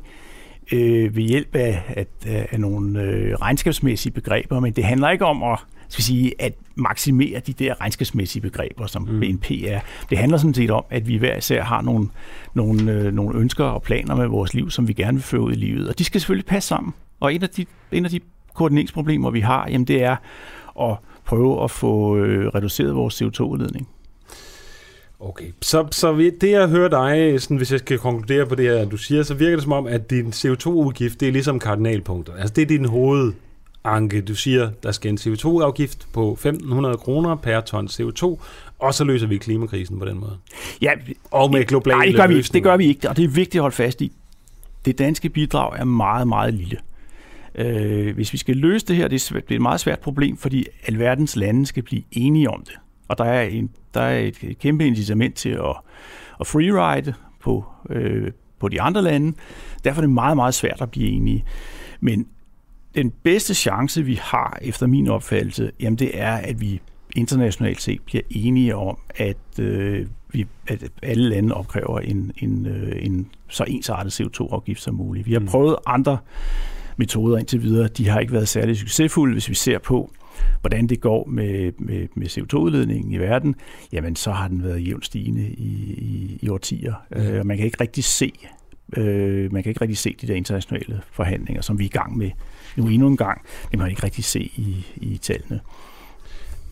[0.72, 2.06] øh, ved hjælp af, af,
[2.50, 5.58] af nogle øh, regnskabsmæssige begreber, men det handler ikke om at
[5.88, 9.20] skal sige, at maksimere de der regnskabsmæssige begreber, som mm.
[9.20, 9.80] BNP er.
[10.10, 12.08] Det handler sådan set om, at vi hver især har nogle,
[12.54, 15.52] nogle, øh, nogle ønsker og planer med vores liv, som vi gerne vil føre ud
[15.52, 15.88] i livet.
[15.88, 16.94] Og de skal selvfølgelig passe sammen.
[17.20, 18.20] Og en af de, en af de
[18.54, 20.16] koordineringsproblemer, vi har, jamen det er
[20.80, 23.88] at prøve at få øh, reduceret vores CO2-udledning.
[25.24, 28.84] Okay, så, så det jeg hører dig, sådan, hvis jeg skal konkludere på det her,
[28.84, 32.32] du siger, så virker det som om, at din CO2-udgift, det er ligesom kardinalpunkter.
[32.34, 33.32] Altså det er din hoved
[33.84, 34.20] anke.
[34.20, 38.42] Du siger, der skal en CO2-afgift på 1.500 kroner per ton CO2,
[38.78, 40.36] og så løser vi klimakrisen på den måde.
[40.82, 40.92] Ja,
[41.30, 43.54] og med globale nej, det gør, vi, det gør vi ikke, og det er vigtigt
[43.54, 44.12] at holde fast i.
[44.84, 46.78] Det danske bidrag er meget, meget lille.
[47.54, 51.36] Øh, hvis vi skal løse det her, det er et meget svært problem, fordi alverdens
[51.36, 52.74] lande skal blive enige om det.
[53.08, 55.76] Og der er, en, der er et kæmpe incitament til at,
[56.40, 58.30] at freeride på, øh,
[58.60, 59.36] på de andre lande.
[59.84, 61.44] Derfor er det meget, meget svært at blive enige.
[62.00, 62.26] Men
[62.94, 66.80] den bedste chance, vi har, efter min opfattelse, jamen det er, at vi
[67.16, 73.06] internationalt set bliver enige om, at, øh, vi, at alle lande opkræver en, en, øh,
[73.06, 75.26] en så ensartet CO2-afgift som muligt.
[75.26, 75.46] Vi har mm.
[75.46, 76.18] prøvet andre
[76.96, 77.88] metoder indtil videre.
[77.88, 80.10] De har ikke været særlig succesfulde, hvis vi ser på,
[80.60, 83.54] hvordan det går med, med, med CO2-udledningen i verden,
[83.92, 86.94] jamen så har den været jævnt stigende i, i, i årtier.
[87.10, 87.16] Mm.
[87.16, 88.32] Øh, man kan ikke rigtig se
[88.96, 92.16] øh, man kan ikke rigtig se de der internationale forhandlinger, som vi er i gang
[92.16, 92.30] med
[92.76, 93.42] nu endnu en gang.
[93.62, 95.60] Det kan man ikke rigtig se i, i tallene.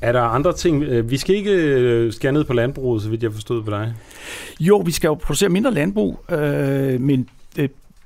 [0.00, 0.82] Er der andre ting?
[0.82, 3.94] Øh, vi skal ikke øh, skære ned på landbruget, så vidt jeg forstod på dig.
[4.60, 7.28] Jo, vi skal jo producere mindre landbrug, øh, men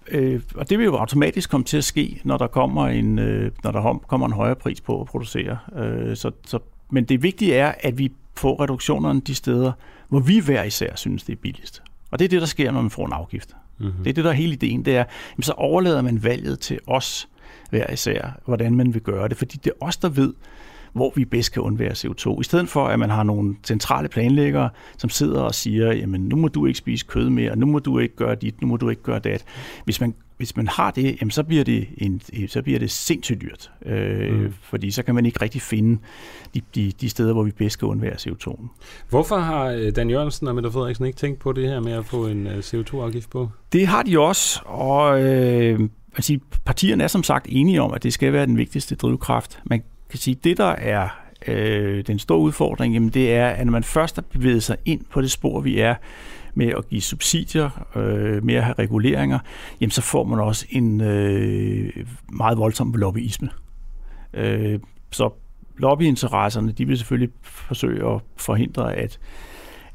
[0.08, 3.50] øh, og det vil jo automatisk komme til at ske, når der kommer en, øh,
[3.64, 5.58] når der kommer en højere pris på at producere.
[5.76, 6.58] Øh, så, så,
[6.90, 9.72] men det vigtige er, at vi får reduktionerne de steder,
[10.08, 11.82] hvor vi hver især synes, det er billigst.
[12.10, 13.56] Og det er det, der sker, når man får en afgift.
[13.78, 14.04] Mm-hmm.
[14.04, 14.84] Det er det, der er hele ideen.
[14.84, 15.04] Det er,
[15.34, 17.28] jamen, så overlader man valget til os
[17.70, 19.36] hver især, hvordan man vil gøre det.
[19.36, 20.34] Fordi det er os, der ved,
[20.96, 22.40] hvor vi bedst kan undvære CO2.
[22.40, 26.36] I stedet for, at man har nogle centrale planlæggere, som sidder og siger, jamen nu
[26.36, 28.88] må du ikke spise kød mere, nu må du ikke gøre dit, nu må du
[28.88, 29.44] ikke gøre dat.
[29.84, 33.42] Hvis man, hvis man har det, jamen så bliver det, en, så bliver det sindssygt
[33.42, 33.70] dyrt.
[33.86, 34.54] Øh, mm.
[34.62, 35.98] Fordi så kan man ikke rigtig finde
[36.54, 38.66] de, de, de steder, hvor vi bedst kan undvære CO2.
[39.10, 42.04] Hvorfor har øh, Dan Jørgensen og Mette Frederiksen ikke tænkt på det her med at
[42.04, 43.48] få en øh, CO2-afgift på?
[43.72, 45.80] Det har de også, og øh,
[46.16, 49.60] altså, partierne er som sagt enige om, at det skal være den vigtigste drivkraft.
[49.64, 51.08] Man kan sige, det der er
[51.46, 55.04] øh, den store udfordring, jamen det er, at når man først har bevæget sig ind
[55.10, 55.94] på det spor, vi er,
[56.54, 59.38] med at give subsidier, øh, med at have reguleringer,
[59.80, 63.50] jamen så får man også en øh, meget voldsom lobbyisme.
[64.34, 64.80] Øh,
[65.10, 65.30] så
[65.78, 69.18] lobbyinteresserne, de vil selvfølgelig forsøge at forhindre, at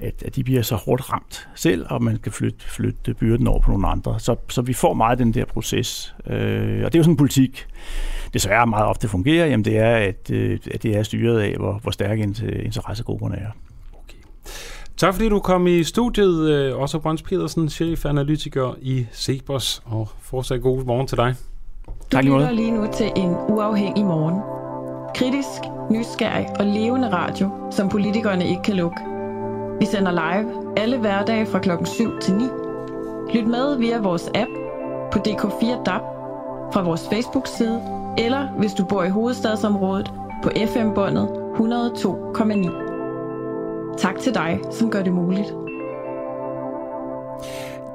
[0.01, 3.59] at, at de bliver så hårdt ramt selv, og man kan flytte, flytte byrden over
[3.59, 4.19] på nogle andre.
[4.19, 6.15] Så, så vi får meget den der proces.
[6.27, 7.67] Øh, og det er jo sådan en politik,
[8.33, 11.79] desværre meget ofte fungerer, jamen det er, at, øh, at det er styret af, hvor,
[11.81, 12.23] hvor stærke
[12.63, 13.49] interessegrupperne er.
[13.93, 14.17] Okay.
[14.97, 20.61] Tak fordi du kom i studiet, øh, også Brøns Pedersen, chefanalytiker i Cepos, og fortsat
[20.61, 21.35] god morgen til dig.
[22.11, 24.41] Tak Du lytter lige nu til en uafhængig morgen.
[25.15, 25.61] Kritisk,
[25.91, 29.10] nysgerrig og levende radio, som politikerne ikke kan lukke.
[29.81, 32.43] Vi sender live alle hverdage fra klokken 7 til 9.
[33.33, 34.49] Lyt med via vores app
[35.11, 36.01] på DK4 DAB,
[36.73, 37.81] fra vores Facebook-side,
[38.17, 40.11] eller hvis du bor i hovedstadsområdet
[40.43, 43.97] på FM-båndet 102,9.
[43.97, 45.53] Tak til dig, som gør det muligt.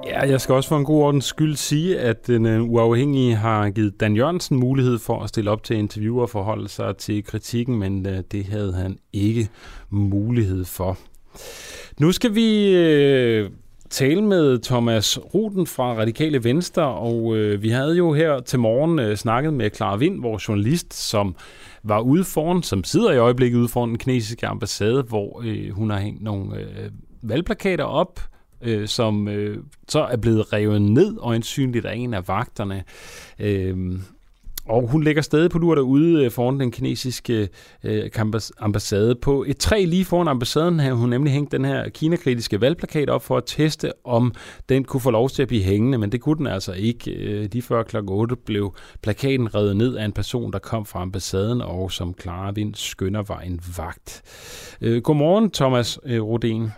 [0.06, 3.70] Ja, jeg skal også for en god ordens skyld sige, at den øh, uafhængige har
[3.70, 7.78] givet Dan Jørgensen mulighed for at stille op til interview og forholde sig til kritikken,
[7.78, 9.48] men øh, det havde han ikke
[9.90, 10.98] mulighed for.
[12.00, 13.50] Nu skal vi øh,
[13.90, 18.98] tale med Thomas Ruten fra Radikale Venstre, og øh, vi havde jo her til morgen
[18.98, 21.36] øh, snakket med Clara Vind, vores journalist, som
[21.82, 25.90] var ude foran, som sidder i øjeblikket ude foran den kinesiske ambassade, hvor øh, hun
[25.90, 26.90] har hængt nogle øh,
[27.22, 28.20] valgplakater op,
[28.62, 29.58] øh, som øh,
[29.88, 32.84] så er blevet revet ned og ansynligt af en af vagterne.
[33.38, 33.98] Øh,
[34.68, 37.48] og hun lægger stadig på lur derude øh, foran den kinesiske
[37.84, 38.10] øh,
[38.58, 39.14] ambassade.
[39.14, 43.22] På et træ lige foran ambassaden havde hun nemlig hængt den her kinakritiske valgplakat op
[43.22, 44.34] for at teste, om
[44.68, 47.10] den kunne få lov til at blive hængende, men det kunne den altså ikke.
[47.10, 47.96] Øh, lige før kl.
[48.08, 52.52] 8 blev plakaten revet ned af en person, der kom fra ambassaden, og som Clara
[52.54, 54.22] Vind skynder var en vagt.
[54.80, 56.68] Øh, godmorgen, Thomas øh, Rodin.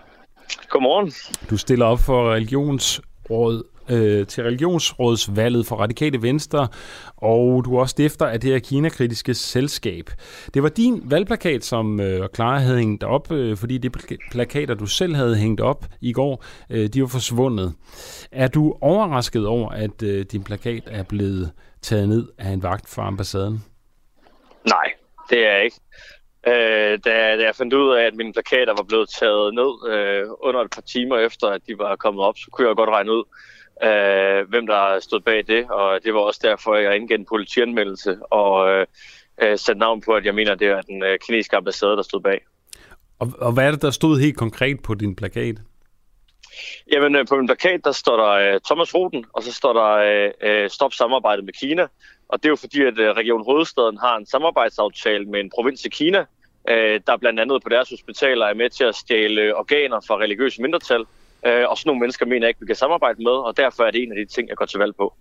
[0.68, 1.12] Godmorgen.
[1.50, 6.68] Du stiller op for religionsråd øh, til religionsrådsvalget for Radikale Venstre,
[7.16, 10.10] og du er også stifter af det her Kina-kritiske selskab.
[10.54, 13.90] Det var din valgplakat, som øh, Clara havde hængt op, øh, fordi de
[14.30, 17.74] plakater, du selv havde hængt op i går, øh, de var forsvundet.
[18.32, 21.52] Er du overrasket over, at øh, din plakat er blevet
[21.82, 23.64] taget ned af en vagt fra ambassaden?
[24.66, 24.92] Nej,
[25.30, 25.76] det er jeg ikke.
[26.46, 30.26] Øh, da, da jeg fandt ud af, at mine plakater var blevet taget ned øh,
[30.40, 33.12] under et par timer efter, at de var kommet op, så kunne jeg godt regne
[33.12, 33.24] ud,
[33.84, 38.18] øh, hvem der stod bag det, og det var også derfor, jeg indgav en politianmeldelse
[38.30, 38.86] og øh,
[39.58, 42.40] satte navn på, at jeg mener, det er den øh, kinesiske ambassade, der stod bag.
[43.18, 45.56] Og, og hvad er det, der stod helt konkret på din plakat?
[46.92, 49.90] Jamen, øh, på min plakat, der står der øh, Thomas Roden, og så står der
[50.08, 51.86] øh, øh, Stop samarbejdet med Kina.
[52.28, 55.84] Og det er jo fordi, at øh, Region Hovedstaden har en samarbejdsaftale med en provins
[55.84, 56.24] i Kina,
[56.68, 60.62] øh, der blandt andet på deres hospitaler er med til at stjæle organer fra religiøse
[60.62, 61.04] mindretal.
[61.46, 63.90] Øh, og sådan nogle mennesker mener jeg ikke, vi kan samarbejde med, og derfor er
[63.90, 65.14] det en af de ting, jeg går til valg på.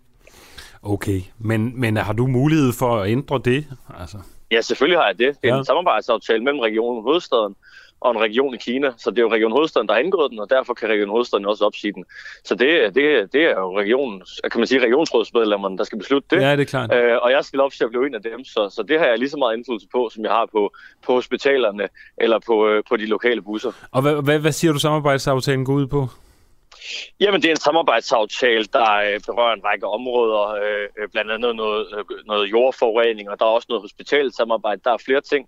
[0.83, 3.65] Okay, men, men har du mulighed for at ændre det?
[3.99, 4.17] Altså?
[4.51, 5.41] Ja, selvfølgelig har jeg det.
[5.41, 5.59] Det er ja.
[5.59, 7.55] en samarbejdsaftale mellem regionen og hovedstaden,
[7.99, 8.91] og en region i Kina.
[8.97, 11.45] Så det er jo Region Hovedstaden, der har indgået den, og derfor kan Region Hovedstaden
[11.45, 12.05] også opsige den.
[12.43, 14.21] Så det, det, det er jo regionen,
[14.51, 16.41] kan man sige, regionsrådsmedlemmerne, der skal beslutte det.
[16.41, 16.93] Ja, det er klart.
[16.93, 19.05] Øh, og jeg skal op til at blive en af dem, så, så det har
[19.05, 20.71] jeg lige så meget indflydelse på, som jeg har på,
[21.05, 21.87] på hospitalerne
[22.17, 23.71] eller på, øh, på de lokale busser.
[23.91, 26.07] Og hvad, hvad, hvad siger du samarbejdsaftalen går ud på?
[27.19, 31.55] Jamen, det er en samarbejdsaftale, der øh, berører en række områder, øh, øh blandt andet
[31.55, 34.81] noget, øh, noget jordforurening, og der er også noget hospitalsamarbejde.
[34.83, 35.47] Der er flere ting.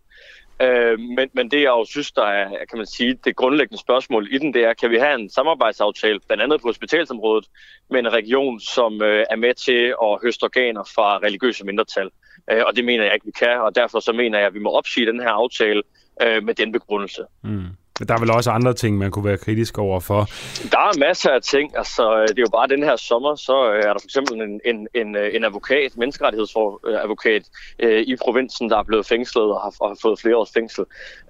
[0.62, 4.28] Øh, men, men det, jeg jo synes, der er kan man sige, det grundlæggende spørgsmål
[4.32, 7.46] i den, det er, kan vi have en samarbejdsaftale, blandt andet på hospitalsområdet,
[7.90, 12.10] med en region, som øh, er med til at høste organer fra religiøse mindretal.
[12.52, 14.60] Øh, og det mener jeg ikke, vi kan, og derfor så mener jeg, at vi
[14.60, 15.84] må opsige den her aftale
[16.22, 17.24] øh, med den begrundelse.
[17.44, 17.66] Mm.
[18.08, 20.30] Der er vel også andre ting, man kunne være kritisk over for.
[20.72, 21.78] Der er masser af ting.
[21.78, 24.88] Altså, det er jo bare den her sommer, så er der for eksempel en, en,
[24.96, 27.44] en, en advokat, menneskerettighedsadvokat
[27.80, 30.84] øh, i provinsen, der er blevet fængslet og har, og har fået flere års fængsel.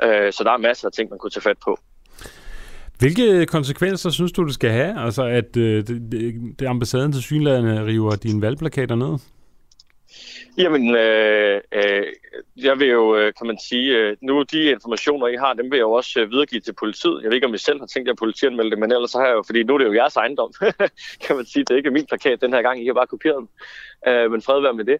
[0.03, 1.79] Øh, så der er masser af ting, man kunne tage fat på.
[2.99, 5.05] Hvilke konsekvenser synes du, det skal have?
[5.05, 9.17] Altså, at øh, det, det ambassaden til synlæderne river dine valgplakater ned?
[10.57, 12.06] Jamen, øh, øh,
[12.57, 15.77] jeg vil jo, øh, kan man sige, øh, nu de informationer, I har, dem vil
[15.77, 17.22] jeg jo også øh, videregive til politiet.
[17.22, 19.18] Jeg ved ikke, om I selv har tænkt jer at politianmelde det, men ellers så
[19.18, 20.53] har jeg jo, fordi nu er det jo jeres ejendom,
[21.26, 21.64] kan man sige.
[21.64, 23.49] Det er ikke min plakat den her gang, I har bare kopieret den.
[24.07, 24.98] Øh, men fred være med det.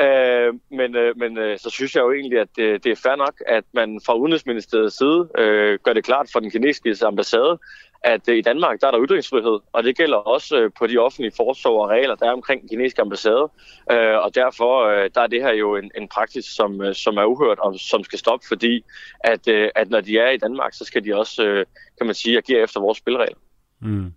[0.00, 3.16] Øh, men øh, men øh, så synes jeg jo egentlig, at det, det er fair
[3.16, 7.58] nok, at man fra Udenrigsministeriets side øh, gør det klart for den kinesiske ambassade,
[8.04, 10.98] at øh, i Danmark der er der ytringsfrihed, og det gælder også øh, på de
[10.98, 13.48] offentlige forsorg og regler, der er omkring den kinesiske ambassade.
[13.92, 17.58] Øh, og derfor der er det her jo en, en praksis, som, som er uhørt
[17.58, 18.84] og som skal stoppe, fordi
[19.20, 21.64] at, at når de er i Danmark, så skal de også,
[21.98, 23.38] kan man sige, agere efter vores spilregler.
[23.80, 24.12] Mm.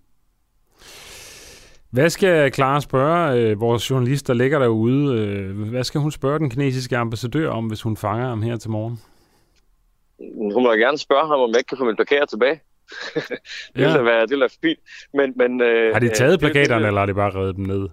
[1.96, 5.20] Hvad skal Clara spørge øh, vores journalist, der ligger derude?
[5.20, 8.70] Øh, hvad skal hun spørge den kinesiske ambassadør om, hvis hun fanger ham her til
[8.70, 9.00] morgen?
[10.54, 12.60] Hun må gerne spørge ham, om jeg ikke kan få min plakater tilbage.
[13.76, 14.02] det ja.
[14.02, 14.80] være, det vil være fint.
[15.14, 17.90] Men, men, øh, har de taget plakaterne, det, eller har de bare reddet dem ned?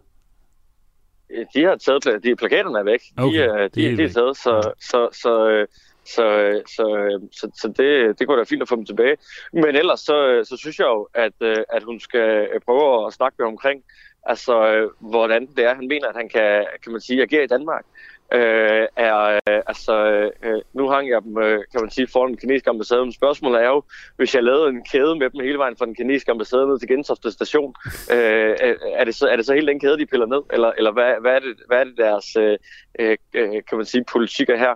[1.54, 3.02] De har taget de, plakaterne er væk.
[3.16, 3.38] Okay.
[3.38, 4.70] De, er, de, de er taget, så, ja.
[4.80, 5.66] så, så, øh,
[6.04, 6.26] så,
[6.66, 6.86] så,
[7.32, 9.16] så, så det, det går da fint at få dem tilbage.
[9.52, 11.32] Men ellers så, så synes jeg jo, at,
[11.72, 13.82] at hun skal prøve at snakke med omkring,
[14.26, 17.84] altså hvordan det er, han mener, at han kan, kan man sige, agere i Danmark
[18.34, 19.94] øh, er, øh, altså,
[20.42, 23.62] øh, nu hang jeg dem, øh, kan man sige, foran den kinesiske ambassade, men spørgsmålet
[23.62, 23.82] er jo,
[24.16, 26.88] hvis jeg lavede en kæde med dem hele vejen fra den kinesiske ambassade ned til
[26.88, 27.74] Gentofte station,
[28.10, 28.54] øh,
[29.00, 31.14] er, det så, er det så hele den kæde, de piller ned, eller, eller hvad,
[31.20, 32.58] hvad, er det, hvad er det deres, øh,
[32.98, 34.74] øh, øh kan man sige, politikker her?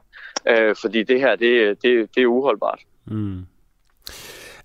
[0.48, 2.80] Øh, fordi det her, det, det, det er uholdbart.
[3.06, 3.46] Mm.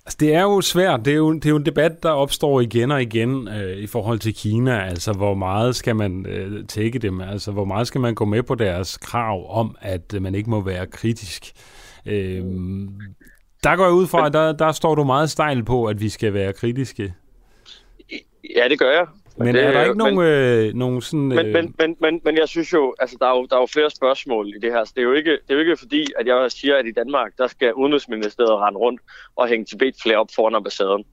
[0.05, 1.05] Altså, det er jo svært.
[1.05, 3.87] Det er jo, det er jo en debat, der opstår igen og igen øh, i
[3.87, 4.85] forhold til Kina.
[4.85, 7.21] Altså, hvor meget skal man øh, tække dem?
[7.21, 10.49] Altså, hvor meget skal man gå med på deres krav om, at øh, man ikke
[10.49, 11.51] må være kritisk?
[12.05, 12.43] Øh,
[13.63, 16.09] der går jeg ud fra, at der, der står du meget stejl på, at vi
[16.09, 17.13] skal være kritiske.
[18.55, 19.05] Ja, det gør jeg.
[19.37, 21.27] Men det, er der ikke nogen, men, øh, nogen sådan...
[21.27, 21.53] Men, øh...
[21.53, 23.89] men, men, men, men jeg synes jo, altså der er jo, der er jo flere
[23.89, 24.83] spørgsmål i det her.
[24.83, 26.91] Så det er jo ikke, det er jo ikke fordi, at jeg siger, at i
[26.91, 29.01] Danmark, der skal Udenrigsministeriet rende rundt
[29.35, 31.05] og hænge Tibet flere op foran ambassaden.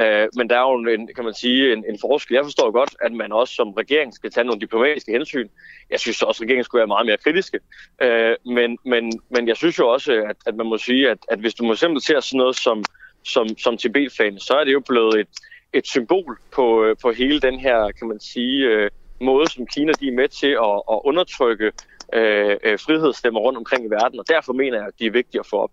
[0.00, 2.34] Øh, men der er jo en, kan man sige, en, en forskel.
[2.34, 5.48] Jeg forstår godt, at man også som regering skal tage nogle diplomatiske hensyn.
[5.90, 7.58] Jeg synes også, at regeringen skulle være meget mere kritiske.
[8.02, 11.38] Øh, men, men, men jeg synes jo også, at, at man må sige, at, at
[11.38, 12.84] hvis du må simpelthen ser sådan noget som,
[13.24, 15.28] som, som Tibet-fan, så er det jo blevet et,
[15.78, 18.90] et symbol på, øh, på hele den her, kan man sige, øh,
[19.20, 21.72] måde, som Kina de er med til at, at undertrykke
[22.12, 25.40] øh, øh, frihedsstemmer rundt omkring i verden, og derfor mener jeg, at de er vigtige
[25.40, 25.70] at få op.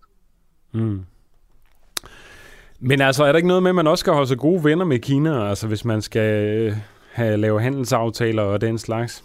[0.72, 1.00] Mm.
[2.80, 4.84] Men altså, er der ikke noget med, at man også skal holde sig gode venner
[4.84, 6.72] med Kina, altså hvis man skal øh,
[7.12, 9.24] have lave handelsaftaler og den slags?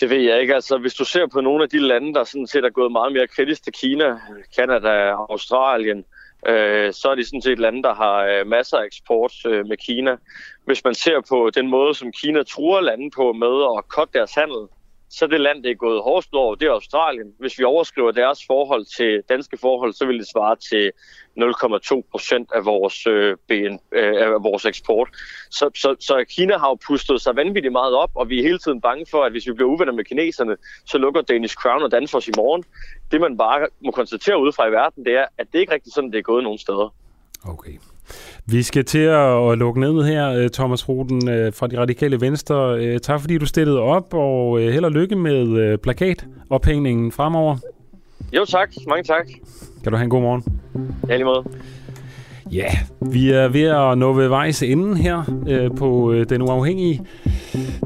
[0.00, 0.54] Det ved jeg ikke.
[0.54, 3.12] Altså, hvis du ser på nogle af de lande, der sådan set er gået meget
[3.12, 4.18] mere kritisk til Kina,
[4.56, 6.04] Kanada, Australien,
[6.46, 9.76] øh, så er de sådan set lande, der har øh, masser af eksport øh, med
[9.76, 10.16] Kina.
[10.64, 14.34] Hvis man ser på den måde, som Kina truer lande på med at kotte deres
[14.34, 14.68] handel,
[15.18, 17.34] så det land, det er gået hårdest over, det er Australien.
[17.38, 20.92] Hvis vi overskriver deres forhold til danske forhold, så vil det svare til
[21.38, 25.08] 0,2 procent af vores, øh, BN, øh, af vores eksport.
[25.50, 28.58] Så, så, så Kina har jo pustet sig vanvittigt meget op, og vi er hele
[28.58, 30.56] tiden bange for, at hvis vi bliver uvenner med kineserne,
[30.86, 32.64] så lukker Danish Crown og Danfoss i morgen.
[33.10, 36.12] Det man bare må konstatere udefra i verden, det er, at det ikke rigtig sådan,
[36.12, 36.94] det er gået nogen steder.
[37.44, 37.78] Okay.
[38.46, 42.78] Vi skal til at lukke ned her, øh, Thomas Ruden øh, fra De Radikale Venstre.
[42.78, 47.56] Øh, tak fordi du stillede op, og held og lykke med plakatophængningen fremover.
[48.36, 49.26] Jo tak, mange tak.
[49.82, 50.44] Kan du have en god morgen.
[51.08, 51.44] Ja, lige måde.
[52.52, 52.68] Ja,
[53.12, 57.00] vi er ved at nå ved vejs ende her øh, på øh, Den Uafhængige.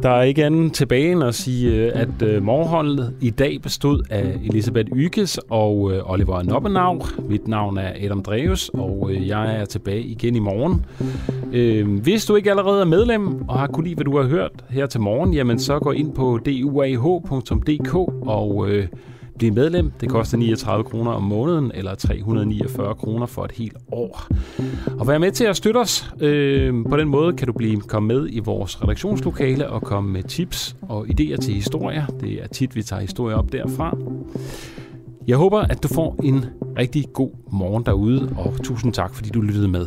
[0.02, 4.02] Der er ikke andet tilbage end at sige, øh, at øh, morgenholdet i dag bestod
[4.10, 7.02] af Elisabeth Ykes og øh, Oliver Noppenau.
[7.28, 10.84] Mit navn er Adam Dreves, og øh, jeg er tilbage igen i morgen.
[11.52, 14.52] Øh, hvis du ikke allerede er medlem og har kunne lide, hvad du har hørt
[14.70, 17.94] her til morgen, jamen så gå ind på duah.dk
[18.28, 18.70] og...
[18.70, 18.86] Øh,
[19.38, 19.92] blive medlem.
[20.00, 24.26] Det koster 39 kroner om måneden, eller 349 kroner for et helt år.
[24.98, 26.10] Og vær med til at støtte os.
[26.20, 30.22] Øh, på den måde kan du blive komme med i vores redaktionslokale og komme med
[30.22, 32.06] tips og idéer til historier.
[32.06, 33.96] Det er tit, vi tager historier op derfra.
[35.26, 36.44] Jeg håber, at du får en
[36.78, 39.86] rigtig god morgen derude, og tusind tak, fordi du lyttede med.